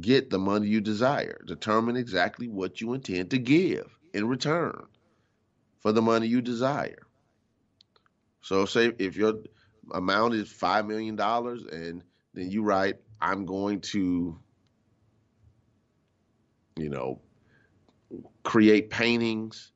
get 0.00 0.30
the 0.30 0.38
money 0.38 0.68
you 0.68 0.80
desire? 0.80 1.40
Determine 1.46 1.96
exactly 1.96 2.48
what 2.48 2.80
you 2.80 2.94
intend 2.94 3.30
to 3.30 3.38
give 3.38 3.98
in 4.14 4.28
return 4.28 4.86
for 5.78 5.92
the 5.92 6.02
money 6.02 6.26
you 6.26 6.40
desire. 6.40 7.06
So, 8.42 8.64
say 8.64 8.92
if 8.98 9.16
your 9.16 9.34
amount 9.92 10.34
is 10.34 10.50
five 10.50 10.86
million 10.86 11.16
dollars, 11.16 11.64
and 11.64 12.02
then 12.34 12.50
you 12.50 12.62
write, 12.62 12.96
"I'm 13.20 13.46
going 13.46 13.80
to." 13.92 14.38
you 16.78 16.88
know, 16.88 17.20
create 18.44 18.88
paintings 18.88 19.72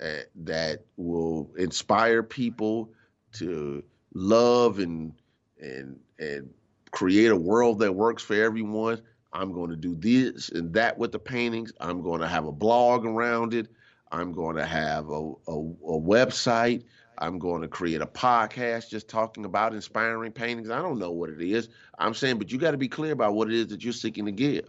uh, 0.00 0.22
that 0.34 0.84
will 0.96 1.50
inspire 1.56 2.22
people 2.22 2.90
to 3.32 3.82
love 4.14 4.78
and 4.78 5.12
and 5.60 5.98
and 6.18 6.50
create 6.90 7.30
a 7.30 7.36
world 7.36 7.78
that 7.80 7.94
works 7.94 8.22
for 8.22 8.34
everyone. 8.34 9.00
I'm 9.32 9.52
going 9.52 9.70
to 9.70 9.76
do 9.76 9.94
this 9.94 10.48
and 10.50 10.72
that 10.74 10.96
with 10.98 11.12
the 11.12 11.18
paintings. 11.18 11.72
I'm 11.80 12.02
going 12.02 12.20
to 12.20 12.28
have 12.28 12.46
a 12.46 12.52
blog 12.52 13.04
around 13.04 13.54
it. 13.54 13.68
I'm 14.12 14.32
going 14.32 14.56
to 14.56 14.64
have 14.64 15.08
a, 15.10 15.32
a, 15.48 15.58
a 15.58 16.00
website. 16.00 16.84
I'm 17.18 17.38
going 17.38 17.62
to 17.62 17.68
create 17.68 18.02
a 18.02 18.06
podcast 18.06 18.90
just 18.90 19.08
talking 19.08 19.44
about 19.44 19.74
inspiring 19.74 20.32
paintings. 20.32 20.70
I 20.70 20.82
don't 20.82 20.98
know 20.98 21.10
what 21.10 21.30
it 21.30 21.40
is. 21.40 21.68
I'm 21.98 22.14
saying, 22.14 22.38
but 22.38 22.52
you 22.52 22.58
got 22.58 22.72
to 22.72 22.76
be 22.76 22.88
clear 22.88 23.12
about 23.12 23.34
what 23.34 23.48
it 23.48 23.54
is 23.54 23.68
that 23.68 23.82
you're 23.82 23.92
seeking 23.92 24.26
to 24.26 24.32
give 24.32 24.68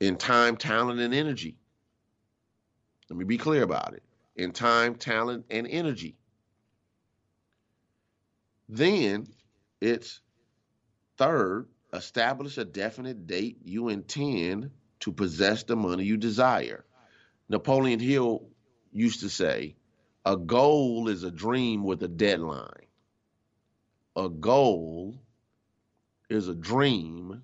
in 0.00 0.16
time, 0.16 0.56
talent, 0.56 1.00
and 1.00 1.14
energy. 1.14 1.56
Let 3.10 3.18
me 3.18 3.24
be 3.24 3.38
clear 3.38 3.62
about 3.62 3.94
it 3.94 4.02
in 4.36 4.52
time, 4.52 4.94
talent, 4.94 5.46
and 5.50 5.66
energy. 5.66 6.16
Then 8.68 9.26
it's 9.80 10.20
third, 11.16 11.68
establish 11.92 12.58
a 12.58 12.64
definite 12.64 13.26
date 13.26 13.58
you 13.64 13.88
intend 13.88 14.70
to 15.00 15.12
possess 15.12 15.62
the 15.62 15.76
money 15.76 16.04
you 16.04 16.16
desire. 16.16 16.84
Napoleon 17.48 18.00
Hill 18.00 18.46
used 18.92 19.20
to 19.20 19.28
say, 19.28 19.76
a 20.24 20.36
goal 20.36 21.08
is 21.08 21.22
a 21.22 21.30
dream 21.30 21.84
with 21.84 22.02
a 22.02 22.08
deadline. 22.08 22.86
A 24.16 24.28
goal 24.28 25.18
is 26.28 26.48
a 26.48 26.54
dream 26.54 27.42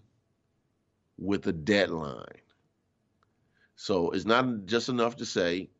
with 1.16 1.47
a 1.47 1.53
deadline. 1.53 2.42
So 3.76 4.11
it's 4.11 4.26
not 4.26 4.66
just 4.66 4.88
enough 4.88 5.16
to 5.16 5.26
say, 5.26 5.70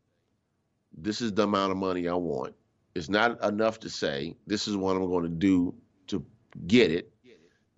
this 0.97 1.21
is 1.21 1.33
the 1.33 1.43
amount 1.43 1.73
of 1.73 1.79
money 1.79 2.09
I 2.09 2.15
want. 2.15 2.55
It's 2.95 3.09
not 3.09 3.43
enough 3.43 3.81
to 3.81 3.91
say, 3.91 4.37
this 4.47 4.69
is 4.69 4.77
what 4.77 4.97
I'm 4.97 5.07
going 5.07 5.25
to 5.25 5.29
do 5.29 5.75
to 6.07 6.25
get 6.67 6.93
it. 6.93 7.14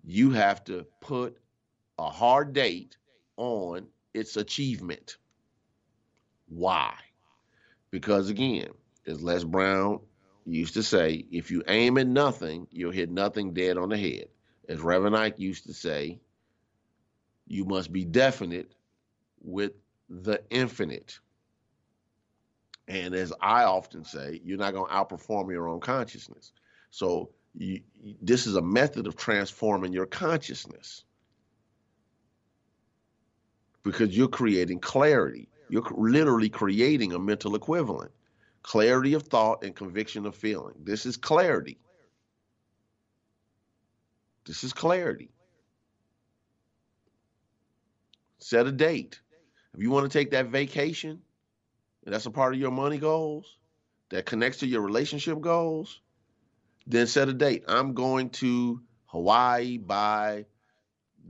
You 0.09 0.31
have 0.31 0.63
to 0.63 0.85
put 1.01 1.37
a 1.99 2.09
hard 2.09 2.53
date 2.53 2.95
on 3.35 3.87
its 4.13 4.37
achievement. 4.37 5.17
Why? 6.47 6.93
Because 7.91 8.29
again, 8.29 8.69
as 9.05 9.21
Les 9.21 9.43
Brown 9.43 9.99
used 10.45 10.75
to 10.75 10.83
say, 10.83 11.25
if 11.29 11.51
you 11.51 11.61
aim 11.67 11.97
at 11.97 12.07
nothing, 12.07 12.67
you'll 12.71 12.93
hit 12.93 13.11
nothing 13.11 13.53
dead 13.53 13.77
on 13.77 13.89
the 13.89 13.97
head. 13.97 14.29
As 14.69 14.79
Reverend 14.79 15.17
Ike 15.17 15.39
used 15.39 15.65
to 15.65 15.73
say, 15.73 16.21
you 17.45 17.65
must 17.65 17.91
be 17.91 18.05
definite 18.05 18.75
with 19.41 19.73
the 20.09 20.41
infinite. 20.49 21.19
And 22.87 23.13
as 23.13 23.33
I 23.41 23.63
often 23.63 24.05
say, 24.05 24.39
you're 24.41 24.57
not 24.57 24.73
going 24.73 24.89
to 24.89 24.95
outperform 24.95 25.51
your 25.51 25.67
own 25.67 25.81
consciousness. 25.81 26.53
So 26.91 27.31
you, 27.57 27.81
this 28.21 28.47
is 28.47 28.55
a 28.55 28.61
method 28.61 29.07
of 29.07 29.15
transforming 29.15 29.91
your 29.91 30.05
consciousness 30.05 31.03
because 33.83 34.15
you're 34.15 34.27
creating 34.27 34.79
clarity. 34.79 35.49
You're 35.69 35.89
literally 35.95 36.49
creating 36.49 37.13
a 37.13 37.19
mental 37.19 37.55
equivalent 37.55 38.11
clarity 38.63 39.13
of 39.13 39.23
thought 39.23 39.63
and 39.63 39.75
conviction 39.75 40.25
of 40.25 40.35
feeling. 40.35 40.75
This 40.83 41.05
is 41.05 41.15
clarity. 41.15 41.77
This 44.45 44.63
is 44.63 44.73
clarity. 44.73 45.29
Set 48.39 48.67
a 48.67 48.71
date. 48.71 49.19
If 49.73 49.81
you 49.81 49.89
want 49.89 50.09
to 50.09 50.17
take 50.17 50.31
that 50.31 50.47
vacation, 50.47 51.21
and 52.05 52.13
that's 52.13 52.25
a 52.25 52.31
part 52.31 52.53
of 52.53 52.59
your 52.59 52.71
money 52.71 52.97
goals 52.97 53.57
that 54.09 54.25
connects 54.25 54.59
to 54.59 54.67
your 54.67 54.81
relationship 54.81 55.39
goals, 55.39 56.01
then 56.87 57.05
set 57.05 57.29
a 57.29 57.33
date. 57.33 57.65
I'm 57.67 57.93
going 57.93 58.29
to 58.29 58.81
Hawaii 59.07 59.77
by 59.77 60.45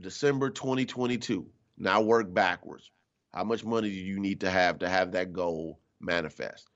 December 0.00 0.50
2022. 0.50 1.46
Now 1.76 2.00
work 2.00 2.32
backwards. 2.32 2.90
How 3.34 3.44
much 3.44 3.64
money 3.64 3.90
do 3.90 3.94
you 3.94 4.20
need 4.20 4.40
to 4.40 4.50
have 4.50 4.78
to 4.78 4.88
have 4.88 5.12
that 5.12 5.32
goal 5.32 5.80
manifest? 6.00 6.66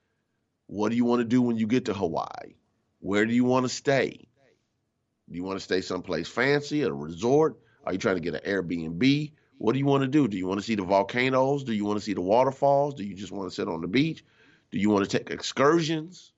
What 0.66 0.90
do 0.90 0.96
you 0.96 1.04
want 1.04 1.20
to 1.20 1.24
do 1.24 1.40
when 1.40 1.56
you 1.56 1.66
get 1.66 1.86
to 1.86 1.94
Hawaii? 1.94 2.56
Where 3.00 3.24
do 3.24 3.32
you 3.32 3.44
want 3.44 3.64
to 3.64 3.68
stay? 3.68 4.28
Do 5.30 5.36
you 5.36 5.44
want 5.44 5.58
to 5.58 5.64
stay 5.64 5.80
someplace 5.80 6.28
fancy, 6.28 6.82
at 6.82 6.90
a 6.90 6.94
resort? 6.94 7.58
Are 7.84 7.92
you 7.92 7.98
trying 7.98 8.16
to 8.16 8.20
get 8.20 8.34
an 8.34 8.40
Airbnb? 8.46 9.32
What 9.58 9.72
do 9.72 9.78
you 9.78 9.86
want 9.86 10.02
to 10.02 10.08
do? 10.08 10.28
Do 10.28 10.36
you 10.36 10.46
want 10.46 10.60
to 10.60 10.66
see 10.66 10.74
the 10.74 10.82
volcanoes? 10.82 11.64
Do 11.64 11.72
you 11.72 11.84
want 11.84 11.98
to 11.98 12.04
see 12.04 12.14
the 12.14 12.20
waterfalls? 12.20 12.94
Do 12.94 13.04
you 13.04 13.14
just 13.14 13.32
want 13.32 13.48
to 13.48 13.54
sit 13.54 13.68
on 13.68 13.80
the 13.80 13.88
beach? 13.88 14.24
Do 14.70 14.78
you 14.78 14.90
want 14.90 15.08
to 15.08 15.18
take 15.18 15.30
excursions? 15.30 16.32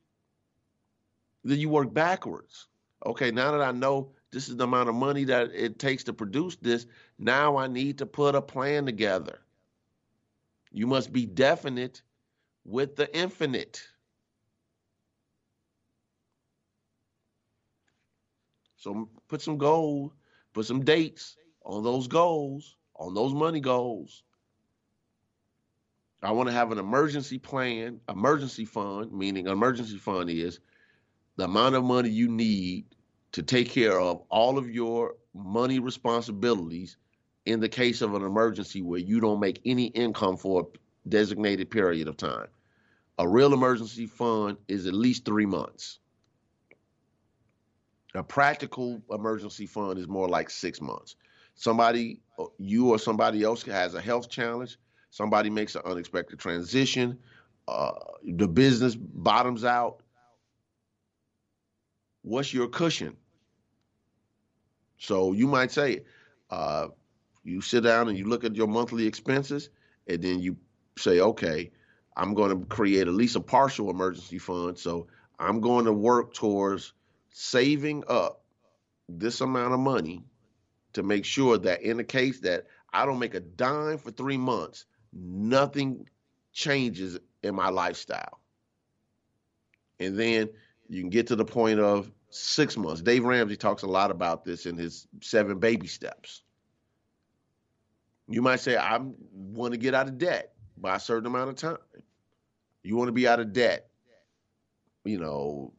Then 1.45 1.59
you 1.59 1.69
work 1.69 1.93
backwards. 1.93 2.69
Okay, 3.05 3.31
now 3.31 3.53
that 3.53 3.61
I 3.61 3.73
know 3.73 4.13
this 4.31 4.49
is 4.49 4.57
the 4.57 4.65
amount 4.65 4.89
of 4.89 4.95
money 4.95 5.25
that 5.25 5.51
it 5.53 5.79
takes 5.79 6.05
to 6.05 6.13
produce 6.13 6.57
this, 6.57 6.87
now 7.19 7.57
I 7.57 7.67
need 7.67 7.99
to 7.99 8.07
put 8.07 8.35
a 8.35 8.43
plan 8.43 8.87
together. 8.87 9.41
You 10.73 10.87
must 10.87 11.13
be 11.13 11.27
definite 11.27 12.03
with 12.65 12.97
the 12.97 13.15
infinite. 13.17 13.87
So 18.77 19.09
put 19.29 19.41
some 19.41 19.59
goals, 19.59 20.13
put 20.53 20.67
some 20.67 20.85
dates 20.85 21.37
on 21.65 21.85
those 21.85 22.09
goals 22.09 22.77
on 22.97 23.15
those 23.15 23.33
money 23.33 23.61
goals. 23.61 24.23
I 26.23 26.31
want 26.33 26.49
to 26.49 26.55
have 26.55 26.73
an 26.73 26.79
emergency 26.79 27.39
plan, 27.39 28.01
emergency 28.09 28.65
fund, 28.65 29.13
meaning 29.13 29.47
emergency 29.47 29.99
fund 29.99 30.31
is 30.31 30.61
the 31.37 31.45
amount 31.45 31.75
of 31.75 31.85
money 31.85 32.09
you 32.09 32.29
need 32.29 32.85
to 33.33 33.43
take 33.43 33.69
care 33.69 34.01
of 34.01 34.23
all 34.29 34.59
of 34.59 34.71
your 34.71 35.17
money 35.35 35.79
responsibilities 35.79 36.97
in 37.47 37.61
the 37.61 37.69
case 37.69 38.01
of 38.01 38.15
an 38.15 38.23
emergency 38.23 38.83
where 38.83 39.01
you 39.01 39.21
don't 39.21 39.41
make 39.41 39.61
any 39.65 39.87
income 39.87 40.37
for 40.37 40.63
a 40.63 41.09
designated 41.09 41.71
period 41.71 42.09
of 42.09 42.17
time. 42.17 42.47
A 43.19 43.29
real 43.29 43.53
emergency 43.53 44.07
fund 44.07 44.57
is 44.69 44.87
at 44.87 44.95
least 44.95 45.25
three 45.25 45.47
months. 45.47 45.99
A 48.15 48.23
practical 48.23 49.03
emergency 49.11 49.67
fund 49.67 49.99
is 49.99 50.09
more 50.09 50.29
like 50.29 50.49
six 50.49 50.81
months. 50.81 51.17
somebody, 51.57 52.21
uh, 52.39 52.45
you 52.59 52.91
or 52.91 52.99
somebody 52.99 53.43
else 53.45 53.63
has 53.63 53.95
a 53.95 54.01
health 54.01 54.29
challenge, 54.29 54.77
somebody 55.11 55.51
makes 55.51 55.77
an 55.77 55.83
unexpected 55.85 56.39
transition, 56.39 57.17
uh, 57.69 57.93
the 58.25 58.49
business 58.49 58.97
bottoms 58.97 59.65
out. 59.65 60.03
What's 62.25 62.55
your 62.55 62.69
cushion? 62.69 63.19
So 64.97 65.33
you 65.33 65.47
might 65.47 65.71
say, 65.71 66.05
uh, 66.49 66.89
you 67.43 67.61
sit 67.61 67.83
down 67.85 68.09
and 68.09 68.17
you 68.17 68.25
look 68.25 68.45
at 68.45 68.57
your 68.57 68.67
monthly 68.67 69.07
expenses, 69.07 69.69
and 70.07 70.23
then 70.23 70.41
you 70.41 70.57
say, 70.97 71.21
okay, 71.21 71.71
I'm 72.17 72.33
going 72.33 72.59
to 72.59 72.65
create 72.65 73.07
at 73.07 73.13
least 73.13 73.37
a 73.37 73.41
partial 73.41 73.91
emergency 73.91 74.39
fund. 74.39 74.79
So 74.79 75.09
I'm 75.39 75.61
going 75.61 75.85
to 75.85 75.93
work 75.93 76.33
towards 76.33 76.95
saving 77.29 78.05
up 78.09 78.43
this 79.07 79.43
amount 79.43 79.75
of 79.75 79.81
money 79.81 80.25
to 80.95 81.03
make 81.03 81.27
sure 81.27 81.59
that 81.59 81.83
in 81.83 81.99
the 81.99 82.05
case 82.05 82.41
that 82.41 82.69
I 82.91 83.05
don't 83.05 83.19
make 83.19 83.35
a 83.35 83.41
dime 83.41 83.99
for 83.99 84.13
three 84.13 84.39
months, 84.39 84.87
nothing 85.13 86.09
changes 86.55 87.19
in 87.43 87.55
my 87.55 87.69
lifestyle. 87.69 88.41
And 90.01 90.19
then 90.19 90.49
you 90.89 91.01
can 91.01 91.11
get 91.11 91.29
to 91.29 91.37
the 91.37 91.45
point 91.45 91.81
of 91.81 92.11
six 92.31 92.77
months. 92.77 93.01
Dave 93.01 93.25
Ramsey 93.25 93.57
talks 93.57 93.83
a 93.83 93.87
lot 93.87 94.11
about 94.11 94.45
this 94.45 94.67
in 94.67 94.77
his 94.77 95.07
seven 95.21 95.59
baby 95.59 95.87
steps. 95.87 96.43
You 98.29 98.43
might 98.43 98.61
say, 98.61 98.77
I 98.77 98.99
want 99.33 99.73
to 99.73 99.79
get 99.79 99.95
out 99.95 100.09
of 100.09 100.19
debt 100.19 100.53
by 100.77 100.97
a 100.97 101.01
certain 101.01 101.27
amount 101.27 101.51
of 101.51 101.57
time. 101.57 101.77
You 102.83 102.97
want 102.97 103.09
to 103.09 103.13
be 103.13 103.29
out 103.29 103.41
of 103.41 103.53
debt, 103.53 103.89
you 105.05 105.19
know, 105.19 105.73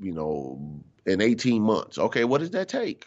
you 0.00 0.12
know, 0.12 0.82
in 1.06 1.20
18 1.20 1.62
months. 1.62 1.98
Okay, 1.98 2.24
what 2.24 2.38
does 2.38 2.50
that 2.50 2.68
take? 2.68 3.06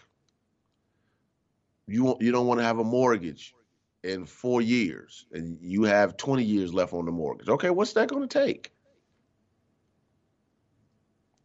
You 1.88 2.18
you 2.20 2.32
don't 2.32 2.47
want 2.47 2.60
to 2.60 2.64
have 2.64 2.80
a 2.80 2.84
mortgage 2.84 3.53
in 4.03 4.26
four 4.26 4.62
years, 4.62 5.26
and 5.32 5.58
you 5.62 5.84
have 5.84 6.18
20 6.18 6.43
years 6.43 6.74
left 6.74 6.93
on 6.93 7.06
the 7.06 7.12
mortgage. 7.12 7.49
Okay, 7.49 7.70
what's 7.70 7.93
that 7.93 8.10
going 8.10 8.28
to 8.28 8.45
take? 8.45 8.72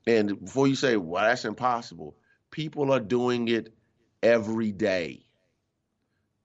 And 0.06 0.40
before 0.44 0.66
you 0.66 0.74
say, 0.74 0.96
well, 0.96 1.24
that's 1.24 1.44
impossible, 1.44 2.16
people 2.50 2.92
are 2.92 3.00
doing 3.00 3.48
it 3.48 3.72
every 4.22 4.72
day. 4.72 5.24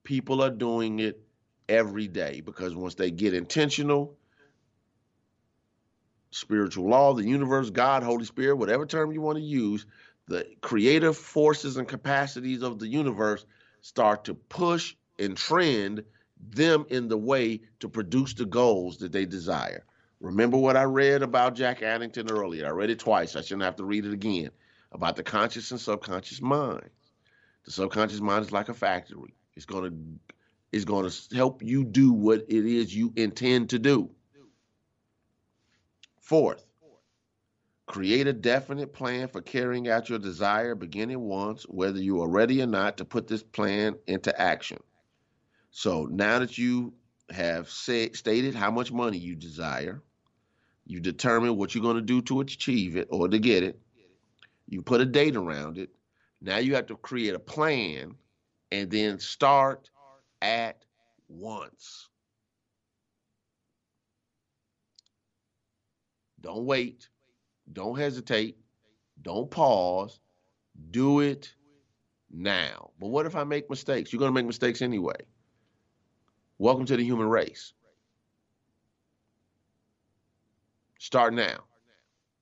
People 0.03 0.41
are 0.43 0.51
doing 0.51 0.99
it 0.99 1.21
every 1.67 2.07
day 2.07 2.41
because 2.41 2.75
once 2.75 2.95
they 2.95 3.11
get 3.11 3.33
intentional, 3.33 4.15
spiritual 6.31 6.89
law, 6.89 7.13
the 7.13 7.23
universe, 7.25 7.69
God, 7.69 8.03
Holy 8.03 8.25
Spirit, 8.25 8.57
whatever 8.57 8.85
term 8.85 9.11
you 9.11 9.21
want 9.21 9.37
to 9.37 9.43
use, 9.43 9.85
the 10.27 10.45
creative 10.61 11.17
forces 11.17 11.77
and 11.77 11.87
capacities 11.87 12.61
of 12.61 12.79
the 12.79 12.87
universe 12.87 13.45
start 13.81 14.25
to 14.25 14.33
push 14.33 14.95
and 15.17 15.37
trend 15.37 16.03
them 16.49 16.85
in 16.89 17.07
the 17.07 17.17
way 17.17 17.61
to 17.79 17.89
produce 17.89 18.33
the 18.33 18.45
goals 18.45 18.97
that 18.97 19.11
they 19.11 19.25
desire. 19.25 19.85
Remember 20.19 20.57
what 20.57 20.77
I 20.77 20.83
read 20.83 21.21
about 21.21 21.55
Jack 21.55 21.81
Addington 21.81 22.31
earlier? 22.31 22.67
I 22.67 22.71
read 22.71 22.89
it 22.89 22.99
twice. 22.99 23.35
I 23.35 23.41
shouldn't 23.41 23.63
have 23.63 23.75
to 23.77 23.85
read 23.85 24.05
it 24.05 24.13
again 24.13 24.49
about 24.91 25.15
the 25.15 25.23
conscious 25.23 25.71
and 25.71 25.79
subconscious 25.79 26.41
minds. 26.41 26.89
The 27.65 27.71
subconscious 27.71 28.21
mind 28.21 28.45
is 28.45 28.51
like 28.51 28.69
a 28.69 28.73
factory. 28.73 29.35
It's 29.55 29.65
going 29.65 29.91
to 29.91 29.97
is 30.71 30.85
going 30.85 31.09
to 31.09 31.35
help 31.35 31.63
you 31.63 31.85
do 31.85 32.11
what 32.11 32.45
it 32.49 32.65
is 32.65 32.93
you 32.93 33.13
intend 33.15 33.69
to 33.69 33.79
do. 33.79 34.09
Fourth, 36.19 36.65
create 37.85 38.27
a 38.27 38.33
definite 38.33 38.91
plan 38.91 39.29
for 39.29 39.41
carrying 39.41 39.87
out 39.87 40.09
your 40.09 40.19
desire 40.19 40.75
beginning 40.75 41.21
once, 41.21 41.63
whether 41.63 41.99
you 41.99 42.21
are 42.21 42.27
ready 42.27 42.61
or 42.61 42.65
not 42.65 42.97
to 42.97 43.05
put 43.05 43.27
this 43.27 43.43
plan 43.43 43.95
into 44.07 44.37
action. 44.41 44.79
So 45.71 46.07
now 46.11 46.39
that 46.39 46.57
you 46.57 46.93
have 47.29 47.69
say, 47.69 48.11
stated 48.11 48.55
how 48.55 48.71
much 48.71 48.91
money 48.91 49.17
you 49.17 49.35
desire, 49.35 50.01
you 50.85 50.99
determine 50.99 51.57
what 51.57 51.73
you're 51.73 51.83
going 51.83 51.95
to 51.95 52.01
do 52.01 52.21
to 52.23 52.41
achieve 52.41 52.95
it 52.95 53.07
or 53.11 53.27
to 53.27 53.39
get 53.39 53.63
it, 53.63 53.79
you 54.67 54.81
put 54.81 55.01
a 55.01 55.05
date 55.05 55.35
around 55.35 55.77
it. 55.77 55.89
Now 56.41 56.57
you 56.57 56.75
have 56.75 56.87
to 56.87 56.97
create 56.97 57.33
a 57.33 57.39
plan 57.39 58.15
and 58.71 58.89
then 58.91 59.19
start 59.19 59.89
at 60.41 60.83
once. 61.27 62.09
Don't 66.41 66.65
wait. 66.65 67.09
Don't 67.71 67.97
hesitate. 67.97 68.57
Don't 69.21 69.49
pause. 69.49 70.19
Do 70.91 71.21
it 71.21 71.51
now. 72.31 72.91
But 72.99 73.07
what 73.07 73.25
if 73.25 73.35
I 73.35 73.43
make 73.43 73.69
mistakes? 73.69 74.13
You're 74.13 74.19
going 74.19 74.29
to 74.29 74.35
make 74.35 74.45
mistakes 74.45 74.81
anyway. 74.81 75.17
Welcome 76.57 76.85
to 76.85 76.95
the 76.95 77.03
human 77.03 77.27
race. 77.27 77.73
Start 80.99 81.33
now. 81.33 81.65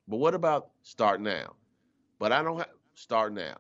But 0.07 0.17
what 0.17 0.35
about 0.35 0.69
start 0.83 1.19
now? 1.19 1.55
But 2.19 2.31
I 2.31 2.43
don't 2.43 2.57
have 2.57 2.69
start 2.95 3.33
now. 3.33 3.55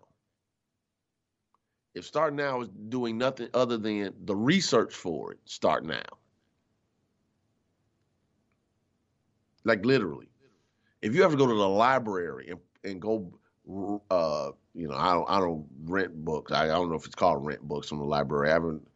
If 1.95 2.05
start 2.05 2.33
now 2.33 2.61
is 2.61 2.69
doing 2.89 3.17
nothing 3.17 3.49
other 3.53 3.77
than 3.77 4.13
the 4.25 4.35
research 4.35 4.93
for 4.93 5.31
it, 5.31 5.39
start 5.45 5.85
now. 5.85 6.01
Like 9.63 9.85
literally. 9.85 10.29
If 11.01 11.15
you 11.15 11.23
ever 11.23 11.35
go 11.35 11.47
to 11.47 11.53
the 11.53 11.69
library 11.69 12.49
and, 12.49 12.59
and 12.83 13.01
go 13.01 13.33
uh, 14.09 14.51
you 14.73 14.87
know, 14.87 14.95
I 14.95 15.13
don't 15.13 15.29
I 15.29 15.39
don't 15.39 15.65
rent 15.85 16.13
books. 16.25 16.51
I, 16.51 16.65
I 16.65 16.67
don't 16.67 16.89
know 16.89 16.95
if 16.95 17.05
it's 17.05 17.15
called 17.15 17.45
rent 17.45 17.61
books 17.61 17.89
from 17.89 17.99
the 17.99 18.05
library. 18.05 18.49
I 18.49 18.53
haven't 18.53 18.87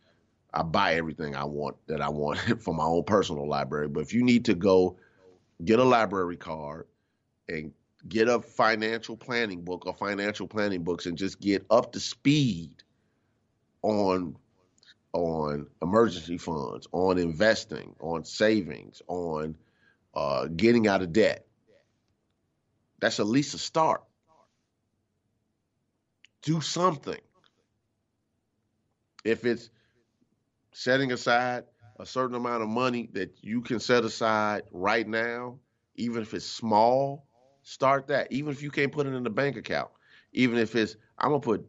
I 0.53 0.63
buy 0.63 0.95
everything 0.95 1.35
I 1.35 1.43
want 1.43 1.75
that 1.87 2.01
I 2.01 2.09
want 2.09 2.39
for 2.63 2.73
my 2.73 2.83
own 2.83 3.03
personal 3.03 3.47
library. 3.47 3.87
But 3.87 4.01
if 4.01 4.13
you 4.13 4.23
need 4.23 4.45
to 4.45 4.55
go 4.55 4.97
get 5.63 5.79
a 5.79 5.83
library 5.83 6.37
card 6.37 6.87
and 7.49 7.73
get 8.07 8.27
a 8.27 8.39
financial 8.41 9.17
planning 9.17 9.63
book 9.63 9.85
or 9.85 9.93
financial 9.93 10.47
planning 10.47 10.83
books 10.83 11.05
and 11.05 11.17
just 11.17 11.39
get 11.39 11.65
up 11.69 11.93
to 11.93 11.99
speed 11.99 12.71
on 13.81 14.35
on 15.13 15.67
emergency 15.81 16.37
funds, 16.37 16.87
on 16.91 17.17
investing, 17.17 17.95
on 17.99 18.23
savings, 18.23 19.01
on 19.07 19.55
uh, 20.13 20.45
getting 20.47 20.87
out 20.87 21.01
of 21.01 21.11
debt. 21.11 21.45
That's 22.99 23.19
at 23.19 23.25
least 23.25 23.55
a 23.55 23.57
start. 23.57 24.03
Do 26.43 26.61
something. 26.61 27.19
If 29.23 29.45
it's 29.45 29.69
setting 30.77 31.11
aside 31.11 31.63
a 31.99 32.05
certain 32.05 32.35
amount 32.35 32.61
of 32.61 32.69
money 32.69 33.09
that 33.11 33.35
you 33.41 33.61
can 33.61 33.79
set 33.79 34.03
aside 34.03 34.61
right 34.71 35.07
now, 35.07 35.57
even 35.95 36.21
if 36.21 36.35
it's 36.35 36.45
small, 36.45 37.25
start 37.63 38.05
that. 38.07 38.31
Even 38.31 38.51
if 38.51 38.61
you 38.61 38.69
can't 38.69 38.91
put 38.91 39.07
it 39.07 39.13
in 39.13 39.23
the 39.23 39.29
bank 39.31 39.57
account, 39.57 39.89
even 40.33 40.59
if 40.59 40.75
it's, 40.75 40.95
I'm 41.17 41.29
going 41.29 41.41
to 41.41 41.45
put 41.45 41.67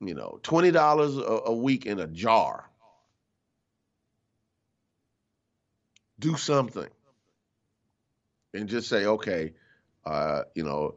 you 0.00 0.14
know, 0.14 0.40
twenty 0.42 0.72
dollars 0.72 1.16
a 1.16 1.52
week 1.52 1.86
in 1.86 2.00
a 2.00 2.08
jar. 2.08 2.68
Do 6.18 6.36
something, 6.36 6.88
and 8.52 8.68
just 8.68 8.88
say, 8.88 9.06
okay, 9.06 9.52
uh, 10.04 10.42
you 10.56 10.64
know, 10.64 10.96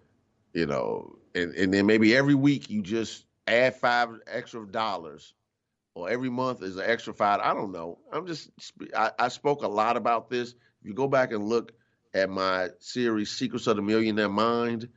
you 0.54 0.66
know, 0.66 1.18
and, 1.36 1.54
and 1.54 1.72
then 1.72 1.86
maybe 1.86 2.16
every 2.16 2.34
week 2.36 2.70
you 2.70 2.82
just 2.82 3.26
add 3.46 3.76
five 3.76 4.10
extra 4.26 4.66
dollars, 4.68 5.36
or 5.96 6.10
every 6.10 6.30
month 6.30 6.62
is 6.62 6.76
an 6.76 6.84
extra 6.86 7.14
five. 7.14 7.40
I 7.42 7.54
don't 7.54 7.72
know. 7.72 7.98
I'm 8.12 8.28
just 8.28 8.52
I, 8.96 9.12
I 9.18 9.28
spoke 9.30 9.64
a 9.64 9.68
lot 9.68 9.98
about 9.98 10.30
this. 10.30 10.50
If 10.82 10.88
you 10.88 10.94
go 10.94 11.08
back 11.08 11.32
and 11.32 11.48
look 11.48 11.72
at 12.14 12.30
my 12.30 12.70
series 12.80 13.32
Secrets 13.32 13.66
of 13.68 13.78
the 13.78 13.82
Millionaire 13.82 14.30
Mind, 14.30 14.90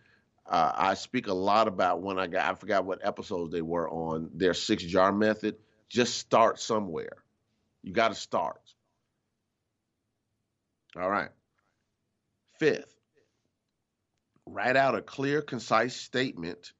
uh, 0.47 0.73
I 0.75 0.95
speak 0.95 1.29
a 1.29 1.35
lot 1.35 1.69
about 1.69 2.03
when 2.03 2.19
I 2.19 2.27
got, 2.27 2.51
I 2.51 2.55
forgot 2.55 2.85
what 2.85 3.07
episodes 3.07 3.53
they 3.53 3.63
were 3.63 3.89
on 3.89 4.31
their 4.35 4.55
six 4.55 4.83
jar 4.83 5.13
method. 5.13 5.57
Just 5.89 6.19
start 6.19 6.59
somewhere. 6.61 7.23
You 7.83 7.93
got 7.93 8.09
to 8.09 8.15
start. 8.15 8.61
All 10.97 11.09
right. 11.09 11.31
Fifth, 12.59 12.93
write 14.47 14.77
out 14.77 14.97
a 14.97 15.01
clear, 15.01 15.43
concise 15.43 15.95
statement 15.95 16.73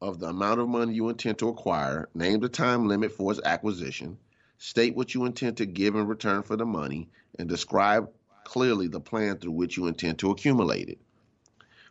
of 0.00 0.18
the 0.18 0.26
amount 0.26 0.60
of 0.60 0.68
money 0.68 0.94
you 0.94 1.08
intend 1.08 1.38
to 1.38 1.48
acquire, 1.48 2.08
name 2.14 2.40
the 2.40 2.48
time 2.48 2.86
limit 2.86 3.12
for 3.12 3.32
its 3.32 3.40
acquisition, 3.44 4.18
state 4.58 4.94
what 4.94 5.14
you 5.14 5.24
intend 5.24 5.56
to 5.56 5.66
give 5.66 5.94
in 5.94 6.06
return 6.06 6.42
for 6.42 6.56
the 6.56 6.66
money, 6.66 7.08
and 7.38 7.48
describe 7.48 8.08
clearly 8.44 8.88
the 8.88 9.00
plan 9.00 9.38
through 9.38 9.52
which 9.52 9.76
you 9.76 9.86
intend 9.86 10.18
to 10.18 10.30
accumulate 10.30 10.88
it. 10.88 10.98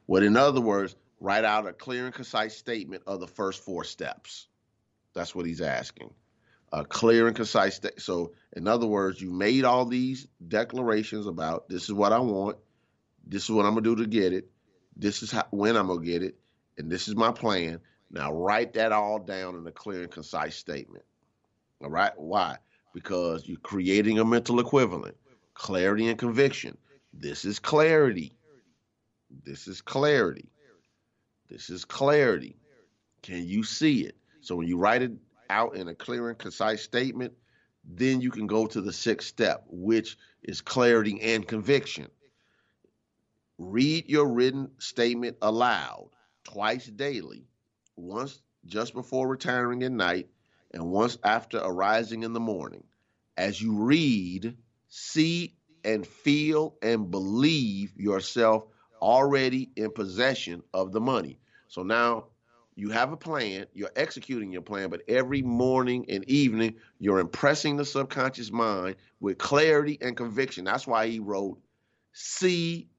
What, 0.05 0.23
in 0.23 0.37
other 0.37 0.61
words, 0.61 0.95
write 1.19 1.43
out 1.43 1.67
a 1.67 1.73
clear 1.73 2.05
and 2.05 2.13
concise 2.13 2.55
statement 2.55 3.03
of 3.07 3.19
the 3.19 3.27
first 3.27 3.63
four 3.63 3.83
steps. 3.83 4.47
That's 5.13 5.33
what 5.33 5.45
he's 5.45 5.61
asking. 5.61 6.13
A 6.71 6.83
clear 6.83 7.27
and 7.27 7.35
concise. 7.35 7.77
St- 7.77 7.99
so, 8.01 8.33
in 8.53 8.67
other 8.67 8.85
words, 8.85 9.21
you 9.21 9.31
made 9.31 9.63
all 9.63 9.85
these 9.85 10.27
declarations 10.47 11.25
about 11.25 11.69
this 11.69 11.83
is 11.83 11.93
what 11.93 12.11
I 12.11 12.19
want, 12.19 12.57
this 13.25 13.43
is 13.43 13.51
what 13.51 13.65
I'm 13.65 13.73
gonna 13.73 13.81
do 13.81 13.95
to 13.95 14.05
get 14.05 14.33
it, 14.33 14.49
this 14.95 15.23
is 15.23 15.31
how, 15.31 15.45
when 15.51 15.75
I'm 15.75 15.87
gonna 15.87 16.05
get 16.05 16.21
it, 16.21 16.37
and 16.77 16.91
this 16.91 17.07
is 17.07 17.15
my 17.15 17.31
plan. 17.31 17.79
Now 18.11 18.31
write 18.31 18.73
that 18.73 18.91
all 18.91 19.19
down 19.19 19.55
in 19.55 19.65
a 19.67 19.71
clear 19.71 20.03
and 20.03 20.11
concise 20.11 20.55
statement. 20.55 21.03
All 21.81 21.89
right? 21.89 22.13
Why? 22.15 22.57
Because 22.93 23.47
you're 23.47 23.59
creating 23.59 24.19
a 24.19 24.25
mental 24.25 24.59
equivalent. 24.59 25.17
Clarity 25.53 26.07
and 26.07 26.17
conviction. 26.17 26.77
This 27.13 27.45
is 27.45 27.59
clarity. 27.59 28.33
This 29.43 29.67
is 29.67 29.81
clarity. 29.81 30.49
This 31.49 31.69
is 31.69 31.85
clarity. 31.85 32.57
Can 33.21 33.45
you 33.47 33.63
see 33.63 34.01
it? 34.01 34.15
So 34.41 34.55
when 34.55 34.67
you 34.67 34.77
write 34.77 35.01
it 35.01 35.11
out 35.49 35.75
in 35.75 35.87
a 35.87 35.95
clear 35.95 36.29
and 36.29 36.37
concise 36.37 36.81
statement, 36.81 37.33
then 37.83 38.21
you 38.21 38.31
can 38.31 38.47
go 38.47 38.65
to 38.67 38.81
the 38.81 38.93
sixth 38.93 39.27
step, 39.27 39.63
which 39.67 40.17
is 40.43 40.61
clarity 40.61 41.21
and 41.21 41.47
conviction. 41.47 42.07
Read 43.57 44.09
your 44.09 44.27
written 44.27 44.71
statement 44.79 45.37
aloud 45.41 46.09
twice 46.43 46.85
daily, 46.87 47.45
once 47.95 48.41
just 48.65 48.93
before 48.93 49.27
retiring 49.27 49.83
at 49.83 49.91
night 49.91 50.27
and 50.71 50.85
once 50.85 51.17
after 51.23 51.57
arising 51.57 52.23
in 52.23 52.33
the 52.33 52.39
morning. 52.39 52.83
As 53.37 53.61
you 53.61 53.73
read, 53.73 54.57
see 54.87 55.55
and 55.83 56.05
feel 56.05 56.75
and 56.81 57.11
believe 57.11 57.93
yourself 57.97 58.65
already 59.01 59.69
in 59.75 59.91
possession 59.91 60.63
of 60.73 60.91
the 60.91 61.01
money. 61.01 61.39
So 61.67 61.83
now 61.83 62.25
you 62.75 62.89
have 62.89 63.11
a 63.11 63.17
plan, 63.17 63.67
you're 63.73 63.91
executing 63.95 64.51
your 64.51 64.61
plan, 64.61 64.89
but 64.89 65.03
every 65.07 65.41
morning 65.41 66.05
and 66.09 66.23
evening, 66.29 66.75
you're 66.99 67.19
impressing 67.19 67.77
the 67.77 67.85
subconscious 67.85 68.51
mind 68.51 68.97
with 69.19 69.37
clarity 69.37 69.97
and 70.01 70.17
conviction. 70.17 70.65
That's 70.65 70.87
why 70.87 71.07
he 71.07 71.19
wrote, 71.19 71.59
see, 72.13 72.89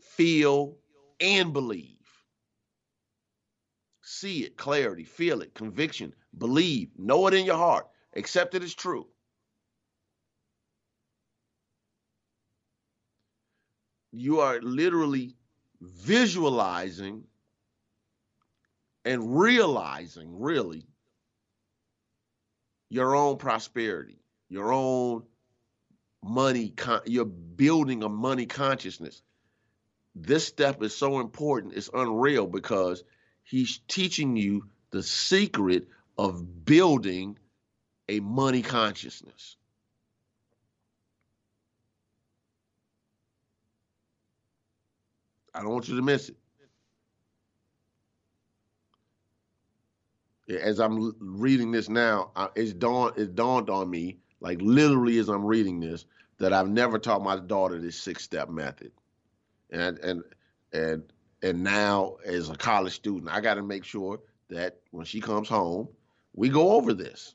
feel, 0.00 0.76
and 1.20 1.52
believe. 1.52 1.97
See 4.20 4.42
it, 4.42 4.56
clarity, 4.56 5.04
feel 5.04 5.42
it, 5.42 5.54
conviction, 5.54 6.12
believe, 6.36 6.88
know 6.98 7.28
it 7.28 7.34
in 7.34 7.46
your 7.46 7.56
heart, 7.56 7.86
accept 8.16 8.56
it 8.56 8.64
as 8.64 8.74
true. 8.74 9.06
You 14.10 14.40
are 14.40 14.60
literally 14.60 15.36
visualizing 15.80 17.22
and 19.04 19.38
realizing 19.38 20.40
really 20.40 20.88
your 22.90 23.14
own 23.14 23.36
prosperity, 23.36 24.18
your 24.48 24.72
own 24.72 25.22
money, 26.24 26.74
you're 27.06 27.24
building 27.24 28.02
a 28.02 28.08
money 28.08 28.46
consciousness. 28.46 29.22
This 30.16 30.44
step 30.44 30.82
is 30.82 30.96
so 30.96 31.20
important, 31.20 31.74
it's 31.74 31.88
unreal 31.94 32.48
because 32.48 33.04
he's 33.48 33.80
teaching 33.88 34.36
you 34.36 34.66
the 34.90 35.02
secret 35.02 35.88
of 36.16 36.64
building 36.64 37.38
a 38.08 38.20
money 38.20 38.62
consciousness. 38.62 39.56
I 45.54 45.62
don't 45.62 45.72
want 45.72 45.88
you 45.88 45.96
to 45.96 46.02
miss 46.02 46.28
it. 46.28 46.36
As 50.62 50.78
I'm 50.78 51.14
reading 51.20 51.72
this 51.72 51.88
now, 51.88 52.30
it's 52.54 52.72
dawned 52.72 53.18
it 53.18 53.34
dawned 53.34 53.68
on 53.68 53.90
me, 53.90 54.18
like 54.40 54.60
literally 54.62 55.18
as 55.18 55.28
I'm 55.28 55.44
reading 55.44 55.78
this, 55.80 56.06
that 56.38 56.54
I've 56.54 56.68
never 56.68 56.98
taught 56.98 57.22
my 57.22 57.36
daughter 57.36 57.78
this 57.78 57.96
six 58.00 58.24
step 58.24 58.48
method, 58.48 58.92
and 59.70 59.98
and 59.98 60.22
and 60.72 61.02
and 61.42 61.62
now 61.62 62.16
as 62.24 62.50
a 62.50 62.56
college 62.56 62.94
student, 62.94 63.30
I 63.30 63.40
got 63.40 63.54
to 63.54 63.62
make 63.62 63.84
sure 63.84 64.20
that 64.48 64.78
when 64.90 65.04
she 65.04 65.20
comes 65.20 65.48
home, 65.48 65.88
we 66.34 66.48
go 66.48 66.72
over 66.72 66.94
this. 66.94 67.34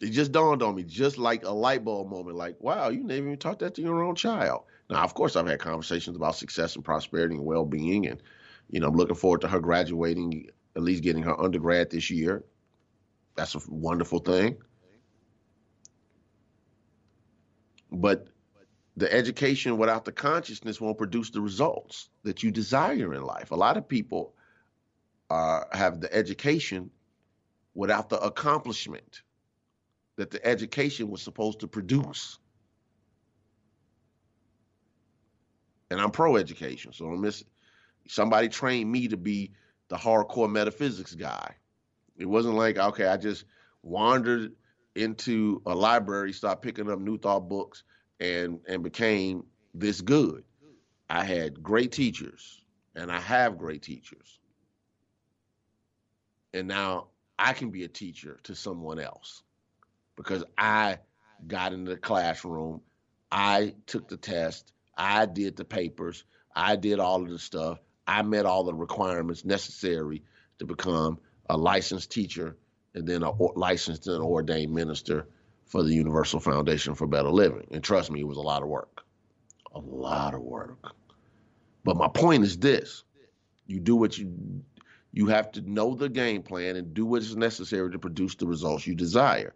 it 0.00 0.10
just 0.10 0.32
dawned 0.32 0.62
on 0.62 0.74
me, 0.74 0.82
just 0.82 1.18
like 1.18 1.44
a 1.44 1.50
light 1.50 1.84
bulb 1.84 2.08
moment, 2.08 2.36
like, 2.36 2.56
wow, 2.60 2.88
you 2.88 3.04
never 3.04 3.26
even 3.26 3.36
taught 3.36 3.58
that 3.58 3.74
to 3.74 3.82
your 3.82 4.02
own 4.02 4.14
child. 4.14 4.62
Now, 4.88 5.04
of 5.04 5.14
course, 5.14 5.36
I've 5.36 5.46
had 5.46 5.60
conversations 5.60 6.16
about 6.16 6.36
success 6.36 6.74
and 6.74 6.84
prosperity 6.84 7.36
and 7.36 7.44
well 7.44 7.66
being, 7.66 8.06
and, 8.06 8.20
you 8.70 8.80
know, 8.80 8.88
I'm 8.88 8.96
looking 8.96 9.14
forward 9.14 9.42
to 9.42 9.48
her 9.48 9.60
graduating, 9.60 10.48
at 10.74 10.82
least 10.82 11.02
getting 11.02 11.22
her 11.22 11.38
undergrad 11.38 11.90
this 11.90 12.10
year. 12.10 12.44
That's 13.36 13.54
a 13.54 13.60
wonderful 13.68 14.20
thing. 14.20 14.56
But 17.92 18.28
the 18.96 19.12
education 19.12 19.78
without 19.78 20.04
the 20.04 20.12
consciousness 20.12 20.80
won't 20.80 20.98
produce 20.98 21.30
the 21.30 21.40
results 21.40 22.08
that 22.22 22.42
you 22.42 22.50
desire 22.50 23.14
in 23.14 23.22
life. 23.22 23.50
A 23.50 23.56
lot 23.56 23.76
of 23.76 23.88
people 23.88 24.34
uh, 25.30 25.62
have 25.72 26.00
the 26.00 26.12
education 26.12 26.90
without 27.74 28.08
the 28.08 28.20
accomplishment 28.20 29.22
that 30.16 30.30
the 30.30 30.44
education 30.44 31.08
was 31.08 31.22
supposed 31.22 31.60
to 31.60 31.68
produce. 31.68 32.38
And 35.90 36.00
I'm 36.00 36.10
pro 36.10 36.36
education, 36.36 36.92
so 36.92 37.30
somebody 38.06 38.48
trained 38.48 38.90
me 38.90 39.08
to 39.08 39.16
be 39.16 39.52
the 39.88 39.96
hardcore 39.96 40.50
metaphysics 40.50 41.14
guy. 41.14 41.54
It 42.16 42.26
wasn't 42.26 42.56
like, 42.56 42.78
okay, 42.78 43.06
I 43.06 43.16
just 43.16 43.44
wandered 43.82 44.52
into 44.94 45.62
a 45.66 45.74
library, 45.74 46.32
started 46.32 46.60
picking 46.60 46.90
up 46.90 46.98
new 46.98 47.18
thought 47.18 47.48
books 47.48 47.84
and 48.20 48.60
and 48.68 48.82
became 48.82 49.44
this 49.74 50.00
good. 50.00 50.44
I 51.08 51.24
had 51.24 51.62
great 51.62 51.92
teachers 51.92 52.62
and 52.94 53.10
I 53.10 53.18
have 53.18 53.58
great 53.58 53.82
teachers. 53.82 54.38
And 56.52 56.68
now 56.68 57.08
I 57.38 57.52
can 57.52 57.70
be 57.70 57.84
a 57.84 57.88
teacher 57.88 58.38
to 58.44 58.54
someone 58.54 59.00
else 59.00 59.42
because 60.16 60.44
I 60.58 60.98
got 61.46 61.72
into 61.72 61.90
the 61.90 61.96
classroom, 61.96 62.82
I 63.32 63.74
took 63.86 64.08
the 64.08 64.16
test, 64.16 64.72
I 64.96 65.26
did 65.26 65.56
the 65.56 65.64
papers, 65.64 66.24
I 66.54 66.76
did 66.76 66.98
all 66.98 67.22
of 67.22 67.30
the 67.30 67.38
stuff, 67.38 67.78
I 68.06 68.22
met 68.22 68.46
all 68.46 68.64
the 68.64 68.74
requirements 68.74 69.44
necessary 69.44 70.22
to 70.58 70.66
become 70.66 71.18
a 71.48 71.56
licensed 71.56 72.10
teacher 72.10 72.56
and 72.94 73.06
then 73.06 73.22
a 73.22 73.30
licensed 73.30 74.06
and 74.08 74.22
ordained 74.22 74.74
minister 74.74 75.26
for 75.70 75.84
the 75.84 75.94
Universal 75.94 76.40
Foundation 76.40 76.96
for 76.96 77.06
Better 77.06 77.30
Living. 77.30 77.64
And 77.70 77.82
trust 77.82 78.10
me, 78.10 78.20
it 78.20 78.26
was 78.26 78.36
a 78.36 78.42
lot 78.42 78.62
of 78.62 78.68
work. 78.68 79.02
A 79.72 79.78
lot 79.78 80.34
of 80.34 80.42
work. 80.42 80.76
But 81.84 81.96
my 81.96 82.08
point 82.08 82.42
is 82.42 82.58
this 82.58 83.04
you 83.68 83.78
do 83.78 83.94
what 83.94 84.18
you 84.18 84.64
you 85.12 85.26
have 85.26 85.52
to 85.52 85.60
know 85.62 85.94
the 85.94 86.08
game 86.08 86.42
plan 86.42 86.74
and 86.74 86.92
do 86.92 87.06
what 87.06 87.22
is 87.22 87.36
necessary 87.36 87.90
to 87.92 87.98
produce 88.00 88.34
the 88.34 88.46
results 88.46 88.84
you 88.84 88.96
desire. 88.96 89.54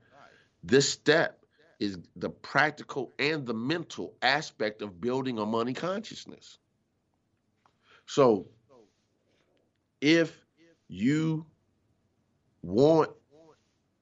This 0.63 0.89
step 0.89 1.45
is 1.81 1.99
the 2.15 2.31
practical 2.31 3.13
and 3.19 3.45
the 3.45 3.55
mental 3.55 4.15
aspect 4.23 4.83
of 4.83 5.01
building 5.01 5.39
a 5.39 5.47
money 5.47 5.75
consciousness. 5.75 6.59
So, 8.07 8.47
if 10.01 10.45
you 10.89 11.45
want 12.63 13.11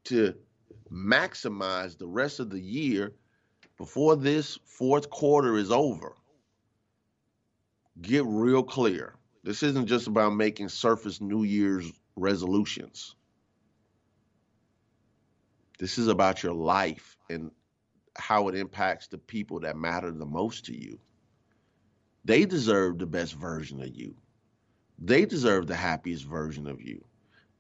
to 0.05 0.35
maximize 0.93 1.97
the 1.97 2.07
rest 2.07 2.39
of 2.39 2.51
the 2.51 2.61
year 2.61 3.13
before 3.79 4.17
this 4.17 4.59
fourth 4.65 5.11
quarter 5.11 5.57
is 5.57 5.71
over, 5.71 6.17
get 8.01 8.25
real 8.27 8.63
clear. 8.63 9.15
This 9.43 9.63
isn't 9.63 9.87
just 9.87 10.07
about 10.07 10.37
making 10.37 10.69
surface 10.69 11.21
New 11.21 11.43
Year's 11.43 11.91
resolutions. 12.15 13.17
This 15.79 15.99
is 15.99 16.09
about 16.09 16.43
your 16.43 16.55
life 16.55 17.17
and 17.29 17.51
how 18.17 18.49
it 18.49 18.55
impacts 18.55 19.09
the 19.09 19.19
people 19.19 19.61
that 19.61 19.77
matter 19.77 20.13
the 20.13 20.27
most 20.27 20.67
to 20.67 20.79
you. 20.79 21.01
They 22.25 22.45
deserve 22.45 22.99
the 22.99 23.07
best 23.07 23.35
version 23.35 23.83
of 23.83 23.89
you. 23.97 24.15
They 24.99 25.25
deserve 25.25 25.67
the 25.67 25.75
happiest 25.75 26.25
version 26.25 26.69
of 26.69 26.81
you. 26.81 27.05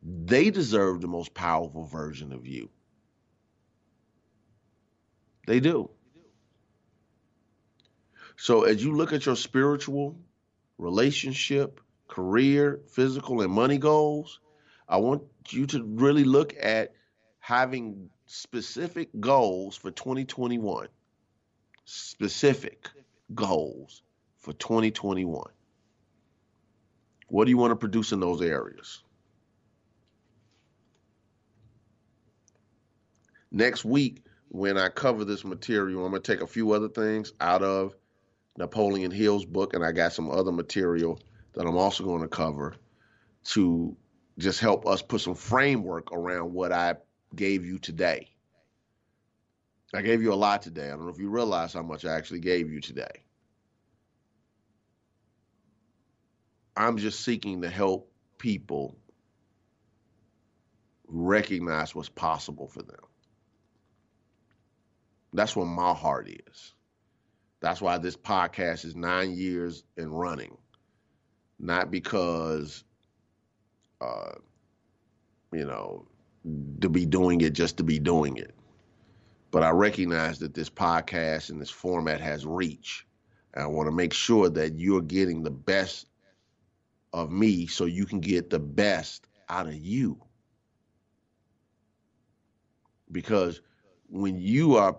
They 0.03 0.51
deserve 0.51 1.01
the 1.01 1.09
most 1.09 1.35
powerful 1.35 1.85
version 1.85 2.33
of 2.33 2.47
you. 2.47 2.70
They 5.47 5.61
do. 5.61 5.90
So 8.36 8.64
as 8.64 8.82
you 8.82 8.97
look 8.97 9.12
at 9.12 9.26
your 9.26 9.36
spiritual, 9.36 10.18
relationship, 10.78 11.80
career, 12.09 12.80
physical, 12.88 13.40
and 13.43 13.53
money 13.53 13.78
goals, 13.78 14.40
I 14.88 14.97
want 14.99 15.22
you 15.49 15.66
to 15.68 15.82
really 15.84 16.24
look 16.24 16.55
at 16.61 16.93
having 17.38 18.11
specific 18.26 19.09
goals 19.18 19.76
for 19.76 19.90
2021. 19.90 20.88
Specific 21.84 22.88
goals 23.34 24.03
for 24.38 24.53
2021. 24.53 25.51
What 27.28 27.45
do 27.45 27.51
you 27.51 27.57
want 27.57 27.70
to 27.70 27.76
produce 27.76 28.12
in 28.12 28.20
those 28.20 28.43
areas? 28.43 29.03
Next 33.51 33.84
week, 33.84 34.24
when 34.53 34.76
I 34.76 34.90
cover 34.90 35.24
this 35.24 35.46
material, 35.46 36.05
I'm 36.05 36.11
going 36.11 36.20
to 36.22 36.32
take 36.32 36.42
a 36.42 36.46
few 36.46 36.72
other 36.72 36.90
things 36.90 37.32
out 37.40 37.62
of 37.62 37.94
Napoleon 38.59 39.11
Hill's 39.11 39.46
book, 39.46 39.72
and 39.72 39.82
I 39.82 39.92
got 39.92 40.12
some 40.12 40.30
other 40.30 40.53
material 40.53 41.18
that 41.55 41.66
I'm 41.66 41.78
also 41.78 42.05
going 42.05 42.20
to 42.20 42.28
cover 42.28 42.74
to 43.44 43.96
just 44.36 44.61
help 44.61 44.86
us 44.86 45.00
put 45.00 45.22
some 45.22 45.34
framework 45.34 46.12
around 46.12 46.53
what 46.53 46.70
I 46.70 46.96
gave 47.34 47.64
you 47.64 47.78
today. 47.78 48.28
I 49.94 50.03
gave 50.03 50.20
you 50.20 50.34
a 50.34 50.36
lot 50.36 50.61
today. 50.61 50.88
I 50.88 50.90
don't 50.90 51.07
know 51.07 51.12
if 51.12 51.18
you 51.18 51.30
realize 51.30 51.72
how 51.72 51.82
much 51.82 52.05
I 52.05 52.14
actually 52.14 52.40
gave 52.40 52.70
you 52.70 52.82
today. 52.82 53.24
I'm 56.76 56.98
just 56.98 57.24
seeking 57.24 57.62
to 57.62 57.70
help 57.70 58.12
people 58.36 58.98
recognize 61.07 61.94
what's 61.94 62.11
possible 62.11 62.68
for 62.68 62.82
them. 62.82 63.00
That's 65.33 65.57
where 65.57 65.66
my 65.66 65.95
heart 65.95 66.28
is. 66.28 66.74
That's 67.61 67.80
why 67.80 67.99
this 67.99 68.16
podcast 68.16 68.85
is 68.85 68.97
nine 68.97 69.35
years 69.37 69.85
and 69.97 70.18
running. 70.18 70.57
Not 71.59 71.91
because, 71.91 72.85
uh, 74.01 74.33
you 75.53 75.64
know, 75.64 76.07
to 76.80 76.89
be 76.89 77.07
doing 77.07 77.41
it 77.41 77.53
just 77.53 77.76
to 77.76 77.85
be 77.85 77.99
doing 77.99 78.37
it. 78.37 78.55
But 79.53 79.62
I 79.62 79.70
recognize 79.70 80.39
that 80.41 80.55
this 80.55 80.70
podcast 80.70 81.51
and 81.51 81.61
this 81.61 81.70
format 81.70 82.20
has 82.20 82.45
reach. 82.45 83.07
And 83.55 83.62
I 83.62 83.66
want 83.66 83.87
to 83.87 83.95
make 83.95 84.12
sure 84.12 84.49
that 84.51 84.78
you're 84.78 85.03
getting 85.03 85.43
the 85.43 85.51
best 85.51 86.09
of 87.12 87.30
me 87.30 87.66
so 87.66 87.85
you 87.85 88.07
can 88.07 88.20
get 88.20 88.51
the 88.51 88.59
best 88.59 89.28
out 89.49 89.66
of 89.66 89.74
you. 89.74 90.18
Because 93.12 93.61
when 94.09 94.39
you 94.39 94.76
are 94.76 94.97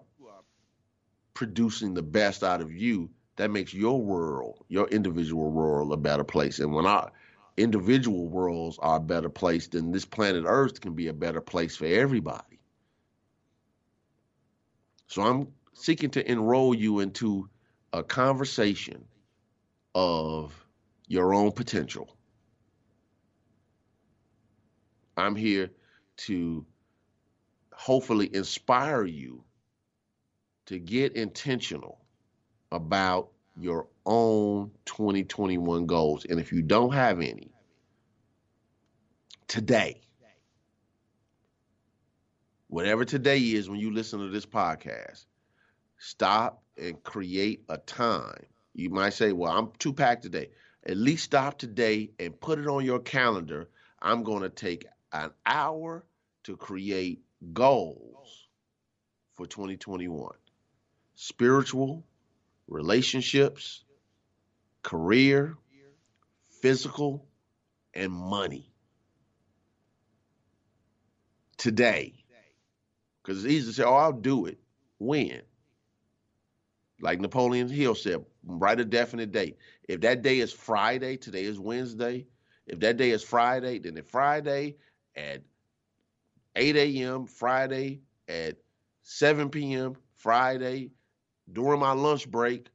producing 1.34 1.94
the 1.94 2.04
best 2.04 2.44
out 2.44 2.62
of 2.62 2.72
you, 2.72 3.10
that 3.36 3.52
makes 3.52 3.74
your 3.74 4.02
world, 4.02 4.64
your 4.68 4.88
individual 4.88 5.50
world, 5.50 5.92
a 5.92 5.98
better 5.98 6.24
place. 6.24 6.60
And 6.60 6.74
when 6.74 6.86
our 6.86 7.12
individual 7.58 8.28
worlds 8.28 8.78
are 8.80 8.98
a 8.98 9.02
better 9.02 9.30
place, 9.30 9.68
then 9.68 9.92
this 9.92 10.06
planet 10.06 10.46
Earth 10.48 10.82
can 10.82 10.94
be 10.94 11.08
a 11.08 11.14
better 11.14 11.42
place 11.42 11.76
for 11.76 11.86
everybody. 11.86 12.60
So 15.08 15.22
I'm 15.22 15.48
seeking 15.74 16.12
to 16.12 16.32
enroll 16.32 16.74
you 16.74 17.00
into 17.00 17.50
a 17.92 18.04
conversation 18.04 19.06
of 19.94 20.54
your 21.08 21.34
own 21.34 21.52
potential. 21.52 22.16
I'm 25.16 25.36
here 25.36 25.70
to 26.18 26.66
hopefully 27.72 28.30
inspire 28.34 29.06
you 29.06 29.44
to 30.66 30.80
get 30.80 31.16
intentional 31.16 32.00
about 32.72 33.30
your 33.56 33.88
own 34.06 34.72
2021 34.86 35.86
goals. 35.86 36.26
And 36.26 36.40
if 36.40 36.52
you 36.52 36.62
don't 36.62 36.94
have 36.94 37.20
any, 37.20 37.52
today, 39.48 40.02
whatever 42.68 43.06
today 43.06 43.40
is 43.40 43.70
when 43.70 43.80
you 43.80 43.94
listen 43.94 44.20
to 44.20 44.30
this 44.30 44.46
podcast, 44.46 45.26
stop 46.00 46.64
and 46.78 47.02
create 47.04 47.64
a 47.70 47.78
time. 47.78 48.46
You 48.74 48.90
might 48.90 49.14
say, 49.14 49.32
Well, 49.32 49.52
I'm 49.52 49.72
too 49.78 49.94
packed 49.94 50.24
today. 50.24 50.50
At 50.86 50.98
least 50.98 51.26
stop 51.26 51.60
today 51.60 52.12
and 52.20 52.40
put 52.40 52.60
it 52.60 52.68
on 52.68 52.84
your 52.84 53.00
calendar. 53.00 53.70
I'm 54.02 54.24
going 54.24 54.42
to 54.42 54.50
take 54.50 54.86
an 55.14 55.32
hour 55.46 56.04
to 56.44 56.58
create 56.58 57.22
goals 57.54 58.48
for 59.36 59.46
2021 59.46 60.32
spiritual, 61.24 62.04
relationships, 62.68 63.86
career, 64.82 65.56
physical, 66.62 67.26
and 67.94 68.12
money. 68.12 68.70
Today. 71.56 72.14
Because 73.22 73.46
it's 73.46 73.54
easy 73.54 73.68
to 73.68 73.74
say, 73.74 73.84
oh, 73.84 73.94
I'll 73.94 74.12
do 74.12 74.48
it. 74.48 74.60
When? 74.98 75.42
Like 77.00 77.22
Napoleon 77.22 77.70
Hill 77.70 77.96
said, 77.96 78.26
write 78.46 78.82
a 78.82 78.86
definite 78.86 79.32
date. 79.32 79.58
If 79.88 80.02
that 80.02 80.24
day 80.24 80.40
is 80.40 80.52
Friday, 80.52 81.16
today 81.16 81.46
is 81.46 81.58
Wednesday. 81.58 82.28
If 82.68 82.82
that 82.82 82.98
day 82.98 83.12
is 83.12 83.24
Friday, 83.24 83.80
then 83.80 83.96
it's 83.96 84.10
Friday 84.10 84.76
at 85.16 85.42
8 86.58 86.76
a.m., 86.76 87.28
Friday 87.28 88.02
at 88.28 88.58
7 89.04 89.50
p.m., 89.50 89.96
Friday 90.16 90.92
during 91.52 91.80
my 91.80 91.92
lunch 91.92 92.30
break, 92.30 92.68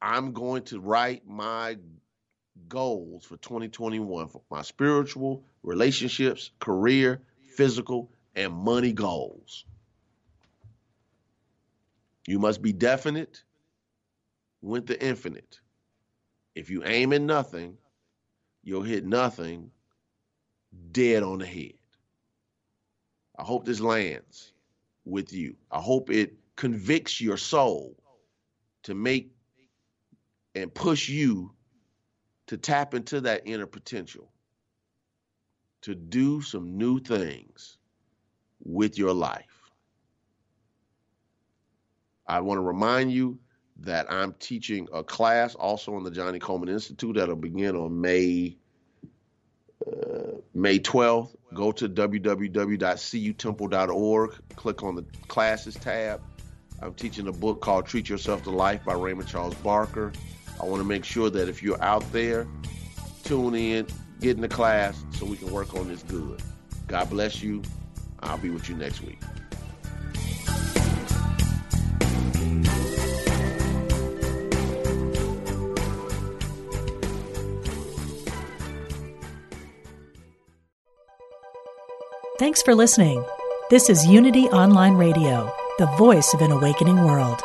I'm 0.00 0.32
going 0.32 0.62
to 0.64 0.80
write 0.80 1.26
my 1.26 1.76
goals 2.68 3.24
for 3.24 3.36
2021 3.36 4.28
for 4.28 4.42
my 4.50 4.62
spiritual, 4.62 5.44
relationships, 5.62 6.50
career, 6.58 7.20
physical, 7.56 8.10
and 8.34 8.52
money 8.52 8.92
goals. 8.92 9.64
You 12.26 12.38
must 12.38 12.60
be 12.60 12.72
definite 12.72 13.42
with 14.60 14.86
the 14.86 15.02
infinite. 15.02 15.60
If 16.54 16.70
you 16.70 16.82
aim 16.84 17.12
at 17.12 17.22
nothing, 17.22 17.76
you'll 18.64 18.82
hit 18.82 19.04
nothing 19.04 19.70
dead 20.92 21.22
on 21.22 21.38
the 21.38 21.46
head. 21.46 21.74
I 23.38 23.44
hope 23.44 23.64
this 23.64 23.80
lands 23.80 24.52
with 25.04 25.32
you. 25.32 25.56
I 25.70 25.80
hope 25.80 26.10
it 26.10 26.34
convicts 26.56 27.20
your 27.20 27.36
soul 27.36 27.94
to 28.82 28.94
make 28.94 29.30
and 30.54 30.72
push 30.74 31.08
you 31.08 31.52
to 32.46 32.56
tap 32.56 32.94
into 32.94 33.20
that 33.20 33.42
inner 33.44 33.66
potential, 33.66 34.32
to 35.82 35.94
do 35.94 36.40
some 36.40 36.78
new 36.78 36.98
things 36.98 37.76
with 38.64 38.96
your 38.96 39.12
life. 39.12 39.44
I 42.26 42.40
want 42.40 42.56
to 42.58 42.62
remind 42.62 43.12
you 43.12 43.38
that 43.80 44.10
I'm 44.10 44.32
teaching 44.40 44.88
a 44.92 45.04
class 45.04 45.54
also 45.54 45.94
on 45.94 46.04
the 46.04 46.10
Johnnie 46.10 46.38
Colemon 46.38 46.70
Institute 46.70 47.16
that'll 47.16 47.36
begin 47.36 47.76
on 47.76 48.00
May 48.00 48.56
uh, 49.86 50.38
May 50.54 50.78
12th. 50.78 51.36
Go 51.52 51.70
to 51.72 51.86
www.cutemple.org, 51.88 54.30
click 54.56 54.82
on 54.82 54.94
the 54.94 55.04
classes 55.28 55.76
tab 55.76 56.22
I'm 56.82 56.94
teaching 56.94 57.26
a 57.28 57.32
book 57.32 57.60
called 57.60 57.86
Treat 57.86 58.08
Yourself 58.08 58.42
to 58.44 58.50
Life 58.50 58.84
by 58.84 58.94
Raymond 58.94 59.28
Charles 59.28 59.54
Barker. 59.56 60.12
I 60.60 60.66
want 60.66 60.80
to 60.80 60.86
make 60.86 61.04
sure 61.04 61.30
that 61.30 61.48
if 61.48 61.62
you're 61.62 61.82
out 61.82 62.10
there, 62.12 62.46
tune 63.24 63.54
in, 63.54 63.86
get 64.20 64.36
in 64.36 64.42
the 64.42 64.48
class 64.48 65.04
so 65.12 65.26
we 65.26 65.36
can 65.36 65.50
work 65.50 65.74
on 65.74 65.88
this 65.88 66.02
good. 66.02 66.42
God 66.86 67.10
bless 67.10 67.42
you. 67.42 67.62
I'll 68.20 68.38
be 68.38 68.50
with 68.50 68.68
you 68.68 68.76
next 68.76 69.02
week. 69.02 69.20
Thanks 82.38 82.62
for 82.62 82.74
listening. 82.74 83.24
This 83.70 83.88
is 83.88 84.06
Unity 84.06 84.44
Online 84.48 84.94
Radio 84.94 85.65
the 85.78 85.86
voice 85.98 86.32
of 86.32 86.40
an 86.40 86.50
awakening 86.50 87.04
world. 87.04 87.42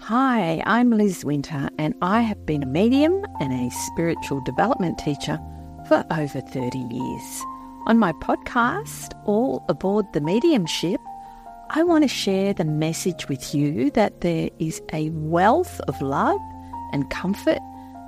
Hi, 0.00 0.60
I'm 0.66 0.90
Liz 0.90 1.24
Winter, 1.24 1.68
and 1.78 1.94
I 2.02 2.22
have 2.22 2.44
been 2.46 2.64
a 2.64 2.66
medium 2.66 3.24
and 3.38 3.52
a 3.52 3.70
spiritual 3.70 4.40
development 4.40 4.98
teacher 4.98 5.38
for 5.86 6.04
over 6.10 6.40
30 6.40 6.76
years. 6.76 7.42
On 7.86 8.00
my 8.00 8.12
podcast, 8.14 9.12
All 9.24 9.64
Aboard 9.68 10.06
the 10.14 10.20
Mediumship, 10.20 11.00
I 11.70 11.84
want 11.84 12.02
to 12.02 12.08
share 12.08 12.52
the 12.52 12.64
message 12.64 13.28
with 13.28 13.54
you 13.54 13.88
that 13.92 14.22
there 14.22 14.50
is 14.58 14.82
a 14.92 15.10
wealth 15.10 15.80
of 15.86 16.02
love 16.02 16.40
and 16.92 17.08
comfort 17.10 17.60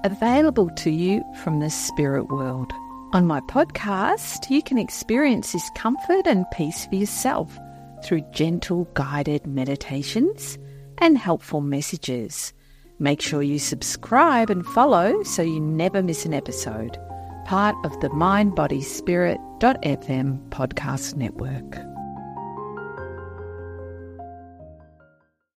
available 0.05 0.70
to 0.70 0.90
you 0.90 1.22
from 1.42 1.61
the 1.61 1.70
spirit 1.70 2.28
world. 2.28 2.72
On 3.12 3.26
my 3.26 3.40
podcast, 3.40 4.51
you 4.51 4.62
can 4.62 4.78
experience 4.78 5.53
this 5.53 5.70
comfort 5.74 6.26
and 6.26 6.44
peace 6.53 6.86
for 6.86 6.96
yourself 6.96 7.59
through 8.05 8.22
gentle 8.32 8.84
guided 8.94 9.46
meditations 9.46 10.59
and 10.99 11.16
helpful 11.16 11.61
messages. 11.61 12.53
Make 12.99 13.20
sure 13.20 13.42
you 13.42 13.59
subscribe 13.59 14.51
and 14.51 14.66
follow 14.66 15.22
so 15.22 15.42
you 15.42 15.61
never 15.61 16.03
miss 16.03 16.26
an 16.26 16.34
episode. 16.34 16.99
Part 17.44 17.76
of 17.84 17.99
the 18.01 18.09
mindbodyspirit.fm 18.11 20.49
podcast 20.51 21.16
network. 21.16 21.97